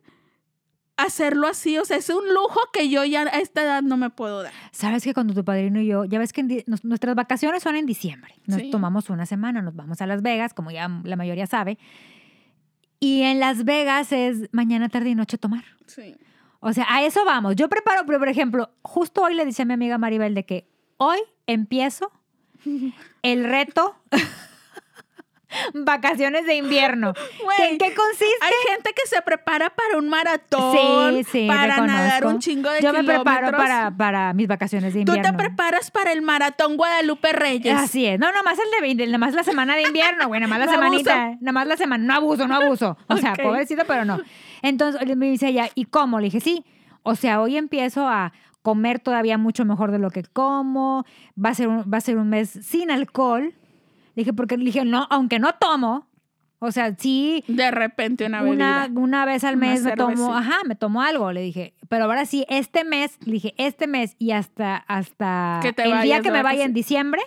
hacerlo 0.96 1.46
así. 1.46 1.76
O 1.78 1.84
sea, 1.84 1.96
es 1.98 2.08
un 2.08 2.32
lujo 2.32 2.58
que 2.72 2.88
yo 2.88 3.04
ya 3.04 3.22
a 3.22 3.38
esta 3.40 3.62
edad 3.62 3.82
no 3.82 3.96
me 3.96 4.10
puedo 4.10 4.42
dar. 4.42 4.52
Sabes 4.72 5.04
que 5.04 5.12
cuando 5.12 5.34
tu 5.34 5.44
padrino 5.44 5.80
y 5.80 5.86
yo, 5.86 6.04
ya 6.04 6.18
ves 6.18 6.32
que 6.32 6.40
en 6.40 6.48
di- 6.48 6.64
nos- 6.66 6.84
nuestras 6.84 7.14
vacaciones 7.14 7.62
son 7.62 7.76
en 7.76 7.84
diciembre. 7.86 8.34
Nos 8.46 8.60
Sí. 8.62 8.70
tomamos 8.70 9.10
una 9.10 9.26
semana, 9.26 9.60
nos 9.60 9.74
vamos 9.76 10.00
a 10.00 10.06
Las 10.06 10.22
Vegas, 10.22 10.54
como 10.54 10.70
ya 10.70 10.88
la 11.04 11.16
mayoría 11.16 11.46
sabe. 11.46 11.78
Y 12.98 13.22
en 13.22 13.40
Las 13.40 13.64
Vegas 13.64 14.10
es 14.12 14.48
mañana, 14.52 14.88
tarde 14.88 15.10
y 15.10 15.14
noche 15.14 15.36
tomar. 15.36 15.64
Sí. 15.86 16.16
O 16.60 16.72
sea, 16.72 16.86
a 16.88 17.02
eso 17.04 17.24
vamos. 17.26 17.54
Yo 17.56 17.68
preparo, 17.68 18.06
pero 18.06 18.18
por 18.18 18.28
ejemplo, 18.28 18.70
justo 18.82 19.22
hoy 19.22 19.34
le 19.34 19.44
decía 19.44 19.64
a 19.64 19.66
mi 19.66 19.74
amiga 19.74 19.98
Maribel 19.98 20.34
de 20.34 20.46
que 20.46 20.66
hoy 20.96 21.18
empiezo 21.46 22.10
el 23.22 23.44
reto 23.44 23.96
vacaciones 25.74 26.44
de 26.44 26.56
invierno. 26.56 27.14
¿En 27.58 27.78
qué 27.78 27.94
consiste? 27.94 28.26
Hay 28.42 28.52
gente 28.72 28.92
que 28.94 29.06
se 29.08 29.22
prepara 29.22 29.70
para 29.70 29.96
un 29.96 30.08
maratón, 30.08 31.14
Sí, 31.16 31.24
sí, 31.24 31.46
para 31.46 31.78
nadar 31.80 32.14
reconozco. 32.14 32.28
un 32.28 32.38
chingo 32.40 32.70
de 32.70 32.82
Yo 32.82 32.92
me 32.92 33.04
preparo 33.04 33.52
para, 33.56 33.90
para 33.96 34.32
mis 34.34 34.48
vacaciones 34.48 34.92
de 34.92 35.04
Tú 35.04 35.12
invierno. 35.12 35.30
te 35.38 35.44
preparas 35.44 35.90
para 35.90 36.12
el 36.12 36.20
maratón 36.22 36.76
Guadalupe 36.76 37.32
Reyes. 37.32 37.74
Así 37.74 38.04
es. 38.06 38.18
No, 38.18 38.32
nomás 38.32 38.58
el 38.58 38.70
de 38.72 38.80
20, 38.80 39.06
nomás 39.06 39.34
la 39.34 39.44
semana 39.44 39.76
de 39.76 39.82
invierno, 39.82 40.26
güey, 40.28 40.40
nomás 40.40 40.58
la 40.58 40.66
No 40.66 40.72
semanita, 40.72 41.36
nomás 41.40 41.66
la 41.66 41.76
semana, 41.76 42.04
no 42.04 42.14
abuso, 42.14 42.46
no 42.48 42.56
abuso. 42.56 42.98
O 43.08 43.16
sea, 43.16 43.32
Ok. 43.32 43.42
pobrecito, 43.42 43.84
pero 43.86 44.04
no. 44.04 44.18
Entonces 44.62 45.16
me 45.16 45.26
dice 45.30 45.48
ella, 45.48 45.70
¿y 45.74 45.84
cómo? 45.86 46.18
Le 46.20 46.24
dije, 46.26 46.40
sí. 46.40 46.64
O 47.02 47.14
sea, 47.14 47.40
hoy 47.40 47.56
empiezo 47.56 48.08
a 48.08 48.32
comer 48.66 48.98
todavía 48.98 49.38
mucho 49.38 49.64
mejor 49.64 49.92
de 49.92 50.00
lo 50.00 50.10
que 50.10 50.24
como. 50.24 51.04
Va 51.42 51.50
a 51.50 51.54
ser 51.54 51.68
un, 51.68 51.84
va 51.88 51.98
a 51.98 52.00
ser 52.00 52.16
un 52.18 52.28
mes 52.28 52.50
sin 52.50 52.90
alcohol. 52.90 53.54
Le 54.16 54.22
dije, 54.22 54.32
porque 54.32 54.56
le 54.56 54.64
dije, 54.64 54.84
no, 54.84 55.06
aunque 55.08 55.38
no 55.38 55.54
tomo, 55.54 56.08
o 56.58 56.72
sea, 56.72 56.92
sí, 56.98 57.44
De 57.46 57.70
repente 57.70 58.26
una 58.26 58.42
una, 58.42 58.82
bebida. 58.88 59.00
una 59.00 59.24
vez 59.24 59.44
al 59.44 59.54
Una 59.56 59.66
mes 59.68 59.82
me 59.84 59.92
tomo, 59.92 60.34
ajá, 60.34 60.56
me 60.66 60.74
tomo 60.74 61.00
algo, 61.00 61.30
le 61.30 61.42
dije. 61.42 61.74
Pero 61.88 62.06
ahora 62.06 62.24
sí, 62.26 62.44
este 62.48 62.82
mes, 62.82 63.18
le 63.24 63.34
dije, 63.34 63.54
este 63.56 63.86
mes 63.86 64.16
y 64.18 64.32
hasta, 64.32 64.76
hasta 64.88 65.60
Que 65.62 65.68
el 65.68 65.74
día 65.84 65.94
vayas 65.96 66.22
que 66.22 66.30
de 66.30 66.36
me 66.36 66.42
vaya 66.42 66.64
en 66.64 66.72
diciembre, 66.72 67.22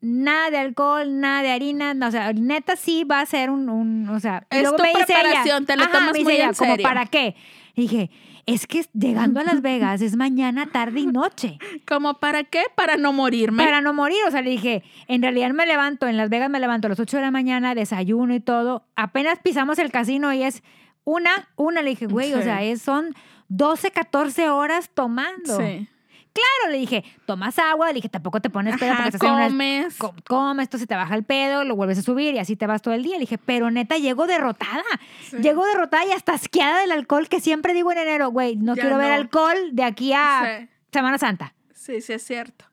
nada 0.00 0.50
de 0.50 0.58
alcohol, 0.58 1.20
nada 1.20 1.42
de 1.42 1.52
harina, 1.52 1.94
no, 1.94 2.08
o 2.08 2.10
sea, 2.10 2.32
neta 2.32 2.74
sí 2.74 3.04
va 3.04 3.20
a 3.20 3.26
ser 3.26 3.50
un, 3.50 3.68
un 3.68 4.08
o 4.08 4.18
sea, 4.18 4.44
Es 4.50 4.62
luego 4.62 4.76
tu 4.78 4.82
me 4.82 4.88
dice 4.88 5.04
ella, 5.08 5.20
preparación, 5.20 5.66
te 5.66 5.76
lo 5.76 5.82
ajá, 5.84 5.92
tomas 5.92 6.12
me 6.12 6.18
dice 6.18 6.24
muy 6.24 6.34
ella, 6.34 6.48
en 6.48 6.54
¿como 6.54 6.70
serio. 6.72 6.82
para 6.88 7.06
qué? 7.06 7.36
Le 7.76 7.82
dije, 7.82 8.10
es 8.46 8.66
que 8.66 8.86
llegando 8.92 9.40
a 9.40 9.44
Las 9.44 9.62
Vegas 9.62 10.02
es 10.02 10.16
mañana, 10.16 10.66
tarde 10.66 11.00
y 11.00 11.06
noche. 11.06 11.58
¿Como 11.86 12.14
para 12.14 12.44
qué? 12.44 12.62
Para 12.74 12.96
no 12.96 13.12
morirme. 13.12 13.64
Para 13.64 13.80
no 13.80 13.94
morir, 13.94 14.18
o 14.26 14.30
sea, 14.30 14.42
le 14.42 14.50
dije, 14.50 14.82
en 15.08 15.22
realidad 15.22 15.50
me 15.50 15.66
levanto, 15.66 16.06
en 16.06 16.16
Las 16.16 16.30
Vegas 16.30 16.50
me 16.50 16.60
levanto 16.60 16.86
a 16.86 16.90
las 16.90 17.00
8 17.00 17.16
de 17.16 17.22
la 17.22 17.30
mañana, 17.30 17.74
desayuno 17.74 18.34
y 18.34 18.40
todo. 18.40 18.84
Apenas 18.96 19.38
pisamos 19.40 19.78
el 19.78 19.90
casino 19.90 20.32
y 20.32 20.42
es 20.42 20.62
una, 21.04 21.48
una, 21.56 21.82
le 21.82 21.90
dije, 21.90 22.06
güey, 22.06 22.32
o 22.34 22.42
sea, 22.42 22.62
es, 22.62 22.82
son 22.82 23.14
12, 23.48 23.90
14 23.90 24.48
horas 24.48 24.90
tomando. 24.94 25.58
Sí. 25.58 25.88
Claro, 26.34 26.72
le 26.72 26.78
dije, 26.78 27.04
tomas 27.26 27.58
agua, 27.60 27.88
le 27.88 27.94
dije, 27.94 28.08
tampoco 28.08 28.40
te 28.40 28.50
pones 28.50 28.76
pedo 28.78 28.90
Ajá, 28.92 29.04
porque 29.04 29.16
estás 29.16 29.28
en 29.28 29.34
una- 29.34 29.46
comes. 29.48 29.96
co- 29.96 30.14
comes, 30.26 30.64
esto 30.64 30.78
se 30.78 30.86
te 30.88 30.94
baja 30.96 31.14
el 31.14 31.22
pedo, 31.22 31.62
lo 31.62 31.76
vuelves 31.76 31.98
a 31.98 32.02
subir 32.02 32.34
y 32.34 32.38
así 32.38 32.56
te 32.56 32.66
vas 32.66 32.82
todo 32.82 32.92
el 32.92 33.04
día. 33.04 33.14
Le 33.14 33.20
dije, 33.20 33.38
pero 33.38 33.70
neta, 33.70 33.96
llego 33.98 34.26
derrotada. 34.26 34.82
Sí. 35.30 35.36
Llego 35.38 35.64
derrotada 35.64 36.04
y 36.06 36.10
hasta 36.10 36.32
asqueada 36.34 36.80
del 36.80 36.90
alcohol 36.90 37.28
que 37.28 37.40
siempre 37.40 37.72
digo 37.72 37.92
en 37.92 37.98
enero, 37.98 38.30
güey, 38.30 38.56
no 38.56 38.74
Ya 38.74 38.82
quiero 38.82 38.96
ver 38.98 39.12
alcohol 39.12 39.56
de 39.72 39.84
aquí 39.84 40.12
a 40.12 40.58
Sí. 40.60 40.68
Semana 40.92 41.18
Santa. 41.18 41.54
Sí, 41.72 42.00
sí, 42.00 42.12
es 42.14 42.22
cierto. 42.24 42.64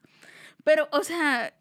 Pero, 0.64 0.88
o 0.90 1.04
sea, 1.04 1.54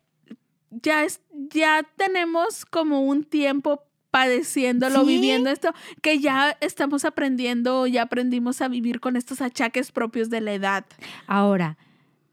ya, 0.72 1.04
es, 1.04 1.22
ya 1.52 1.84
tenemos 1.98 2.66
como 2.66 3.02
un 3.02 3.24
tiempo 3.26 3.84
padeciéndolo, 4.10 5.02
Sí. 5.02 5.08
viviendo 5.08 5.50
esto, 5.50 5.74
que 6.02 6.20
ya 6.20 6.58
estamos 6.62 7.06
aprendiendo, 7.06 7.88
ya 7.88 8.04
aprendimos 8.04 8.62
a 8.62 8.68
vivir 8.68 9.00
con 9.00 9.16
estos 9.16 9.42
achaques 9.42 9.92
propios 9.92 10.30
de 10.30 10.42
la 10.42 10.54
edad. 10.54 10.86
Ahora, 11.28 11.78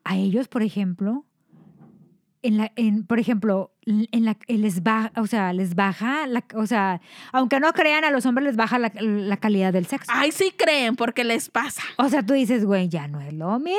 a 0.09 0.16
ellos, 0.16 0.49
por 0.49 0.62
ejemplo, 0.62 1.25
en 2.40 2.57
la, 2.57 2.71
en, 2.77 3.05
por 3.05 3.18
ejemplo, 3.18 3.73
en 3.85 4.25
la, 4.25 4.37
les 4.47 4.83
baja, 4.85 5.11
o 5.16 5.27
sea, 5.27 5.53
les 5.53 5.75
baja, 5.75 6.27
la, 6.29 6.44
o 6.55 6.66
sea, 6.66 7.01
aunque 7.33 7.59
no 7.59 7.73
crean, 7.73 8.05
a 8.05 8.11
los 8.12 8.27
hombres 8.27 8.47
les 8.47 8.57
baja 8.57 8.79
la, 8.79 8.92
la 9.01 9.37
calidad 9.38 9.73
del 9.73 9.87
sexo. 9.87 10.11
Ay, 10.14 10.31
sí 10.31 10.53
creen, 10.57 10.94
porque 10.94 11.25
les 11.25 11.51
pasa. 11.51 11.83
O 11.97 12.09
sea, 12.09 12.25
tú 12.25 12.35
dices, 12.35 12.64
güey, 12.64 12.88
ya 12.88 13.09
no 13.09 13.21
es 13.21 13.33
lo 13.35 13.59
mismo. 13.59 13.79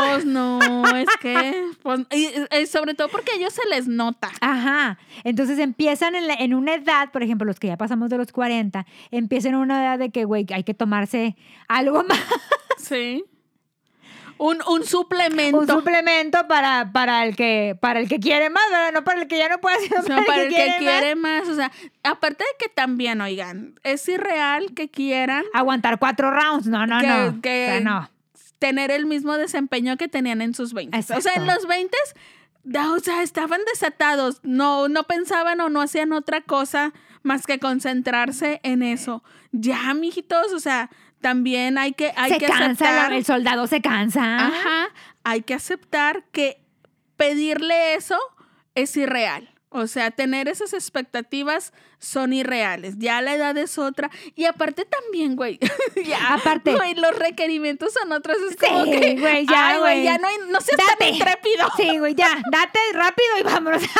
Pues 0.00 0.24
no, 0.24 0.58
es 0.96 1.06
que, 1.20 1.64
pues, 1.82 2.00
y, 2.12 2.28
y 2.60 2.66
sobre 2.66 2.94
todo 2.94 3.08
porque 3.08 3.32
a 3.32 3.36
ellos 3.36 3.52
se 3.52 3.68
les 3.68 3.86
nota. 3.86 4.30
Ajá. 4.40 4.98
Entonces 5.22 5.58
empiezan 5.58 6.14
en, 6.14 6.26
la- 6.26 6.34
en 6.34 6.54
una 6.54 6.74
edad, 6.74 7.12
por 7.12 7.22
ejemplo, 7.22 7.44
los 7.44 7.60
que 7.60 7.66
ya 7.68 7.76
pasamos 7.76 8.08
de 8.08 8.16
los 8.16 8.32
40, 8.32 8.86
empiezan 9.10 9.52
en 9.52 9.58
una 9.58 9.82
edad 9.84 9.98
de 9.98 10.10
que, 10.10 10.24
güey, 10.24 10.46
hay 10.52 10.64
que 10.64 10.74
tomarse 10.74 11.36
algo 11.68 12.02
más, 12.08 12.18
Sí. 12.78 13.22
Un, 14.38 14.58
un 14.68 14.84
suplemento. 14.84 15.58
un 15.58 15.66
suplemento 15.66 16.46
para, 16.48 16.90
para, 16.92 17.24
el 17.24 17.36
que, 17.36 17.76
para 17.80 18.00
el 18.00 18.08
que 18.08 18.20
quiere 18.20 18.50
más, 18.50 18.62
¿verdad? 18.70 18.92
No 18.92 19.04
para 19.04 19.22
el 19.22 19.28
que 19.28 19.38
ya 19.38 19.48
no 19.48 19.58
puede, 19.60 19.78
sino 19.88 20.00
O 20.00 20.02
sea, 20.02 20.22
para 20.26 20.42
el 20.42 20.48
que 20.54 20.74
quiere 20.78 21.14
más. 21.16 21.48
O 21.48 21.54
sea, 21.54 21.72
aparte 22.04 22.44
de 22.44 22.50
que 22.58 22.68
también, 22.68 23.20
oigan, 23.20 23.78
es 23.82 24.08
irreal 24.08 24.74
que 24.74 24.90
quieran 24.90 25.44
Aguantar 25.54 25.98
cuatro 25.98 26.30
rounds. 26.30 26.66
No, 26.66 26.86
no, 26.86 27.00
Que- 27.00 27.06
no. 27.06 27.40
que- 27.40 27.66
O 27.66 27.70
sea, 27.72 27.80
no. 27.80 28.10
tener 28.58 28.90
el 28.90 29.06
mismo 29.06 29.36
desempeño 29.36 29.96
que 29.96 30.08
tenían 30.08 30.40
en 30.42 30.54
sus 30.54 30.72
20. 30.74 30.98
O 30.98 31.20
sea, 31.20 31.32
en 31.34 31.46
los 31.46 31.66
20, 31.66 31.96
da- 32.64 32.92
o 32.92 32.98
sea, 33.00 33.22
estaban 33.22 33.60
desatados, 33.72 34.40
no, 34.42 34.88
no 34.88 35.04
pensaban 35.04 35.60
o 35.60 35.68
no 35.68 35.80
hacían 35.80 36.12
otra 36.12 36.40
cosa 36.42 36.92
más 37.22 37.46
que 37.46 37.58
concentrarse 37.58 38.60
en 38.62 38.82
eso. 38.82 39.22
Ya, 39.52 39.92
mijitos, 39.94 40.52
o 40.52 40.60
sea, 40.60 40.90
también 41.20 41.78
hay 41.78 41.92
que, 41.92 42.12
hay 42.16 42.32
se 42.32 42.38
que 42.38 42.46
cansa, 42.46 42.66
aceptar. 42.84 43.12
el 43.12 43.24
soldado 43.24 43.66
se 43.66 43.80
cansa. 43.80 44.46
Ajá, 44.46 44.88
hay 45.24 45.42
que 45.42 45.54
aceptar 45.54 46.24
que 46.32 46.60
pedirle 47.16 47.94
eso 47.94 48.18
es 48.74 48.96
irreal. 48.96 49.50
O 49.70 49.88
sea, 49.88 50.10
tener 50.10 50.48
esas 50.48 50.72
expectativas 50.72 51.72
son 51.98 52.32
irreales. 52.32 52.94
Ya 52.98 53.20
la 53.20 53.34
edad 53.34 53.58
es 53.58 53.76
otra. 53.78 54.10
Y 54.34 54.44
aparte 54.44 54.84
también, 54.86 55.36
güey. 55.36 55.58
ya, 56.06 56.34
Aparte. 56.34 56.74
Güey, 56.74 56.94
los 56.94 57.14
requerimientos 57.18 57.92
son 57.92 58.12
otros. 58.12 58.36
Es 58.48 58.56
como 58.56 58.84
Sí, 58.84 58.90
que. 58.92 59.16
güey, 59.20 59.46
ya, 59.46 59.68
ay, 59.70 59.78
güey. 59.78 60.04
Ya 60.04 60.18
no, 60.18 60.28
hay- 60.28 60.36
no 60.48 60.60
seas 60.60 60.78
tan 60.78 60.86
Date. 60.98 61.08
intrépido. 61.10 61.68
Sí, 61.76 61.98
güey, 61.98 62.14
ya, 62.14 62.40
date 62.50 62.78
rápido 62.92 63.38
y 63.40 63.42
vámonos. 63.42 63.82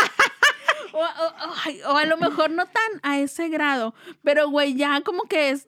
O, 0.92 0.98
o- 1.00 1.54
ay, 1.66 1.80
o 1.82 1.94
a 1.96 2.06
lo 2.06 2.16
mejor 2.16 2.50
no 2.50 2.64
tan 2.64 3.00
a 3.02 3.18
ese 3.18 3.48
grado. 3.48 3.94
Pero, 4.22 4.48
güey, 4.48 4.74
ya 4.76 5.02
como 5.02 5.24
que 5.24 5.50
es. 5.50 5.66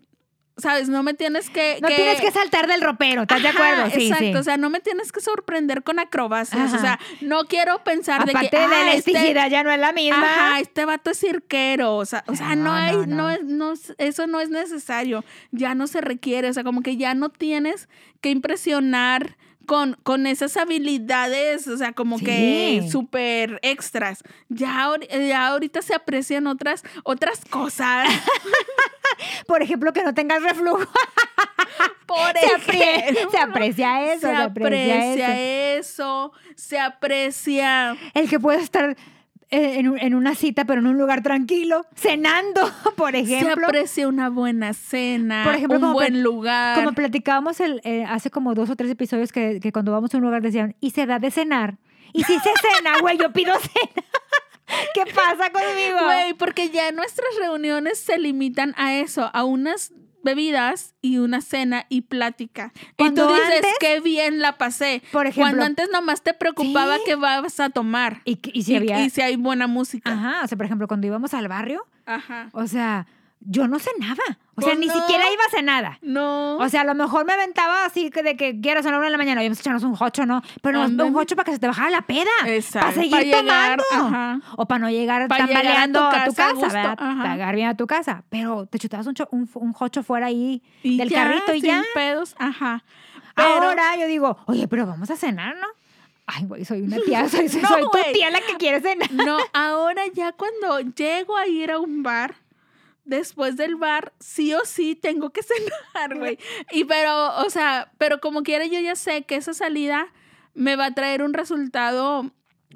¿Sabes? 0.59 0.89
No 0.89 1.03
me 1.05 1.15
tienes 1.15 1.51
que. 1.51 1.79
No 1.81 1.89
tienes 1.89 2.21
que 2.21 2.31
saltar 2.33 2.67
del 2.67 2.81
ropero, 2.81 3.23
¿estás 3.23 3.43
de 3.43 3.49
Ajá, 3.49 3.59
acuerdo? 3.75 3.91
Sí, 3.95 4.09
exacto, 4.09 4.25
sí. 4.27 4.35
o 4.35 4.43
sea, 4.43 4.57
no 4.57 4.71
me 4.71 4.81
tienes 4.81 5.13
que 5.13 5.21
sorprender 5.21 5.83
con 5.85 5.99
acrobacias. 6.01 6.73
O 6.73 6.77
Ajá. 6.77 6.81
sea, 6.81 7.01
no 7.21 7.45
quiero 7.45 7.83
pensar 7.85 8.25
de 8.25 8.33
Aparte 8.33 8.51
que. 8.51 8.59
de 8.59 8.65
ah, 8.65 8.69
la 8.69 8.93
este- 8.95 9.11
elasticidad 9.13 9.49
ya 9.51 9.63
no 9.63 9.71
es 9.71 9.79
la 9.79 9.93
misma. 9.93 10.25
Ajá, 10.25 10.61
este 10.61 10.85
vato 10.85 11.11
es 11.11 11.21
cirquero. 11.21 11.95
O 11.97 12.05
sea, 12.05 12.25
o 12.27 12.35
sea 12.35 12.57
no, 12.57 12.65
No, 12.65 12.73
hay, 12.75 12.97
no, 12.97 13.07
no, 13.07 13.15
no. 13.17 13.31
es, 13.31 13.45
no 13.45 13.73
es- 13.73 13.95
eso 13.99 14.27
no 14.27 14.41
es 14.41 14.51
necesario. 14.51 15.25
Ya 15.53 15.75
no 15.77 15.87
se 15.87 16.01
requiere. 16.01 16.49
O 16.51 16.53
sea, 16.53 16.65
como 16.65 16.83
que 16.83 16.97
ya 16.97 17.15
no 17.15 17.29
tienes 17.29 17.89
que 18.21 18.31
impresionar 18.31 19.37
con, 19.67 19.99
con 20.03 20.27
esas 20.27 20.57
habilidades, 20.57 21.69
o 21.69 21.77
sea, 21.77 21.93
como 21.93 22.19
que 22.19 22.81
Sí. 22.83 22.91
súper 22.91 23.59
extras. 23.63 24.23
Ya, 24.49 24.91
ya 25.11 25.47
ahorita 25.49 25.83
se 25.83 25.95
aprecian 25.95 26.47
otras, 26.47 26.83
otras 27.05 27.41
cosas. 27.51 28.09
Por 29.47 29.63
ejemplo, 29.63 29.93
que 29.93 30.03
no 30.03 30.15
tengas 30.15 30.43
reflujo. 30.43 30.85
Por 32.07 32.33
Se, 32.39 32.47
apre- 32.47 32.99
ejemplo. 32.99 33.31
se 33.31 33.39
aprecia 33.39 34.13
eso, 34.15 34.21
se 34.29 34.35
se, 34.35 34.43
aprecia, 34.43 35.13
eso. 35.77 35.81
eso, 35.81 36.33
se 36.57 36.79
aprecia. 36.81 37.97
El 38.15 38.29
que 38.31 38.41
puede 38.41 38.61
estar 38.63 38.97
eh, 39.51 39.79
en, 39.79 39.89
un- 39.89 39.99
en 39.99 40.15
una 40.15 40.35
cita, 40.35 40.65
pero 40.65 40.81
en 40.81 40.87
un 40.87 40.97
lugar 40.99 41.23
tranquilo, 41.23 41.85
cenando, 41.95 42.63
por 42.97 43.13
Se 43.13 43.19
ejemplo. 43.21 43.67
aprecia 43.67 44.09
una 44.09 44.31
buena 44.31 44.73
cena, 44.73 45.43
Por 45.45 45.55
ejemplo, 45.55 45.77
un 45.77 45.83
como 45.83 45.93
buen 45.95 46.23
lugar. 46.23 46.77
Como 46.77 46.93
platicábamos 46.93 47.61
el, 47.61 47.81
eh, 47.85 48.05
hace 48.09 48.31
como 48.31 48.55
dos 48.55 48.71
o 48.71 48.77
tres 48.77 48.91
episodios 48.91 49.31
que, 49.33 49.61
que 49.61 49.71
cuando 49.73 49.93
vamos 49.93 50.13
a 50.15 50.17
un 50.17 50.23
lugar 50.25 50.41
decían, 50.43 50.77
y 50.81 50.91
se 50.91 51.05
da 51.07 51.19
de 51.19 51.31
cenar. 51.31 51.77
Y 52.15 52.25
si 52.25 52.33
se 52.39 52.51
cena, 52.77 52.99
güey, 53.03 53.19
yo 53.19 53.33
pido 53.33 53.53
cena. 53.61 54.05
¿Qué 54.95 55.05
pasa 55.15 55.51
conmigo? 55.51 55.99
Güey, 56.05 56.35
porque 56.35 56.71
ya 56.71 56.93
nuestras 56.93 57.29
reuniones 57.41 57.99
se 57.99 58.19
limitan 58.19 58.75
a 58.77 58.95
eso, 58.97 59.31
a 59.33 59.45
unas 59.45 59.93
bebidas 60.25 60.95
y 61.01 61.19
una 61.19 61.41
cena 61.41 61.87
y 61.89 62.03
plática. 62.03 62.73
y 62.75 62.95
Cuando 62.97 63.29
tú 63.29 63.35
dices, 63.35 63.55
antes- 63.57 63.75
qué 63.81 64.01
bien 64.01 64.41
la 64.41 64.59
pasé. 64.59 65.03
Por 65.13 65.27
ejemplo- 65.27 65.45
Cuando 65.45 65.65
antes 65.65 65.89
nomás 65.93 66.23
te 66.23 66.35
preocupaba 66.35 66.97
Sí. 66.97 67.03
qué 67.07 67.15
vas 67.15 67.61
a 67.61 67.71
tomar. 67.71 68.21
Y, 68.25 68.37
que- 68.37 68.51
y 68.53 68.63
si 68.65 68.75
había... 68.77 69.01
y 69.01 69.11
si 69.11 69.21
hay 69.23 69.37
buena 69.37 69.67
música. 69.69 70.13
Ajá, 70.13 70.41
o 70.45 70.49
sea, 70.49 70.57
por 70.59 70.67
ejemplo, 70.67 70.89
cuando 70.89 71.07
íbamos 71.07 71.33
al 71.35 71.49
barrio, 71.49 71.87
Ajá. 72.05 72.49
o 72.53 72.67
sea, 72.67 73.07
yo 73.41 73.67
no 73.69 73.79
cenaba. 73.79 74.23
O 74.57 74.61
sea, 74.61 74.71
Pues 74.75 74.79
ni 74.81 74.87
no. 74.87 74.93
siquiera 74.95 75.25
iba 75.33 75.43
a 75.47 75.51
cenar. 75.51 75.99
No. 76.03 76.57
O 76.59 76.69
sea, 76.69 76.81
a 76.81 76.85
lo 76.85 76.95
mejor 76.95 77.25
me 77.25 77.33
aventaba 77.33 77.85
así 77.85 78.11
que 78.11 78.23
de 78.25 78.37
que 78.37 78.61
quieras 78.61 78.85
a 78.87 78.91
la 78.91 78.97
una 78.99 79.07
de 79.07 79.13
la 79.13 79.19
mañana, 79.19 79.41
vamos 79.41 79.59
a 79.59 79.61
echarnos 79.61 79.85
un 79.85 79.95
jocho, 79.95 80.27
¿no? 80.27 80.43
Pero 80.63 80.89
no 80.89 81.07
un 81.07 81.15
jocho 81.15 81.37
para 81.37 81.45
que 81.47 81.53
se 81.53 81.59
te 81.61 81.67
bajara 81.69 81.91
la 81.91 82.03
peda. 82.03 82.29
Exacto, 82.47 82.89
Para 82.89 83.01
seguir 83.01 83.25
llegar, 83.25 83.79
tomando. 83.81 83.85
ajá. 84.17 84.41
O 84.57 84.67
para 84.67 84.79
no 84.81 84.91
llegar 84.91 85.29
tambaleando 85.29 86.01
tu 86.01 86.05
a 86.07 86.11
tu 86.25 86.35
casa 86.35 86.43
a 86.49 86.53
casa, 86.53 86.55
gusto, 86.55 86.75
¿verdad? 86.75 87.55
bien 87.55 87.69
a 87.69 87.77
tu 87.77 87.87
casa. 87.87 88.25
Pero 88.29 88.67
te 88.67 88.79
chutabas 88.79 89.07
un, 89.07 89.15
cho- 89.15 89.29
un, 89.31 89.49
un 89.55 89.73
jocho 89.73 90.03
fuera 90.03 90.27
ahí 90.27 90.63
Y 90.83 90.99
del 90.99 91.09
ya, 91.09 91.25
carrito 91.25 91.55
y 91.55 91.61
sin 91.61 91.71
ya. 91.71 91.83
pedos. 91.95 92.35
Ajá. 92.39 92.83
Pero, 93.37 93.49
Ahora 93.49 93.97
yo 93.97 94.07
digo, 94.09 94.37
oye, 94.47 94.67
pero 94.67 94.85
vamos 94.87 95.09
a 95.13 95.17
cenar, 95.17 95.55
¿no? 95.57 95.67
Ay, 96.27 96.45
güey, 96.45 96.65
soy 96.65 96.83
una 96.83 96.97
tía, 97.07 97.29
soy, 97.29 97.49
soy, 97.49 97.63
No, 97.63 97.69
soy 97.69 97.83
tu 97.83 98.13
tía 98.13 98.31
la 98.31 98.41
que 98.41 98.57
quiere 98.59 98.81
cenar. 98.81 99.11
No, 99.13 99.39
ahora 99.53 100.03
ya 100.13 100.33
cuando 100.33 100.81
llego 100.81 101.37
a 101.37 101.47
ir 101.47 101.71
a 101.71 101.79
un 101.79 102.03
bar, 102.03 102.35
después 103.09 103.57
del 103.57 103.77
bar, 103.77 104.13
sí 104.21 104.53
o 104.55 104.65
sí 104.65 104.95
tengo 104.95 105.31
que 105.31 105.43
cenar, 105.95 106.17
güey. 106.17 106.39
Y 106.71 106.85
pero, 106.85 107.39
o 107.45 107.51
sea, 107.51 107.91
pero 107.99 108.21
como 108.21 108.43
quiera 108.43 108.67
yo 108.67 108.79
ya 108.81 108.95
sé 108.95 109.23
que 109.23 109.37
esa 109.37 109.55
salida 109.55 110.13
me 110.55 110.77
va 110.77 110.87
a 110.87 110.95
traer 110.95 111.23
un 111.23 111.35
resultado 111.35 112.31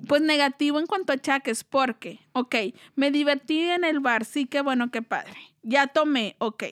pues 0.09 0.23
negativo 0.23 0.81
en 0.81 0.87
cuanto 0.87 1.13
a 1.13 1.17
achaques, 1.17 1.65
porque, 1.65 2.21
ok, 2.33 2.57
me 2.97 3.11
divertí 3.11 3.61
en 3.61 3.85
el 3.85 4.01
bar, 4.01 4.25
sí, 4.25 4.47
qué 4.47 4.61
bueno, 4.63 4.91
qué 4.91 5.03
padre. 5.03 5.37
Ya 5.63 5.87
tomé, 5.87 6.35
ok. 6.39 6.65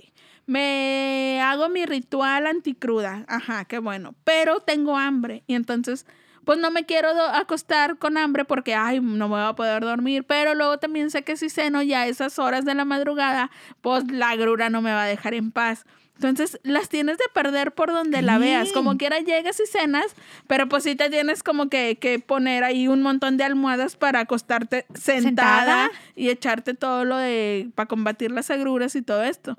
Me 0.46 1.40
hago 1.42 1.68
mi 1.68 1.86
ritual 1.86 2.46
anticruda, 2.46 3.24
ajá, 3.28 3.66
qué 3.66 3.78
bueno. 3.78 4.16
Pero 4.24 4.61
tengo 4.61 4.96
hambre 4.96 5.44
y 5.46 5.54
entonces 5.54 6.06
pues 6.45 6.59
no 6.59 6.70
me 6.70 6.84
quiero 6.84 7.11
acostar 7.11 7.99
con 7.99 8.16
hambre 8.16 8.45
porque, 8.45 8.74
ay, 8.74 9.01
no 9.01 9.28
me 9.28 9.36
voy 9.36 9.45
a 9.45 9.55
poder 9.55 9.82
dormir. 9.82 10.24
Pero 10.24 10.55
luego 10.55 10.78
también 10.78 11.11
sé 11.11 11.22
que 11.22 11.36
si 11.36 11.51
ceno 11.51 11.82
ya 11.82 12.03
a 12.03 12.07
esas 12.07 12.38
horas 12.38 12.64
de 12.64 12.74
la 12.74 12.84
madrugada, 12.84 13.51
pues 13.80 14.11
la 14.11 14.34
grura 14.36 14.70
no 14.70 14.82
me 14.82 14.93
va 14.93 15.05
a 15.05 15.07
dejar 15.07 15.34
en 15.34 15.51
paz. 15.53 15.84
Entonces, 16.16 16.61
las 16.64 16.91
tienes 16.91 17.16
de 17.16 17.24
perder 17.32 17.72
por 17.72 17.91
donde 17.91 18.20
la 18.20 18.36
veas. 18.36 18.72
Como 18.72 18.99
quiera 18.99 19.20
llegas 19.20 19.59
y 19.59 19.66
cenas, 19.66 20.05
pero 20.47 20.68
pues 20.68 20.82
sí 20.82 20.95
te 20.95 21.09
tienes 21.09 21.43
como 21.43 21.70
que, 21.70 21.97
que 21.99 22.18
poner 22.18 22.62
ahí 22.62 22.88
un 22.88 23.01
montón 23.01 23.38
de 23.38 23.45
almohadas 23.45 23.97
para 23.97 24.20
acostarte 24.20 24.84
sentada, 24.93 25.22
Sentada. 25.22 25.91
y 26.16 26.28
echarte 26.28 26.74
todo 26.74 27.07
lo 27.07 27.16
de, 27.16 27.70
para 27.74 27.86
combatir 27.86 28.32
las 28.32 28.51
agruras 28.51 28.95
y 28.97 29.03
todo 29.03 29.24
esto. 29.24 29.57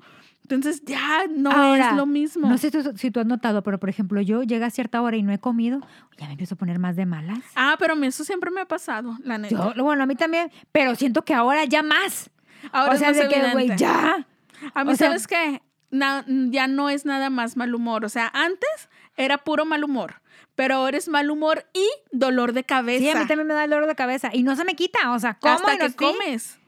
Entonces, 0.54 0.82
ya 0.84 1.26
no 1.28 1.50
Ahora, 1.50 1.90
es 1.90 1.96
lo 1.96 2.06
mismo. 2.06 2.48
No 2.48 2.58
sé 2.58 2.70
si 2.96 3.10
tú 3.10 3.20
has 3.20 3.26
notado, 3.26 3.62
pero 3.62 3.78
por 3.78 3.88
ejemplo, 3.88 4.20
yo 4.20 4.42
llega 4.42 4.66
a 4.66 4.70
cierta 4.70 5.00
hora 5.02 5.16
y 5.16 5.22
no 5.22 5.32
he 5.32 5.38
comido, 5.38 5.80
ya 6.18 6.26
me 6.26 6.32
empiezo 6.32 6.54
a 6.54 6.58
poner 6.58 6.78
más 6.78 6.96
de 6.96 7.06
malas. 7.06 7.38
Ah, 7.54 7.76
pero 7.78 7.94
eso 8.02 8.24
siempre 8.24 8.50
me 8.50 8.60
ha 8.60 8.66
pasado, 8.66 9.16
la 9.24 9.38
neta. 9.38 9.72
Yo, 9.74 9.82
bueno, 9.84 10.02
a 10.02 10.06
mí 10.06 10.14
también, 10.14 10.50
pero 10.72 10.94
siento 10.94 11.24
que 11.24 11.34
ahora 11.34 11.64
ya 11.64 11.82
más. 11.82 12.30
Ahora 12.70 12.94
o 12.94 12.96
sea, 12.98 13.10
es 13.10 13.16
más 13.16 13.28
de 13.28 13.34
que, 13.34 13.50
güey, 13.52 13.76
ya. 13.76 14.26
A 14.74 14.84
mí, 14.84 14.92
o 14.92 14.96
sea- 14.96 15.08
¿sabes 15.08 15.26
qué? 15.26 15.62
Na- 15.90 16.24
ya 16.26 16.68
no 16.68 16.88
es 16.88 17.04
nada 17.04 17.28
más 17.28 17.56
mal 17.56 17.74
humor. 17.74 18.04
O 18.04 18.08
sea, 18.08 18.30
antes 18.32 18.88
era 19.16 19.38
puro 19.38 19.64
mal 19.64 19.84
humor, 19.84 20.22
pero 20.54 20.76
ahora 20.76 20.96
es 20.96 21.08
mal 21.08 21.30
humor 21.30 21.66
y 21.74 21.86
dolor 22.12 22.52
de 22.52 22.64
cabeza. 22.64 23.04
Sí, 23.04 23.10
a 23.10 23.14
mí 23.20 23.26
también 23.26 23.46
me 23.46 23.54
da 23.54 23.62
dolor 23.66 23.86
de 23.86 23.94
cabeza 23.94 24.30
y 24.32 24.42
no 24.42 24.56
se 24.56 24.64
me 24.64 24.74
quita, 24.74 25.12
o 25.12 25.18
sea, 25.18 25.34
como 25.34 25.54
Hasta 25.54 25.74
y 25.74 25.78
no 25.78 25.86
que 25.86 25.94
comes. 25.94 26.58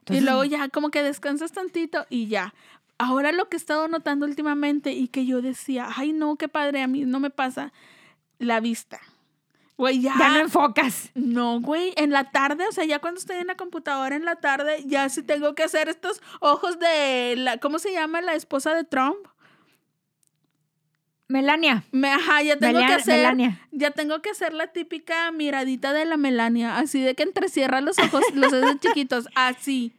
Entonces- 0.00 0.22
y 0.22 0.24
luego 0.24 0.44
ya 0.44 0.68
como 0.68 0.90
que 0.90 1.02
descansas 1.02 1.52
tantito 1.52 2.06
y 2.08 2.28
ya. 2.28 2.54
Ahora 2.98 3.32
lo 3.32 3.48
que 3.48 3.56
he 3.56 3.58
estado 3.58 3.88
notando 3.88 4.26
últimamente 4.26 4.92
y 4.92 5.08
que 5.08 5.26
yo 5.26 5.42
decía, 5.42 5.88
ay 5.96 6.12
no, 6.12 6.36
qué 6.36 6.48
padre, 6.48 6.82
a 6.82 6.86
mí 6.86 7.04
no 7.04 7.20
me 7.20 7.30
pasa, 7.30 7.72
la 8.38 8.60
vista. 8.60 9.00
Güey, 9.76 10.00
ya. 10.00 10.14
Ya 10.18 10.30
no 10.30 10.38
enfocas. 10.38 11.10
No, 11.14 11.60
güey, 11.60 11.92
en 11.96 12.10
la 12.10 12.30
tarde, 12.30 12.66
o 12.66 12.72
sea, 12.72 12.84
ya 12.84 12.98
cuando 12.98 13.20
estoy 13.20 13.36
en 13.36 13.46
la 13.46 13.56
computadora 13.56 14.16
en 14.16 14.24
la 14.24 14.36
tarde, 14.36 14.82
ya 14.86 15.08
sí 15.10 15.22
tengo 15.22 15.54
que 15.54 15.64
hacer 15.64 15.88
estos 15.90 16.22
ojos 16.40 16.78
de 16.78 17.34
la, 17.36 17.58
¿cómo 17.58 17.78
se 17.78 17.92
llama 17.92 18.22
la 18.22 18.34
esposa 18.34 18.74
de 18.74 18.84
Trump? 18.84 19.18
Melania. 21.28 21.84
Me, 21.90 22.08
ajá, 22.10 22.42
ya 22.42 22.56
tengo 22.56 22.78
que 22.78 22.84
hacer, 22.84 23.16
Melania. 23.16 23.60
ya 23.72 23.90
tengo 23.90 24.22
que 24.22 24.30
hacer 24.30 24.54
la 24.54 24.68
típica 24.68 25.30
miradita 25.32 25.92
de 25.92 26.04
la 26.04 26.16
Melania, 26.16 26.78
así 26.78 27.02
de 27.02 27.14
que 27.14 27.24
entrecierra 27.24 27.80
los 27.80 27.98
ojos, 27.98 28.22
los 28.34 28.52
ojos 28.52 28.80
chiquitos, 28.80 29.28
así. 29.34 29.92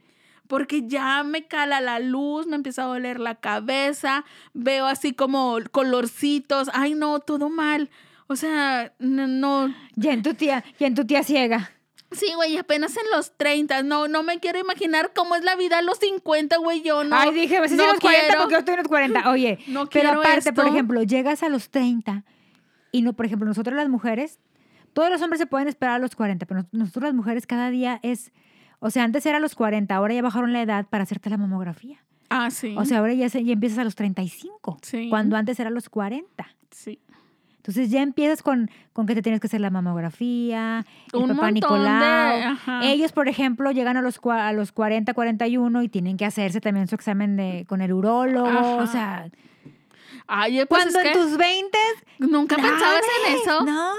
Porque 0.47 0.87
ya 0.87 1.23
me 1.23 1.45
cala 1.47 1.81
la 1.81 1.99
luz, 1.99 2.47
me 2.47 2.55
empieza 2.55 2.83
a 2.83 2.87
doler 2.87 3.19
la 3.19 3.35
cabeza, 3.35 4.23
veo 4.53 4.85
así 4.85 5.13
como 5.13 5.57
colorcitos, 5.71 6.69
ay 6.73 6.93
no, 6.95 7.19
todo 7.19 7.49
mal. 7.49 7.89
O 8.27 8.35
sea, 8.35 8.93
no, 8.99 9.27
no, 9.27 9.73
Ya 9.95 10.11
en 10.13 10.21
tu 10.23 10.33
tía, 10.33 10.63
ya 10.79 10.87
en 10.87 10.95
tu 10.95 11.05
tía 11.05 11.23
ciega. 11.23 11.71
Sí, 12.11 12.27
güey, 12.35 12.57
apenas 12.57 12.95
en 12.95 13.03
los 13.13 13.35
30. 13.37 13.83
No, 13.83 14.07
no 14.07 14.23
me 14.23 14.39
quiero 14.39 14.59
imaginar 14.59 15.11
cómo 15.13 15.35
es 15.35 15.43
la 15.43 15.57
vida 15.57 15.79
a 15.79 15.81
los 15.81 15.97
50, 15.99 16.55
güey. 16.57 16.81
Yo 16.81 17.03
no. 17.03 17.13
Ay, 17.17 17.33
dije, 17.33 17.57
pues 17.57 17.71
no 17.73 17.83
en 17.83 17.89
los 17.89 17.99
40 17.99 18.25
quiero. 18.27 18.39
porque 18.41 18.53
yo 18.53 18.59
estoy 18.59 18.73
en 18.75 18.77
los 18.79 18.87
40. 18.87 19.29
Oye, 19.29 19.59
No 19.67 19.89
pero 19.89 20.09
quiero 20.11 20.19
aparte, 20.21 20.53
por 20.53 20.67
ejemplo, 20.67 21.03
llegas 21.03 21.43
a 21.43 21.49
los 21.49 21.69
30 21.69 22.23
y 22.93 23.01
no, 23.01 23.11
por 23.13 23.25
ejemplo, 23.25 23.45
nosotros 23.45 23.75
las 23.75 23.89
mujeres, 23.89 24.39
todos 24.93 25.09
los 25.09 25.21
hombres 25.21 25.39
se 25.39 25.47
pueden 25.47 25.67
esperar 25.67 25.95
a 25.95 25.99
los 25.99 26.15
40, 26.15 26.45
pero 26.45 26.61
nos- 26.61 26.73
nosotros 26.73 27.03
las 27.03 27.13
mujeres 27.13 27.45
cada 27.45 27.69
día 27.69 27.99
es, 28.03 28.31
o 28.79 28.89
sea, 28.89 29.03
antes 29.03 29.25
era 29.25 29.37
a 29.37 29.39
los 29.39 29.55
40, 29.55 29.95
ahora 29.95 30.13
ya 30.13 30.21
bajaron 30.21 30.53
la 30.53 30.61
edad 30.61 30.85
para 30.89 31.03
hacerte 31.03 31.29
la 31.29 31.37
mamografía. 31.37 32.03
Ah, 32.29 32.51
sí. 32.51 32.75
O 32.77 32.83
sea, 32.85 32.99
ahora 32.99 33.13
ya, 33.13 33.29
se- 33.29 33.43
ya 33.43 33.53
empiezas 33.53 33.79
a 33.79 33.83
los 33.83 33.95
35, 33.95 34.77
Sí. 34.81 35.07
cuando 35.09 35.37
antes 35.37 35.59
era 35.59 35.69
a 35.69 35.71
los 35.73 35.89
40. 35.89 36.47
sí. 36.71 36.99
Entonces 37.57 37.89
ya 37.91 38.01
empiezas 38.01 38.41
con, 38.43 38.71
con 38.93 39.05
que 39.07 39.13
te 39.13 39.21
tienes 39.21 39.41
que 39.41 39.47
hacer 39.47 39.59
la 39.59 39.69
mamografía, 39.69 40.85
el 41.11 41.19
Un 41.19 41.27
papá 41.35 41.47
de- 41.47 41.51
Nicolau. 41.51 42.41
ajá. 42.53 42.79
Ellos, 42.85 43.11
por 43.11 43.27
ejemplo, 43.27 43.71
llegan 43.73 43.97
a 43.97 44.01
los, 44.01 44.21
a 44.23 44.53
los 44.53 44.71
40, 44.71 45.13
41 45.13 45.83
y 45.83 45.89
tienen 45.89 46.15
que 46.15 46.23
hacerse 46.23 46.61
también 46.61 46.87
su 46.87 46.95
examen 46.95 47.35
de, 47.35 47.65
con 47.67 47.81
el 47.81 47.91
urólogo. 47.91 48.77
O 48.77 48.87
sea, 48.87 49.29
Ay, 50.27 50.55
pues 50.65 50.67
cuando 50.67 50.99
es 50.99 51.05
en 51.07 51.11
que 51.11 51.19
tus 51.19 51.35
20 51.37 51.77
nunca 52.19 52.55
pensabas 52.55 53.01
en 53.27 53.35
eso. 53.35 53.65
No. 53.65 53.91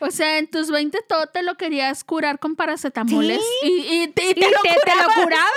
O 0.00 0.10
sea, 0.10 0.38
en 0.38 0.46
tus 0.48 0.70
20 0.70 0.98
todo 1.08 1.26
te 1.26 1.42
lo 1.42 1.56
querías 1.56 2.04
curar 2.04 2.38
con 2.38 2.56
paracetamoles. 2.56 3.40
Sí. 3.62 3.68
Y, 3.90 4.02
y, 4.02 4.08
te- 4.08 4.30
y 4.30 4.34
te 4.34 4.50
lo 4.50 4.60
te, 4.62 4.68
te 4.68 4.74
lo 4.74 5.02
curabas. 5.04 5.24
curabas. 5.24 5.52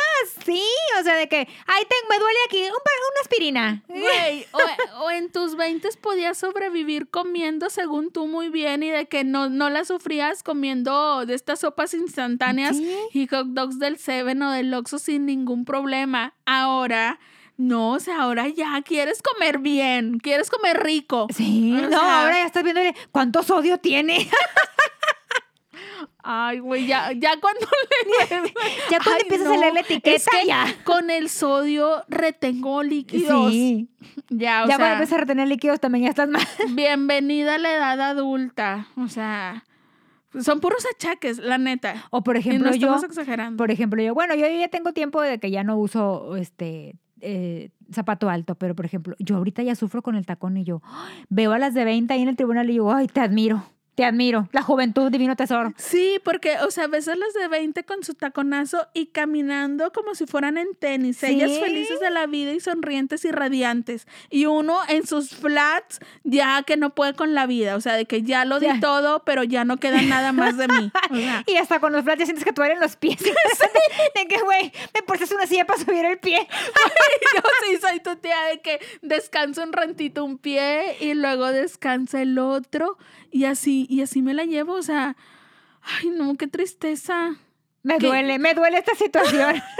Sí, 0.45 0.63
o 0.99 1.03
sea, 1.03 1.15
de 1.15 1.27
que, 1.29 1.47
ay, 1.67 1.83
te, 1.87 1.95
me 2.09 2.17
duele 2.19 2.39
aquí, 2.47 2.59
un, 2.61 2.69
una 2.69 3.21
aspirina. 3.21 3.83
Güey, 3.87 4.45
o, 4.99 5.03
o, 5.03 5.11
en 5.11 5.31
tus 5.31 5.55
20 5.55 5.89
podías 6.01 6.37
sobrevivir 6.37 7.09
comiendo 7.09 7.69
según 7.69 8.11
tú 8.11 8.27
muy 8.27 8.49
bien 8.49 8.83
y 8.83 8.89
de 8.89 9.07
que 9.07 9.23
no, 9.23 9.49
no 9.49 9.69
la 9.69 9.85
sufrías 9.85 10.43
comiendo 10.43 11.25
de 11.25 11.33
estas 11.35 11.59
sopas 11.61 11.93
instantáneas 11.93 12.77
Sí. 12.77 12.95
y 13.13 13.27
hot 13.27 13.47
dogs 13.47 13.79
del 13.79 13.97
Seven 13.97 14.41
o 14.43 14.51
del 14.51 14.73
Oxxo 14.73 14.97
sin 14.99 15.25
ningún 15.25 15.65
problema. 15.65 16.33
Ahora, 16.45 17.19
no, 17.57 17.91
o 17.93 17.99
sea, 17.99 18.21
ahora 18.21 18.47
ya 18.47 18.81
quieres 18.83 19.21
comer 19.21 19.59
bien, 19.59 20.19
quieres 20.19 20.49
comer 20.49 20.81
rico. 20.83 21.27
Sí, 21.35 21.73
O 21.77 21.81
no, 21.81 21.89
sea- 21.89 22.21
ahora 22.23 22.35
ya 22.39 22.45
estás 22.45 22.63
viendo 22.63 22.81
cuánto 23.11 23.43
sodio 23.43 23.77
tiene. 23.77 24.27
Ay, 26.23 26.59
güey, 26.59 26.85
ya, 26.85 27.11
ya 27.13 27.31
cuando 27.41 27.61
le... 28.29 28.53
Ya 28.91 28.97
cuando 28.99 29.11
Ay, 29.15 29.21
empiezas 29.23 29.47
no, 29.47 29.53
a 29.53 29.57
leer 29.57 29.73
la 29.73 29.79
es 29.79 29.85
etiqueta, 29.89 30.31
que 30.39 30.47
ya. 30.47 30.75
Con 30.83 31.09
el 31.09 31.29
sodio 31.29 32.03
retengo 32.09 32.83
líquidos. 32.83 33.51
Sí. 33.51 33.89
Ya, 34.29 34.63
o 34.63 34.67
ya 34.67 34.75
cuando 34.77 34.83
sea, 34.85 34.93
empiezas 34.93 35.13
a 35.13 35.21
retener 35.21 35.47
líquidos 35.47 35.79
también 35.79 36.03
ya 36.05 36.09
estás 36.11 36.29
mal. 36.29 36.45
bienvenida 36.69 37.55
a 37.55 37.57
la 37.57 37.73
edad 37.73 37.99
adulta. 38.01 38.87
O 38.97 39.07
sea, 39.07 39.63
son 40.39 40.59
puros 40.59 40.85
achaques, 40.95 41.39
la 41.39 41.57
neta. 41.57 42.05
O 42.11 42.23
por 42.23 42.35
Y 42.35 42.39
ejemplo, 42.39 42.69
no 42.69 42.75
yo, 42.75 42.87
estamos 42.87 43.03
exagerando. 43.03 43.57
por 43.57 43.71
ejemplo, 43.71 44.01
yo, 44.03 44.13
bueno, 44.13 44.35
yo 44.35 44.45
ya 44.47 44.67
tengo 44.67 44.93
tiempo 44.93 45.21
de 45.21 45.39
que 45.39 45.49
ya 45.49 45.63
no 45.63 45.75
uso 45.77 46.35
este 46.35 46.99
eh, 47.21 47.69
zapato 47.93 48.29
alto, 48.29 48.55
pero 48.55 48.75
por 48.75 48.85
ejemplo, 48.85 49.15
yo 49.19 49.37
ahorita 49.37 49.63
ya 49.63 49.75
sufro 49.75 50.01
con 50.01 50.15
el 50.15 50.25
tacón 50.25 50.57
y 50.57 50.63
yo 50.63 50.81
veo 51.29 51.53
a 51.53 51.59
las 51.59 51.73
de 51.73 51.85
20 51.85 52.13
ahí 52.13 52.21
en 52.21 52.29
el 52.29 52.35
tribunal 52.35 52.69
y 52.69 52.73
digo, 52.73 52.91
ay, 52.91 53.07
te 53.07 53.19
admiro, 53.19 53.63
te 53.95 54.05
admiro, 54.05 54.47
la 54.53 54.61
juventud, 54.61 55.11
divino 55.11 55.35
tesoro. 55.35 55.73
Sí, 55.77 56.19
porque, 56.23 56.57
o 56.59 56.71
sea, 56.71 56.87
ves 56.87 57.07
a 57.07 57.15
las 57.15 57.33
de 57.33 57.47
20 57.49 57.83
con 57.83 58.03
su 58.03 58.13
taconazo 58.13 58.87
y 58.93 59.07
caminando 59.07 59.91
como 59.91 60.15
si 60.15 60.25
fueran 60.25 60.57
en 60.57 60.73
tenis. 60.75 61.21
Ellas 61.23 61.51
Sí. 61.51 61.59
felices 61.59 61.99
de 61.99 62.09
la 62.09 62.25
vida 62.25 62.51
y 62.53 62.59
sonrientes 62.61 63.25
y 63.25 63.31
radiantes. 63.31 64.07
Y 64.29 64.45
uno 64.45 64.79
en 64.87 65.05
sus 65.05 65.31
flats 65.35 65.99
ya 66.23 66.63
que 66.63 66.77
no 66.77 66.91
puede 66.95 67.13
con 67.15 67.33
la 67.35 67.45
vida. 67.47 67.75
O 67.75 67.81
sea, 67.81 67.93
de 67.95 68.05
que 68.05 68.21
ya 68.23 68.45
lo 68.45 68.59
di 68.59 68.67
Ya. 68.67 68.79
todo, 68.79 69.23
pero 69.25 69.43
ya 69.43 69.65
no 69.65 69.77
queda 69.77 70.01
nada 70.01 70.31
más 70.31 70.57
de 70.57 70.67
mí. 70.67 70.91
O 71.11 71.15
sea, 71.15 71.43
Y 71.47 71.55
hasta 71.57 71.79
con 71.79 71.91
los 71.91 72.03
flats 72.03 72.19
ya 72.19 72.25
sientes 72.25 72.45
que 72.45 72.53
te 72.53 72.61
duelen 72.61 72.79
los 72.79 72.95
pies. 72.95 73.19
de 74.15 74.27
que, 74.27 74.41
güey, 74.41 74.71
me 74.93 75.01
pones 75.03 75.31
una 75.31 75.45
silla 75.47 75.65
para 75.65 75.79
subir 75.83 76.05
el 76.05 76.17
pie. 76.17 76.47
yo 77.35 77.41
sí 77.67 77.77
soy 77.81 77.99
tu 77.99 78.15
tía 78.15 78.39
de 78.49 78.61
que 78.61 78.79
descanso 79.01 79.63
un 79.63 79.73
rantito 79.73 80.23
un 80.23 80.37
pie 80.37 80.95
y 81.01 81.13
luego 81.13 81.47
descansa 81.51 82.21
el 82.21 82.37
otro. 82.39 82.97
Y 83.31 83.45
así, 83.45 83.87
y 83.89 84.01
así 84.01 84.21
me 84.21 84.33
la 84.33 84.43
llevo. 84.43 84.73
O 84.73 84.83
sea, 84.83 85.15
ay, 85.81 86.09
no, 86.09 86.35
qué 86.35 86.47
tristeza. 86.47 87.35
Me 87.83 87.97
¿Qué? 87.97 88.07
duele, 88.07 88.37
me 88.39 88.53
duele 88.53 88.77
esta 88.77 88.95
situación. 88.95 89.61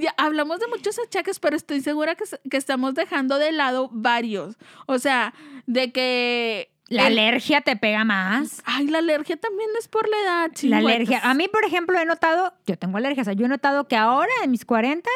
Ya 0.00 0.14
hablamos 0.16 0.60
de 0.60 0.66
muchos 0.68 0.98
achaques, 0.98 1.38
pero 1.38 1.56
estoy 1.56 1.82
segura 1.82 2.14
que, 2.14 2.24
que 2.50 2.56
estamos 2.56 2.94
dejando 2.94 3.38
de 3.38 3.52
lado 3.52 3.90
varios. 3.92 4.56
O 4.86 4.98
sea, 4.98 5.34
de 5.66 5.92
que... 5.92 6.72
La 6.88 7.08
el- 7.08 7.18
alergia 7.18 7.60
te 7.60 7.76
pega 7.76 8.02
más. 8.04 8.62
Ay, 8.64 8.86
la 8.86 8.98
alergia 8.98 9.36
también 9.36 9.68
es 9.78 9.88
por 9.88 10.08
la 10.08 10.16
edad, 10.20 10.48
La 10.48 10.54
chingüetas. 10.54 10.86
alergia. 10.86 11.20
A 11.22 11.34
mí, 11.34 11.48
por 11.48 11.66
ejemplo, 11.66 11.98
he 11.98 12.06
notado, 12.06 12.54
yo 12.66 12.78
tengo 12.78 12.96
alergia, 12.96 13.20
o 13.20 13.24
sea, 13.24 13.34
yo 13.34 13.44
he 13.44 13.48
notado 13.50 13.86
que 13.88 13.96
ahora 13.96 14.32
en 14.42 14.50
mis 14.52 14.64
40 14.64 15.10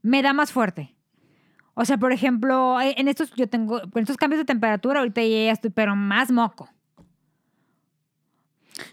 me 0.00 0.22
da 0.22 0.32
más 0.32 0.50
fuerte. 0.50 0.93
O 1.74 1.84
sea, 1.84 1.98
por 1.98 2.12
ejemplo, 2.12 2.80
eh, 2.80 2.94
en 2.96 3.08
estos 3.08 3.32
yo 3.34 3.48
tengo, 3.48 3.80
en 3.82 3.90
estos 4.02 4.16
cambios 4.16 4.38
de 4.38 4.44
temperatura, 4.44 5.00
ahorita 5.00 5.22
ya 5.22 5.52
estoy, 5.52 5.70
pero 5.70 5.96
más 5.96 6.30
moco. 6.30 6.68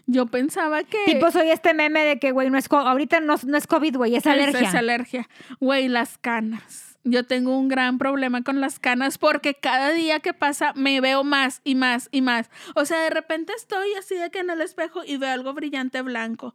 Yo 0.06 0.26
pensaba 0.26 0.82
que... 0.84 0.98
Tipo, 1.06 1.30
soy 1.30 1.50
este 1.50 1.74
meme 1.74 2.04
de 2.04 2.18
que, 2.18 2.30
güey, 2.32 2.50
no 2.50 2.58
es 2.58 2.70
ahorita 2.70 3.20
no, 3.20 3.36
no 3.46 3.56
es 3.56 3.66
COVID, 3.66 3.96
güey, 3.96 4.14
es 4.14 4.22
Esa 4.22 4.32
alergia. 4.32 4.68
Es 4.68 4.74
alergia. 4.74 5.28
Güey, 5.60 5.88
las 5.88 6.18
canas. 6.18 6.98
Yo 7.04 7.24
tengo 7.24 7.58
un 7.58 7.68
gran 7.68 7.98
problema 7.98 8.42
con 8.42 8.60
las 8.60 8.78
canas 8.78 9.18
porque 9.18 9.54
cada 9.54 9.90
día 9.90 10.20
que 10.20 10.34
pasa 10.34 10.72
me 10.74 11.00
veo 11.00 11.24
más 11.24 11.60
y 11.64 11.74
más 11.74 12.08
y 12.12 12.22
más. 12.22 12.48
O 12.76 12.84
sea, 12.84 13.00
de 13.00 13.10
repente 13.10 13.52
estoy 13.56 13.92
así 13.98 14.14
de 14.14 14.30
que 14.30 14.38
en 14.38 14.50
el 14.50 14.60
espejo 14.60 15.02
y 15.04 15.16
veo 15.16 15.32
algo 15.32 15.52
brillante 15.52 16.00
blanco. 16.02 16.54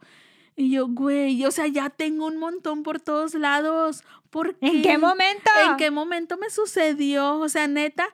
Y 0.60 0.72
yo, 0.72 0.88
güey, 0.88 1.46
o 1.46 1.52
sea, 1.52 1.68
ya 1.68 1.92
tengo 1.92 2.26
un 2.26 2.38
montón 2.38 2.82
por 2.82 3.00
todos 3.00 3.36
lados. 3.36 4.04
¿Por 4.32 4.56
qué? 4.56 4.66
¿En 4.66 4.82
qué 4.82 4.98
momento? 4.98 5.52
¿En 5.70 5.78
qué 5.78 5.92
momento 5.92 6.36
me 6.38 6.50
sucedió? 6.50 7.40
O 7.40 7.48
sea, 7.48 7.68
neta. 7.68 8.10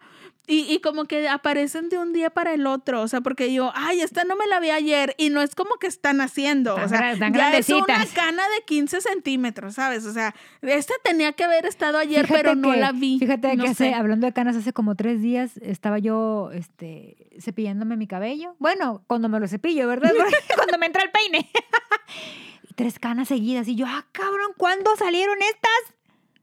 Y, 0.45 0.69
y 0.73 0.81
como 0.81 1.05
que 1.05 1.29
aparecen 1.29 1.87
de 1.87 1.97
un 1.97 2.11
día 2.11 2.29
para 2.29 2.53
el 2.53 2.67
otro. 2.67 3.01
O 3.01 3.07
sea, 3.07 3.21
porque 3.21 3.53
yo, 3.53 3.71
ay, 3.75 4.01
esta 4.01 4.25
no 4.25 4.35
me 4.35 4.45
la 4.47 4.59
vi 4.59 4.71
ayer. 4.71 5.15
Y 5.17 5.29
no 5.29 5.41
es 5.41 5.55
como 5.55 5.75
que 5.79 5.87
están 5.87 6.19
haciendo. 6.19 6.71
Están 6.77 6.85
o 6.85 6.89
sea, 6.89 6.99
gra- 6.99 7.13
están 7.13 7.33
ya 7.33 7.57
es 7.57 7.69
una 7.69 8.05
cana 8.13 8.43
de 8.49 8.65
15 8.65 8.99
centímetros, 8.99 9.75
¿sabes? 9.75 10.05
O 10.05 10.11
sea, 10.11 10.35
esta 10.61 10.93
tenía 11.01 11.31
que 11.31 11.45
haber 11.45 11.65
estado 11.65 11.97
ayer, 11.97 12.27
Fíjate 12.27 12.41
pero 12.43 12.55
no 12.55 12.71
que- 12.71 12.77
la 12.77 12.91
vi. 12.91 13.19
Fíjate 13.19 13.55
No 13.55 13.63
que 13.63 13.69
hace, 13.69 13.93
hablando 13.93 14.27
de 14.27 14.33
canas, 14.33 14.57
hace 14.57 14.73
como 14.73 14.95
tres 14.95 15.21
días 15.21 15.55
estaba 15.61 15.97
yo 15.99 16.51
este, 16.53 17.15
cepillándome 17.39 17.95
mi 17.95 18.07
cabello. 18.07 18.55
Bueno, 18.59 19.01
cuando 19.07 19.29
me 19.29 19.39
lo 19.39 19.47
cepillo, 19.47 19.87
¿verdad? 19.87 20.11
Cuando 20.55 20.77
me 20.77 20.87
entra 20.87 21.03
el 21.03 21.11
peine. 21.11 21.49
y 22.69 22.73
tres 22.73 22.99
canas 22.99 23.29
seguidas. 23.29 23.67
Y 23.69 23.75
yo, 23.75 23.85
ah, 23.87 24.05
cabrón, 24.11 24.51
¿cuándo 24.57 24.93
salieron 24.97 25.37
estas? 25.41 25.95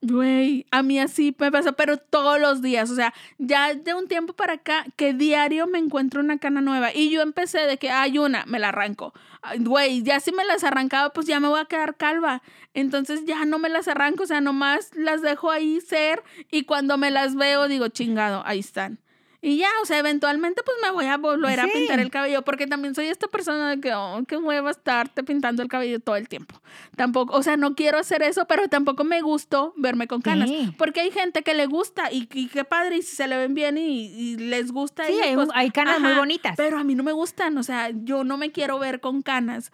Güey, 0.02 0.64
a 0.70 0.82
mí 0.82 0.98
así 0.98 1.36
me 1.38 1.52
pasa, 1.52 1.72
pero 1.72 1.98
todos 1.98 2.40
los 2.40 2.62
días, 2.62 2.90
o 2.90 2.94
sea, 2.94 3.12
ya 3.36 3.74
de 3.74 3.92
un 3.92 4.08
tiempo 4.08 4.32
para 4.32 4.54
acá, 4.54 4.86
que 4.96 5.12
diario 5.12 5.66
me 5.66 5.78
encuentro 5.78 6.20
una 6.20 6.38
cana 6.38 6.62
nueva. 6.62 6.94
Y 6.94 7.10
yo 7.10 7.20
empecé 7.20 7.60
de 7.66 7.76
que 7.76 7.90
hay 7.90 8.16
una, 8.18 8.46
me 8.46 8.58
la 8.58 8.70
arranco. 8.70 9.12
Güey, 9.58 10.02
ya 10.02 10.18
si 10.20 10.32
me 10.32 10.44
las 10.44 10.64
arrancaba, 10.64 11.10
pues 11.12 11.26
ya 11.26 11.38
me 11.38 11.48
voy 11.48 11.60
a 11.60 11.66
quedar 11.66 11.96
calva. 11.96 12.42
Entonces 12.72 13.26
ya 13.26 13.44
no 13.44 13.58
me 13.58 13.68
las 13.68 13.88
arranco, 13.88 14.22
o 14.22 14.26
sea, 14.26 14.40
nomás 14.40 14.90
las 14.94 15.20
dejo 15.20 15.50
ahí 15.50 15.80
ser 15.82 16.22
y 16.50 16.64
cuando 16.64 16.96
me 16.96 17.10
las 17.10 17.34
veo 17.34 17.68
digo, 17.68 17.88
chingado, 17.88 18.42
ahí 18.46 18.60
están. 18.60 19.00
Y 19.42 19.56
ya, 19.56 19.68
o 19.82 19.86
sea, 19.86 19.98
eventualmente 19.98 20.62
pues 20.62 20.76
me 20.82 20.90
voy 20.90 21.06
a 21.06 21.16
volver 21.16 21.60
a 21.60 21.66
pintar 21.66 21.98
el 21.98 22.10
cabello, 22.10 22.42
porque 22.42 22.66
también 22.66 22.94
soy 22.94 23.06
esta 23.06 23.26
persona 23.26 23.70
de 23.70 23.80
que, 23.80 23.94
oh, 23.94 24.22
qué 24.28 24.36
hueva 24.36 24.70
estarte 24.70 25.24
pintando 25.24 25.62
el 25.62 25.68
cabello 25.68 25.98
todo 25.98 26.16
el 26.16 26.28
tiempo. 26.28 26.60
Tampoco, 26.94 27.34
o 27.34 27.42
sea, 27.42 27.56
no 27.56 27.74
quiero 27.74 27.98
hacer 27.98 28.22
eso, 28.22 28.46
pero 28.46 28.68
tampoco 28.68 29.02
me 29.02 29.22
gustó 29.22 29.72
verme 29.76 30.06
con 30.06 30.20
canas. 30.20 30.50
Sí. 30.50 30.74
Porque 30.76 31.00
hay 31.00 31.10
gente 31.10 31.42
que 31.42 31.54
le 31.54 31.64
gusta 31.66 32.12
y, 32.12 32.28
y 32.34 32.48
qué 32.48 32.64
padre, 32.64 32.98
y 32.98 33.02
si 33.02 33.16
se 33.16 33.26
le 33.28 33.38
ven 33.38 33.54
bien 33.54 33.78
y, 33.78 34.08
y 34.08 34.36
les 34.36 34.72
gusta. 34.72 35.06
Sí, 35.06 35.14
y, 35.14 35.20
hay, 35.20 35.34
pues, 35.34 35.48
hay 35.54 35.70
canas 35.70 36.00
muy 36.00 36.12
bonitas. 36.12 36.54
Pero 36.58 36.78
a 36.78 36.84
mí 36.84 36.94
no 36.94 37.02
me 37.02 37.12
gustan, 37.12 37.56
o 37.56 37.62
sea, 37.62 37.90
yo 37.94 38.24
no 38.24 38.36
me 38.36 38.52
quiero 38.52 38.78
ver 38.78 39.00
con 39.00 39.22
canas, 39.22 39.72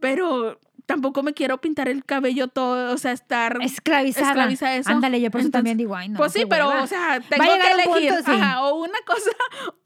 pero 0.00 0.58
tampoco 0.86 1.22
me 1.22 1.34
quiero 1.34 1.60
pintar 1.60 1.88
el 1.88 2.04
cabello 2.04 2.48
todo, 2.48 2.94
o 2.94 2.98
sea, 2.98 3.12
estar... 3.12 3.58
Esclavizada. 3.60 4.28
esclaviza 4.28 4.76
eso. 4.76 4.90
Ándale, 4.90 5.20
yo 5.20 5.30
por 5.30 5.40
eso 5.40 5.48
Entonces, 5.48 5.52
también 5.58 5.76
digo, 5.78 5.94
ay, 5.96 6.08
no. 6.08 6.16
pues 6.16 6.32
sí, 6.32 6.44
pero, 6.48 6.68
hueva. 6.68 6.84
o 6.84 6.86
sea, 6.86 7.20
tengo 7.28 7.44
que 7.44 7.50
un 7.50 7.80
elegir 7.80 8.14
punto, 8.14 8.30
sí. 8.30 8.36
ajá, 8.40 8.64
o 8.64 8.76
una 8.76 8.98
cosa 9.06 9.30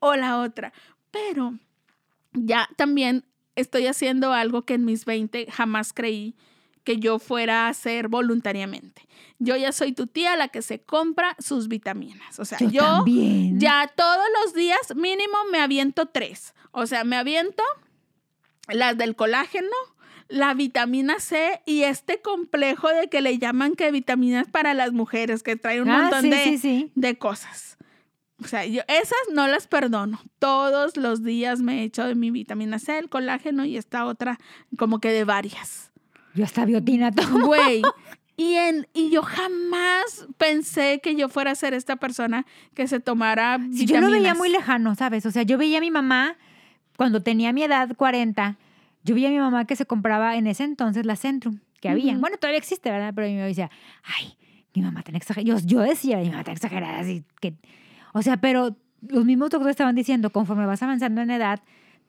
o 0.01 0.15
la 0.15 0.41
otra. 0.41 0.73
Pero 1.11 1.55
ya 2.33 2.69
también 2.77 3.25
estoy 3.57 3.87
haciendo 3.87 4.33
algo 4.33 4.63
que 4.63 4.75
en 4.75 4.85
mis 4.85 5.05
20 5.05 5.51
jamás 5.51 5.93
creí 5.93 6.37
que 6.85 6.99
yo 6.99 7.19
fuera 7.19 7.67
a 7.67 7.69
hacer 7.69 8.09
voluntariamente. 8.09 9.07
Yo 9.39 9.57
ya 9.57 9.73
soy 9.73 9.93
tu 9.93 10.07
tía 10.07 10.37
la 10.37 10.49
que 10.49 10.63
se 10.63 10.81
compra 10.83 11.37
sus 11.39 11.69
vitaminas. 11.69 12.39
O 12.39 12.45
sea, 12.45 12.59
Yo, 12.59 12.69
yo, 12.69 12.83
también. 12.83 13.59
ya 13.59 13.91
todos 13.95 14.25
los 14.43 14.55
días 14.55 14.95
mínimo 14.97 15.37
me 15.51 15.61
aviento 15.61 16.07
tres. 16.07 16.55
O 16.73 16.87
sea, 16.87 17.05
me 17.05 17.17
aviento 17.17 17.63
las 18.69 18.97
del 18.97 19.17
colágeno, 19.17 19.69
la 20.31 20.55
vitamina 20.55 21.19
C 21.21 21.61
y 21.67 21.83
este 21.83 22.21
complejo 22.23 22.89
de 22.89 23.09
que 23.09 23.21
le 23.21 23.39
llaman 23.39 23.75
que 23.75 23.91
vitaminas 23.91 24.49
para 24.49 24.75
las 24.75 24.93
mujeres, 24.93 25.43
que 25.43 25.57
trae 25.57 25.83
un 25.83 25.91
Ah, 25.91 26.03
montón 26.03 26.23
sí, 26.23 26.31
de, 26.31 26.45
sí, 26.45 26.59
sí. 26.59 26.93
de 26.95 27.19
cosas. 27.19 27.77
O 28.43 28.47
sea, 28.49 28.65
yo 28.65 28.81
esas 28.89 29.19
no 29.35 29.47
las 29.49 29.67
perdono. 29.67 30.19
Todos 30.39 30.97
los 30.97 31.23
días 31.23 31.61
me 31.61 31.83
echo 31.85 32.05
de 32.07 32.15
mi 32.15 32.31
vitamina 32.31 32.79
C, 32.79 32.97
el 32.99 33.09
colágeno 33.11 33.65
y 33.67 33.77
esta 33.77 34.07
otra 34.07 34.39
como 34.79 34.99
que 35.01 35.11
de 35.11 35.25
varias. 35.25 35.91
Yo 36.35 36.45
hasta 36.45 36.65
biotina 36.65 37.11
todo. 37.13 37.47
Güey. 37.47 37.83
Y, 38.37 38.55
en, 38.55 38.89
y 38.95 39.11
yo 39.11 39.23
jamás 39.23 40.27
pensé 40.39 41.01
que 41.03 41.15
yo 41.15 41.29
fuera 41.29 41.51
a 41.51 41.55
ser 41.55 41.75
esta 41.75 41.97
persona 41.97 42.47
que 42.73 42.89
se 42.89 42.99
tomara 42.99 43.59
Sí, 43.71 43.85
yo 43.85 43.97
lo 43.97 44.07
veía 44.07 44.19
vitaminas. 44.21 44.39
muy 44.39 44.49
lejano, 44.49 44.95
¿sabes? 44.95 45.27
O 45.27 45.31
sea, 45.31 45.43
yo 45.43 45.59
veía 45.59 45.77
a 45.77 45.83
mi 45.83 45.91
mamá, 45.91 46.39
cuando 46.97 47.23
tenía 47.23 47.53
mi 47.53 47.65
edad, 47.65 47.95
40, 47.95 48.57
yo 49.05 49.15
veía 49.15 49.29
a 49.29 49.31
mi 49.33 49.39
mamá 49.39 49.65
que 49.67 49.77
se 49.77 49.87
compraba 49.87 50.37
en 50.37 50.47
ese 50.47 50.65
entonces 50.65 51.07
la 51.07 51.17
Centrum, 51.17 51.59
que 51.81 51.89
había. 51.89 52.17
Bueno, 52.19 52.37
todavía 52.37 52.59
existe, 52.59 52.91
¿verdad? 52.91 53.13
Pero 53.15 53.27
mi 53.29 53.35
mamá 53.35 53.47
decía, 53.47 53.71
ay, 54.05 54.37
mi 54.75 54.83
mamá 54.83 55.03
tan 55.03 55.17
exagerada. 55.17 55.59
Yo, 55.61 55.67
yo 55.67 55.81
decía, 55.81 56.19
mi 56.19 56.31
mamá 56.31 56.45
tan 56.45 56.53
exagerada, 56.55 56.99
así 57.01 57.25
que... 57.41 57.55
O 58.13 58.23
sea, 58.23 58.37
pero 58.39 58.77
los 59.09 59.25
mismos 59.25 59.51
doctores 59.51 59.73
estaban 59.73 59.95
diciendo, 59.95 60.31
conforme 60.31 60.67
vas 60.67 60.83
avanzando 60.83 61.21
en 61.23 61.31
edad, 61.31 61.61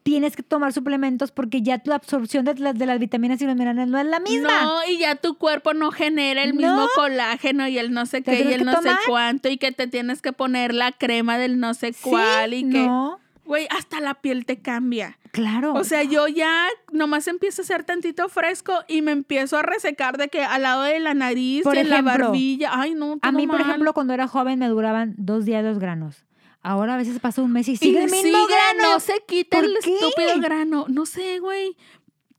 tienes 0.04 0.36
que 0.36 0.42
tomar 0.44 0.74
suplementos 0.74 1.32
porque 1.32 1.62
ya 1.62 1.78
tu 1.78 1.94
absorción 1.94 2.44
de 2.44 2.56
las, 2.56 2.78
de 2.78 2.86
las 2.88 2.98
vitaminas 3.00 3.40
y 3.42 3.46
los 3.46 3.54
minerales 3.56 3.88
no 3.88 4.00
es 4.00 4.06
la 4.08 4.20
misma. 4.20 4.64
No, 4.64 4.80
y 4.90 4.98
ya 4.98 5.16
tu 5.16 5.38
cuerpo 5.38 5.74
no 5.76 5.92
genera 5.92 6.42
el 6.44 6.56
No. 6.56 6.62
mismo 6.62 6.88
colágeno 6.96 7.68
y 7.68 7.78
el 7.78 7.94
no 7.94 8.06
sé 8.08 8.24
qué 8.24 8.44
y 8.44 8.52
el 8.54 8.66
no 8.66 8.82
sé 8.82 8.90
cuánto 9.08 9.48
y 9.48 9.58
que 9.58 9.72
te 9.72 9.86
tienes 9.88 10.22
que 10.24 10.34
poner 10.34 10.74
la 10.74 10.92
crema 10.92 11.38
del 11.38 11.60
no 11.60 11.74
sé 11.76 11.94
Sí, 11.94 12.00
cuál 12.10 12.54
y 12.56 12.64
que... 12.70 12.86
no. 12.86 13.20
Güey, 13.52 13.68
hasta 13.70 14.00
la 14.00 14.14
piel 14.14 14.46
te 14.46 14.62
cambia. 14.62 15.20
Claro. 15.34 15.74
O 15.74 15.84
sea, 15.84 16.04
yo 16.04 16.26
ya 16.30 16.70
nomás 16.94 17.28
empiezo 17.28 17.64
a 17.64 17.66
ser 17.66 17.84
tantito 17.84 18.30
fresco 18.30 18.72
y 18.88 19.02
me 19.02 19.12
empiezo 19.12 19.58
a 19.58 19.62
resecar 19.62 20.18
de 20.18 20.30
que 20.30 20.42
al 20.42 20.62
lado 20.62 20.84
de 20.84 21.02
la 21.02 21.14
nariz 21.14 21.64
Por 21.64 21.76
y 21.76 21.80
en 21.80 21.90
la 21.90 22.02
barbilla. 22.02 22.70
Ay, 22.72 22.94
no, 22.94 23.20
a 23.22 23.32
mí, 23.34 23.48
por 23.48 23.60
ejemplo, 23.60 23.94
cuando 23.94 24.14
era 24.14 24.30
joven 24.30 24.58
me 24.60 24.70
duraban 24.70 25.16
dos 25.18 25.44
días 25.44 25.66
los 25.66 25.80
granos. 25.80 26.24
Ahora 26.64 26.94
a 26.94 26.98
veces 26.98 27.20
pasa 27.20 27.42
un 27.42 27.52
mes 27.52 27.68
y 27.68 27.72
Y 27.74 27.78
sigue 27.78 28.06
el 28.06 28.10
mismo 28.10 28.22
sigue, 28.22 28.38
grano. 28.48 28.94
No 28.94 29.00
se 29.02 29.22
quita 29.28 29.58
¿Por 29.58 29.66
el 29.66 29.78
qué? 29.84 29.96
estúpido 29.96 30.40
grano. 30.40 30.86
No 30.88 31.06
sé, 31.06 31.40
güey. 31.40 31.76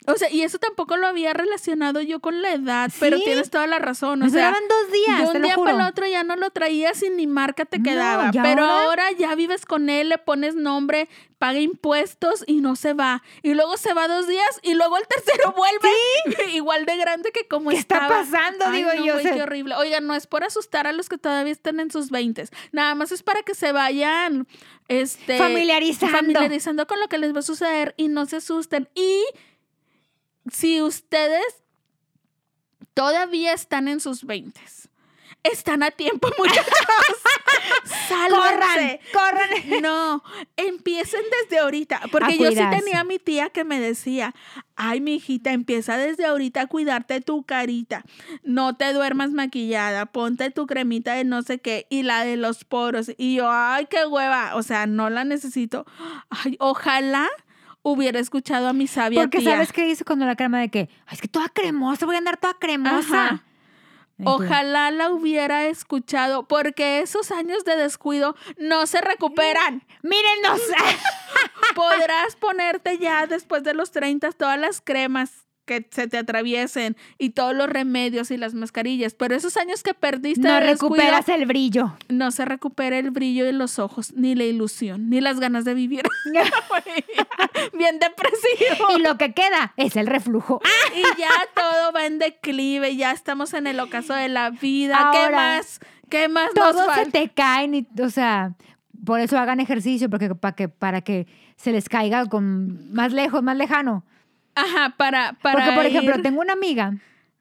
O 0.06 0.16
sea, 0.16 0.28
y 0.30 0.42
eso 0.42 0.58
tampoco 0.58 0.96
lo 0.96 1.06
había 1.06 1.32
relacionado 1.32 2.00
yo 2.00 2.18
con 2.20 2.42
la 2.42 2.52
edad, 2.54 2.90
pero 2.98 3.18
Sí. 3.18 3.24
tienes 3.24 3.50
toda 3.50 3.66
la 3.68 3.78
razón. 3.78 4.22
O 4.22 4.28
sea, 4.28 4.48
duraban 4.48 4.68
dos 4.68 4.92
días, 4.92 5.18
de 5.20 5.24
te 5.26 5.30
un 5.36 5.42
lo 5.42 5.46
día 5.46 5.54
juro. 5.54 5.70
para 5.72 5.84
el 5.84 5.88
otro 5.90 6.06
ya 6.08 6.24
no 6.24 6.34
lo 6.36 6.50
traías 6.50 7.02
y 7.02 7.10
ni 7.10 7.26
marca 7.28 7.64
te 7.64 7.80
quedaba. 7.82 8.30
¿y 8.32 8.38
Pero 8.40 8.64
ahora? 8.64 8.84
ahora 8.84 9.10
ya 9.12 9.34
vives 9.36 9.64
con 9.64 9.88
él, 9.90 10.08
le 10.08 10.18
pones 10.18 10.56
nombre, 10.56 11.08
paga 11.38 11.60
impuestos 11.60 12.42
y 12.46 12.60
no 12.60 12.74
se 12.76 12.94
va. 12.94 13.22
Y 13.42 13.54
luego 13.54 13.76
se 13.76 13.94
va 13.94 14.08
dos 14.08 14.26
días 14.26 14.60
y 14.62 14.74
luego 14.74 14.96
el 14.96 15.06
tercero 15.06 15.52
vuelve 15.56 15.90
igual 16.52 16.84
de 16.84 16.96
grande 16.96 17.30
que 17.32 17.46
como 17.46 17.70
¿Qué 17.70 17.76
está 17.76 18.08
pasando? 18.08 18.64
Ay, 18.66 18.78
Digo 18.78 18.90
no, 18.96 19.04
yo, 19.06 19.18
sea- 19.20 19.34
qué 19.34 19.42
horrible. 19.42 19.76
Oigan, 19.76 20.06
no 20.06 20.14
es 20.14 20.26
por 20.26 20.42
asustar 20.44 20.86
a 20.88 20.92
los 20.92 21.08
que 21.08 21.18
todavía 21.18 21.52
están 21.52 21.78
en 21.80 21.90
sus 21.92 22.10
veintes. 22.10 22.50
Nada 22.72 22.94
más 22.96 23.12
es 23.12 23.22
para 23.22 23.42
que 23.42 23.54
se 23.54 23.70
vayan 23.72 24.46
este, 24.88 25.38
Familiarizando. 25.38 26.16
familiarizando 26.16 26.86
con 26.86 26.98
lo 27.00 27.08
que 27.08 27.18
les 27.18 27.34
va 27.34 27.38
a 27.38 27.42
suceder 27.42 27.94
y 27.96 28.08
no 28.08 28.26
se 28.26 28.36
asusten. 28.36 28.88
Y 28.94 29.22
si 30.50 30.82
ustedes 30.82 31.44
todavía 32.94 33.52
están 33.52 33.88
en 33.88 34.00
sus 34.00 34.24
veintes, 34.24 34.88
están 35.42 35.82
a 35.82 35.90
tiempo, 35.90 36.28
muchachos. 36.38 36.64
Corran, 38.28 38.60
Sálvense. 38.60 39.00
corran. 39.12 39.82
No, 39.82 40.22
empiecen 40.56 41.22
desde 41.42 41.58
ahorita. 41.60 42.00
Porque 42.10 42.34
A 42.34 42.36
yo 42.36 42.50
sí 42.50 42.60
tenía 42.70 43.00
a 43.00 43.04
mi 43.04 43.18
tía 43.18 43.50
que 43.50 43.64
me 43.64 43.80
decía, 43.80 44.34
ay, 44.76 45.00
mi 45.00 45.14
hijita, 45.16 45.52
empieza 45.52 45.96
desde 45.96 46.26
ahorita 46.26 46.62
a 46.62 46.66
cuidarte 46.66 47.20
tu 47.20 47.44
carita. 47.44 48.04
No 48.42 48.76
te 48.76 48.92
duermas 48.92 49.30
maquillada, 49.30 50.06
ponte 50.06 50.50
tu 50.50 50.66
cremita 50.66 51.14
de 51.14 51.24
no 51.24 51.42
sé 51.42 51.58
qué 51.60 51.86
y 51.90 52.02
la 52.02 52.24
de 52.24 52.36
los 52.36 52.64
poros. 52.64 53.10
Y 53.16 53.36
yo, 53.36 53.50
ay, 53.50 53.86
qué 53.86 54.06
hueva. 54.06 54.54
O 54.56 54.62
sea, 54.62 54.86
no 54.86 55.10
la 55.10 55.24
necesito. 55.24 55.86
Ay, 56.30 56.56
ojalá 56.60 57.28
hubiera 57.82 58.18
escuchado 58.20 58.68
a 58.68 58.72
mi 58.72 58.86
sabia 58.86 59.20
Porque 59.22 59.38
tía. 59.38 59.52
¿sabes 59.52 59.72
qué 59.72 59.88
hice 59.88 60.04
cuando 60.04 60.24
la 60.26 60.36
crema 60.36 60.60
de 60.60 60.68
que, 60.70 60.88
"Ay, 61.06 61.14
es 61.14 61.20
que 61.20 61.28
toda 61.28 61.48
cremosa, 61.48 62.06
voy 62.06 62.14
a 62.14 62.18
andar 62.18 62.36
toda 62.36 62.54
cremosa? 62.54 63.24
Ajá. 63.24 63.44
Ojalá 64.24 64.90
la 64.90 65.10
hubiera 65.10 65.66
escuchado, 65.66 66.46
porque 66.46 67.00
esos 67.00 67.32
años 67.32 67.64
de 67.64 67.76
descuido 67.76 68.36
no 68.56 68.86
se 68.86 69.00
recuperan. 69.00 69.84
Mírenos. 70.02 70.60
Podrás 71.74 72.36
ponerte 72.36 72.98
ya 72.98 73.26
después 73.26 73.64
de 73.64 73.74
los 73.74 73.90
30 73.90 74.30
todas 74.32 74.58
las 74.58 74.80
cremas 74.80 75.46
que 75.80 75.88
se 75.90 76.08
te 76.08 76.18
atraviesen 76.18 76.96
y 77.18 77.30
todos 77.30 77.54
los 77.54 77.68
remedios 77.68 78.30
y 78.30 78.36
las 78.36 78.54
mascarillas, 78.54 79.14
pero 79.14 79.34
esos 79.34 79.56
años 79.56 79.82
que 79.82 79.94
perdiste 79.94 80.46
no 80.46 80.54
de 80.54 80.66
descuido, 80.66 80.96
recuperas 80.96 81.28
el 81.28 81.46
brillo. 81.46 81.96
no 82.08 82.30
se 82.30 82.44
recupera 82.44 82.98
el 82.98 83.10
brillo 83.10 83.46
en 83.46 83.58
los 83.58 83.78
ojos, 83.78 84.12
ni 84.14 84.34
la 84.34 84.44
ilusión, 84.44 85.08
ni 85.08 85.20
las 85.20 85.40
ganas 85.40 85.64
de 85.64 85.74
vivir. 85.74 86.02
Bien 87.72 87.98
depresivo. 87.98 88.98
y 88.98 89.02
lo 89.02 89.16
que 89.16 89.32
queda 89.32 89.72
es 89.76 89.96
el 89.96 90.06
reflujo. 90.06 90.60
Y 90.94 91.02
ya 91.18 91.30
todo 91.54 91.92
va 91.92 92.06
en 92.06 92.18
declive, 92.18 92.96
ya 92.96 93.12
estamos 93.12 93.54
en 93.54 93.66
el 93.66 93.80
ocaso 93.80 94.14
de 94.14 94.28
la 94.28 94.50
vida. 94.50 95.10
¿Qué 95.12 95.18
Ahora, 95.18 95.36
más? 95.36 95.80
¿Qué 96.08 96.28
más 96.28 96.50
nos 96.54 96.72
Todos 96.72 96.86
se 96.86 96.90
falta? 96.90 97.10
te 97.10 97.28
caen 97.30 97.74
y, 97.74 97.86
o 98.00 98.10
sea, 98.10 98.54
por 99.04 99.20
eso 99.20 99.38
hagan 99.38 99.60
ejercicio, 99.60 100.10
porque 100.10 100.34
para 100.34 100.54
que, 100.54 100.68
para 100.68 101.00
que 101.00 101.26
se 101.56 101.72
les 101.72 101.88
caiga 101.88 102.26
con 102.26 102.92
más 102.92 103.12
lejos, 103.12 103.42
más 103.42 103.56
lejano. 103.56 104.04
Ajá, 104.54 104.94
para, 104.96 105.32
para 105.34 105.58
Porque, 105.64 105.72
por 105.76 105.86
ejemplo, 105.86 106.22
tengo 106.22 106.40
una 106.40 106.52
amiga 106.52 106.94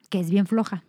que 0.09 0.19
es 0.19 0.29
bien 0.29 0.45
floja. 0.47 0.83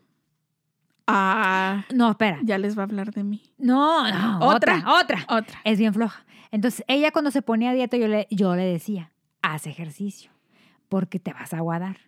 Ah, 1.07 1.85
No, 1.93 2.11
espera. 2.11 2.39
ya 2.43 2.59
les 2.59 2.77
va 2.77 2.83
a 2.83 2.85
hablar 2.85 3.13
de 3.13 3.25
mí. 3.25 3.43
No, 3.59 4.09
no, 4.11 4.39
Otra. 4.47 4.77
otra, 4.79 4.93
otra. 5.01 5.27
Otra. 5.37 5.59
Es 5.65 5.79
bien 5.79 5.93
floja. 5.93 6.25
Entonces, 6.51 6.85
ella 6.87 7.11
cuando 7.11 7.31
se 7.31 7.43
ponía 7.43 7.71
a 7.71 7.75
dieta, 7.75 7.97
yo 7.97 8.07
le, 8.09 8.27
yo 8.31 8.55
le 8.55 8.65
decía, 8.65 9.11
haz 9.43 9.67
ejercicio, 9.67 10.31
porque 10.89 11.19
te 11.19 11.33
vas 11.33 11.53
a 11.55 11.59
aguadar. 11.59 11.99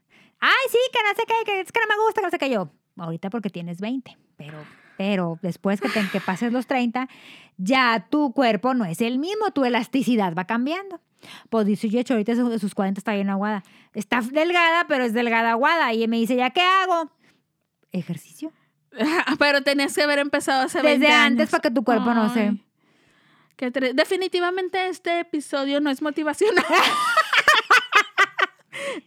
Ay, 0.40 0.50
sí, 0.70 0.78
que 0.92 0.98
no 1.02 1.14
sé 1.16 1.22
qué, 1.26 1.34
que 1.44 1.60
es 1.60 1.72
que 1.72 1.80
no 1.80 1.86
me 1.88 2.02
gusta, 2.04 2.20
que 2.20 2.26
no 2.26 2.30
sé 2.30 2.38
qué 2.38 2.50
yo. 2.50 2.70
Ahorita 2.96 3.30
porque 3.30 3.50
tienes 3.50 3.80
20, 3.80 4.16
pero, 4.36 4.58
pero 4.96 5.38
después 5.42 5.80
que, 5.80 5.88
te, 5.88 6.06
que 6.10 6.20
pases 6.20 6.52
los 6.52 6.66
30, 6.66 7.08
ya 7.56 8.06
tu 8.10 8.32
cuerpo 8.32 8.74
no 8.74 8.84
es 8.84 9.00
el 9.00 9.18
mismo, 9.18 9.50
tu 9.52 9.64
elasticidad 9.64 10.34
va 10.36 10.44
cambiando. 10.44 11.00
Pues 11.50 11.66
dice, 11.66 11.88
yo, 11.88 12.00
hecho, 12.00 12.14
ahorita 12.14 12.34
sus, 12.36 12.60
sus 12.60 12.74
40 12.74 12.98
está 12.98 13.14
bien 13.14 13.30
aguada. 13.30 13.62
Está 13.94 14.20
delgada, 14.20 14.86
pero 14.86 15.04
es 15.04 15.12
delgada 15.12 15.52
aguada. 15.52 15.92
Y 15.92 16.06
me 16.08 16.18
dice, 16.18 16.36
¿ya 16.36 16.50
qué 16.50 16.60
hago? 16.62 17.10
Ejercicio. 17.92 18.52
Pero 19.38 19.62
tenías 19.62 19.94
que 19.94 20.02
haber 20.02 20.18
empezado 20.18 20.62
hace 20.62 20.80
20 20.80 21.00
Desde 21.00 21.14
años. 21.14 21.26
antes 21.32 21.50
para 21.50 21.62
que 21.62 21.70
tu 21.70 21.84
cuerpo 21.84 22.14
no 22.14 22.32
se... 22.32 22.58
Definitivamente 23.94 24.88
este 24.88 25.20
episodio 25.20 25.80
no 25.80 25.90
es 25.90 26.02
motivacional. 26.02 26.64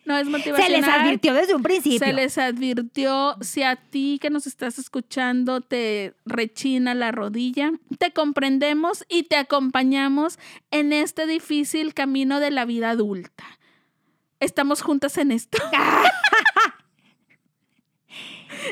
no 0.05 0.17
es 0.17 0.25
Se 0.25 0.31
motivacional. 0.31 0.71
les 0.81 0.87
advirtió 0.87 1.33
desde 1.33 1.55
un 1.55 1.63
principio. 1.63 1.99
Se 1.99 2.13
les 2.13 2.37
advirtió, 2.37 3.35
si 3.41 3.63
a 3.63 3.75
ti 3.75 4.19
que 4.21 4.29
nos 4.29 4.47
estás 4.47 4.79
escuchando 4.79 5.61
te 5.61 6.13
rechina 6.25 6.93
la 6.93 7.11
rodilla, 7.11 7.71
te 7.99 8.11
comprendemos 8.11 9.05
y 9.09 9.23
te 9.23 9.35
acompañamos 9.35 10.39
en 10.71 10.93
este 10.93 11.27
difícil 11.27 11.93
camino 11.93 12.39
de 12.39 12.51
la 12.51 12.65
vida 12.65 12.89
adulta. 12.89 13.43
Estamos 14.39 14.81
juntas 14.81 15.17
en 15.17 15.31
esto. 15.31 15.57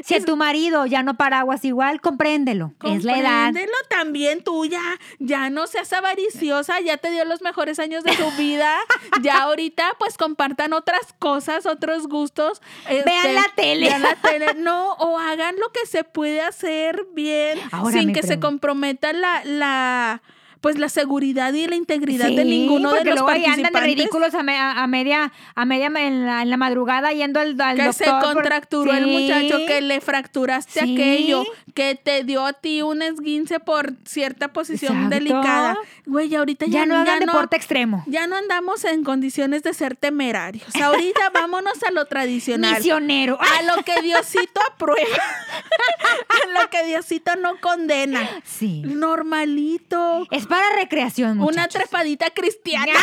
Si 0.03 0.15
a 0.15 0.23
tu 0.23 0.35
marido 0.35 0.85
ya 0.85 1.03
no 1.03 1.15
paraguas 1.15 1.63
igual, 1.65 2.01
compréndelo. 2.01 2.73
Es 2.83 3.03
la 3.03 3.17
edad. 3.17 3.45
Compréndelo 3.45 3.77
también 3.89 4.43
tú 4.43 4.65
ya, 4.65 4.81
ya 5.19 5.49
no 5.49 5.67
seas 5.67 5.91
avariciosa, 5.93 6.79
ya 6.81 6.97
te 6.97 7.11
dio 7.11 7.25
los 7.25 7.41
mejores 7.41 7.79
años 7.79 8.03
de 8.03 8.15
tu 8.15 8.29
vida, 8.31 8.75
ya 9.21 9.43
ahorita 9.43 9.95
pues 9.99 10.17
compartan 10.17 10.73
otras 10.73 11.13
cosas, 11.19 11.65
otros 11.65 12.07
gustos. 12.07 12.61
este, 12.89 13.09
Vean 13.09 13.35
la 13.35 13.45
tele. 13.55 13.87
vean 13.87 14.01
la 14.01 14.15
tele, 14.21 14.53
no, 14.55 14.93
o 14.93 15.17
hagan 15.19 15.55
lo 15.59 15.69
que 15.71 15.85
se 15.85 16.03
puede 16.03 16.41
hacer 16.41 17.05
bien, 17.13 17.59
Ahora 17.71 17.99
sin 17.99 18.13
que 18.13 18.23
se 18.23 18.39
comprometa 18.39 19.13
la, 19.13 19.43
la, 19.45 20.21
pues 20.65 20.79
la 20.79 20.89
seguridad 20.89 21.53
y 21.53 21.67
la 21.67 21.75
integridad 21.75 22.25
de 22.27 22.41
Sí, 22.41 22.49
ninguno 22.49 22.91
de 22.91 23.03
los 23.05 23.13
luego 23.19 23.29
ahí 23.29 23.45
andan 23.45 23.57
de 23.57 23.61
participantes. 23.69 23.97
ridículos 23.97 24.33
a, 24.33 24.41
me- 24.41 24.57
a- 24.57 24.81
a 24.81 24.87
media, 24.87 25.31
a 25.53 25.63
media 25.63 25.85
en 25.95 26.25
la, 26.25 26.41
en 26.41 26.49
la 26.49 26.57
madrugada 26.57 27.13
yendo 27.13 27.39
al, 27.39 27.61
al 27.61 27.75
que 27.75 27.83
doctor. 27.83 27.93
se 27.93 28.11
por- 28.11 28.33
contracturó 28.33 28.91
el 28.91 29.03
Sí. 29.05 29.11
muchacho, 29.11 29.59
que 29.67 29.81
le 29.81 30.01
fracturaste 30.01 30.79
aquello, 30.79 31.43
que 31.75 31.93
te 31.93 32.23
dio 32.23 32.43
a 32.47 32.53
ti 32.53 32.81
un 32.81 33.03
esguince 33.03 33.59
por 33.59 33.93
cierta 34.05 34.53
posición 34.53 34.93
Exacto. 35.03 35.15
delicada. 35.15 35.77
Güey, 36.07 36.33
ahorita 36.33 36.65
ya, 36.65 36.79
Ya 36.79 36.85
no 36.87 36.95
hagan 36.97 37.19
deporte 37.19 37.55
extremo. 37.57 38.03
ya 38.07 38.25
no 38.25 38.35
andamos 38.35 38.85
en 38.85 39.03
condiciones 39.03 39.61
de 39.61 39.71
ser 39.75 39.95
temerarios. 39.95 40.65
Ahorita 40.81 41.29
vámonos 41.33 41.83
a 41.83 41.91
lo 41.91 42.05
tradicional. 42.05 42.73
Misionero. 42.77 43.37
A 43.39 43.61
lo 43.61 43.83
que 43.83 44.01
Diosito 44.01 44.61
aprueba. 44.73 44.97
a 46.55 46.59
lo 46.59 46.69
que 46.71 46.83
Diosito 46.87 47.35
no 47.35 47.59
condena. 47.61 48.27
Sí. 48.43 48.81
Normalito. 48.83 50.25
Es 50.31 50.47
para 50.55 50.75
recreación, 50.77 51.41
Una 51.41 51.67
trepadita 51.67 52.29
cristiana. 52.31 52.93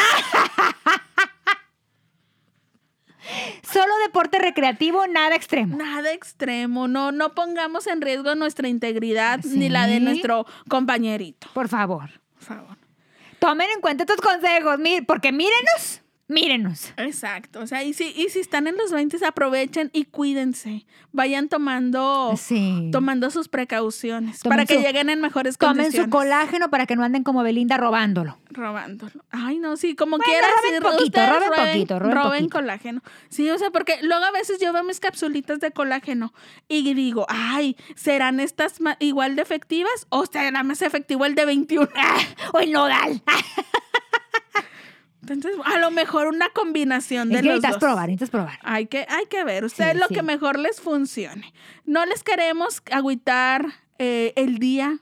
Solo 3.63 3.93
deporte 4.05 4.39
recreativo, 4.39 5.07
nada 5.07 5.37
extremo. 5.37 5.77
Nada 5.77 6.13
extremo. 6.13 6.89
No, 6.89 7.13
no 7.13 7.35
pongamos 7.35 7.87
en 7.87 8.01
riesgo 8.01 8.35
nuestra 8.35 8.69
integridad 8.69 9.41
Sí. 9.43 9.57
ni 9.59 9.69
la 9.69 9.87
de 9.87 10.01
nuestro 10.01 10.47
compañerito. 10.69 11.49
Por 11.55 11.69
favor. 11.69 12.11
Por 12.35 12.43
favor. 12.43 12.77
Tomen 13.39 13.71
en 13.71 13.81
cuenta 13.81 14.05
estos 14.05 14.21
consejos, 14.21 14.79
porque 15.07 15.31
mírenos, 15.33 16.02
mírenos. 16.29 16.93
Exacto. 16.97 17.61
O 17.61 17.67
sea, 17.67 17.83
y 17.83 17.93
si, 17.93 18.05
y 18.17 18.29
si 18.31 18.41
están 18.41 18.67
en 18.67 18.77
los 18.77 18.91
20, 18.91 19.19
aprovechen 19.27 19.91
y 19.93 20.05
cuídense. 20.07 20.87
Vayan 21.13 21.49
tomando, 21.51 22.35
Sí. 22.39 22.89
tomando 22.91 23.31
sus 23.31 23.49
precauciones 23.49 24.41
Tomen 24.41 24.57
para 24.57 24.67
que 24.67 24.77
su- 24.77 24.81
lleguen 24.81 25.11
en 25.11 25.21
mejores 25.21 25.59
Tomen 25.59 25.77
condiciones. 25.77 26.07
su 26.07 26.11
colágeno 26.11 26.71
para 26.71 26.87
que 26.87 26.97
no 26.97 27.05
anden 27.05 27.23
como 27.23 27.43
Belinda 27.43 27.77
robándolo. 27.77 28.39
Robándolo. 28.49 29.13
Ay, 29.31 29.59
no, 29.59 29.77
sí, 29.77 29.95
como 29.95 30.17
Bueno, 30.17 30.25
quieras. 30.25 30.51
roben 30.63 30.75
sí, 30.75 30.81
poquito, 30.81 31.21
roben 31.27 31.51
poquito, 31.51 31.99
roben 31.99 32.23
poquito. 32.23 32.49
colágeno. 32.51 33.03
Sí, 33.29 33.51
o 33.51 33.59
sea, 33.59 33.71
porque 33.71 33.99
luego 34.03 34.25
a 34.25 34.31
veces 34.31 34.59
yo 34.59 34.73
veo 34.73 34.85
mis 34.85 35.01
capsulitas 35.01 35.61
de 35.61 35.71
colágeno 35.73 36.33
y 36.67 36.95
digo, 36.95 37.27
ay, 37.29 37.77
¿serán 37.95 38.41
estas 38.41 38.77
igual 39.01 39.37
de 39.37 39.43
efectivas 39.43 40.07
o 40.09 40.25
será 40.25 40.63
más 40.63 40.81
efectivo 40.81 41.27
el 41.27 41.35
de 41.35 41.45
21? 41.45 41.89
O 42.55 42.59
el 42.59 42.73
nodal. 42.73 43.23
Entonces, 45.29 45.53
a 45.65 45.79
lo 45.79 45.91
mejor 45.91 46.27
una 46.27 46.49
combinación 46.51 47.29
de 47.29 47.37
Es 47.37 47.41
que 47.43 47.47
los 47.49 47.57
necesitas 47.57 47.81
dos. 47.81 47.89
probar, 47.89 48.09
necesitas 48.09 48.31
probar. 48.31 48.59
Hay 48.63 48.87
que, 48.87 49.07
hay 49.09 49.27
que 49.27 49.45
ver, 49.45 49.65
ustedes 49.65 49.93
Sí, 49.93 49.99
lo 49.99 50.09
sí. 50.09 50.15
que 50.15 50.23
mejor 50.23 50.59
les 50.59 50.81
funcione. 50.81 51.53
No 51.87 52.05
les 52.07 52.23
queremos 52.25 52.83
agüitar 52.91 53.67
eh, 53.99 54.33
el 54.37 54.59
día, 54.59 54.99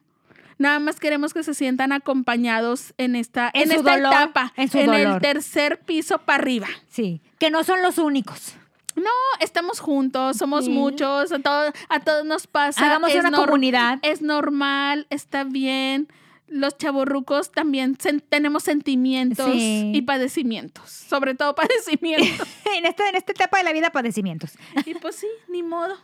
Nada 0.58 0.78
más 0.78 1.00
queremos 1.00 1.32
que 1.32 1.42
se 1.42 1.54
sientan 1.54 1.90
acompañados 1.90 2.92
en 2.98 3.16
esta, 3.16 3.50
En 3.54 3.72
esta 3.72 3.92
dolor, 3.96 4.12
etapa, 4.12 4.52
en 4.56 4.92
el 4.92 5.18
tercer 5.18 5.80
piso 5.80 6.18
para 6.18 6.36
arriba. 6.42 6.66
Sí, 6.86 7.22
que 7.38 7.48
no 7.50 7.64
son 7.64 7.80
los 7.80 7.96
únicos. 7.96 8.56
No, 8.94 9.08
estamos 9.40 9.80
juntos, 9.80 10.36
somos 10.36 10.66
Sí. 10.66 10.70
muchos, 10.70 11.32
a, 11.32 11.38
todo- 11.38 11.72
a 11.88 12.00
todos 12.00 12.26
nos 12.26 12.46
pasa. 12.46 12.84
Hagamos 12.84 13.10
es 13.10 13.24
una 13.24 13.32
comunidad. 13.38 14.00
Es 14.02 14.20
normal, 14.20 15.06
está 15.08 15.44
bien. 15.44 16.08
Los 16.51 16.76
chavorrucos 16.76 17.53
también 17.53 17.96
sen- 17.96 18.22
tenemos 18.28 18.64
sentimientos 18.64 19.51
Sí. 19.53 19.92
y 19.94 20.03
padecimientos, 20.03 20.90
sobre 20.90 21.34
todo 21.34 21.55
padecimientos. 21.57 22.46
en, 22.76 22.84
esta, 22.86 23.09
en 23.09 23.14
esta 23.14 23.32
etapa 23.32 23.59
de 23.59 23.64
la 23.64 23.72
vida, 23.72 23.90
padecimientos. 23.90 24.51
y 24.84 24.94
pues 24.94 25.16
sí, 25.16 25.28
ni 25.48 25.62
modo. 25.62 25.96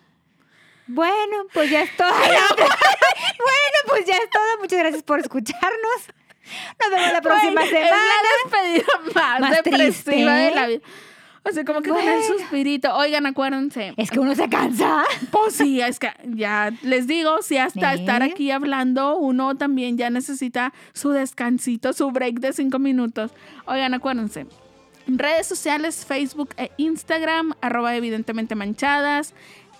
Bueno, 0.86 1.46
pues 1.52 1.68
ya 1.70 1.82
es 1.82 1.96
todo. 1.96 2.08
bueno, 2.16 3.78
pues 3.88 4.06
ya 4.06 4.14
es 4.16 4.30
todo. 4.30 4.58
Muchas 4.60 4.78
gracias 4.78 5.02
por 5.02 5.18
escucharnos. 5.20 6.00
Nos 6.80 6.90
vemos 6.90 7.12
la 7.12 7.20
próxima 7.20 7.62
semana. 7.62 7.86
Es 7.86 7.90
la 7.90 8.60
despedida 8.60 9.12
más, 9.14 9.40
Más 9.40 9.50
depresiva 9.64 9.82
triste. 9.84 10.10
de 10.12 10.50
la 10.52 10.66
vida. 10.68 10.80
O 11.48 11.52
sea, 11.52 11.64
como 11.64 11.80
que 11.80 11.92
Bueno. 11.92 12.10
suspirito. 12.26 12.92
Oigan, 12.96 13.24
acuérdense. 13.26 13.94
Es 13.96 14.10
que 14.10 14.18
uno 14.18 14.34
se 14.34 14.48
cansa. 14.48 15.04
Pues 15.30 15.54
sí, 15.54 15.80
es 15.80 15.98
que 16.00 16.10
ya 16.24 16.72
les 16.82 17.06
digo, 17.06 17.40
si 17.42 17.56
hasta 17.56 17.94
estar 17.94 18.22
aquí 18.22 18.50
hablando, 18.50 19.16
uno 19.16 19.54
también 19.56 19.96
ya 19.96 20.10
necesita 20.10 20.72
su 20.92 21.10
descansito, 21.10 21.92
su 21.92 22.10
break 22.10 22.40
de 22.40 22.52
cinco 22.52 22.78
minutos. 22.80 23.30
Oigan, 23.66 23.94
acuérdense. 23.94 24.46
Redes 25.06 25.46
sociales, 25.46 26.04
Facebook 26.04 26.50
e 26.56 26.72
Instagram, 26.78 27.52
arroba 27.60 27.94
evidentemente 27.94 28.54
manchadas. 28.56 29.34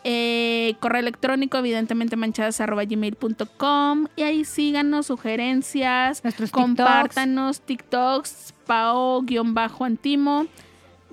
eh, 0.09 0.77
correo 0.79 1.01
electrónico, 1.01 1.59
evidentemente 1.59 2.14
manchadas, 2.14 2.61
arroba 2.61 2.85
gmail.com. 2.85 4.07
Y 4.14 4.23
ahí 4.23 4.45
síganos, 4.45 5.07
sugerencias, 5.07 6.23
Nuestros 6.23 6.53
compártanos, 6.53 7.61
TikToks, 7.62 8.55
pao-antimo. 8.67 10.47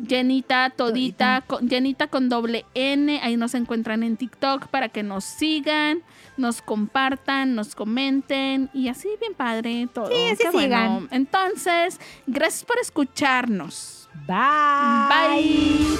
Jenita 0.08 0.70
Todita, 0.70 1.44
con, 1.46 1.70
Jenita 1.70 2.08
con 2.08 2.30
doble 2.30 2.66
N, 2.74 3.20
ahí 3.22 3.38
nos 3.38 3.54
encuentran 3.54 4.04
en 4.04 4.18
TikTok 4.18 4.68
para 4.68 4.90
que 4.90 5.04
nos 5.04 5.24
sigan, 5.24 6.02
nos 6.38 6.62
compartan, 6.62 7.56
nos 7.56 7.76
comenten 7.76 8.70
y 8.74 8.88
así 8.88 9.10
bien 9.20 9.34
padre 9.34 9.88
todo. 9.94 10.08
Sí, 10.08 10.30
así 10.32 10.44
bueno. 10.52 10.60
sigan. 10.60 11.08
Entonces, 11.12 12.00
gracias 12.28 12.64
por 12.66 12.80
escucharnos. 12.80 14.10
Bye. 14.28 15.08
Bye. 15.10 15.98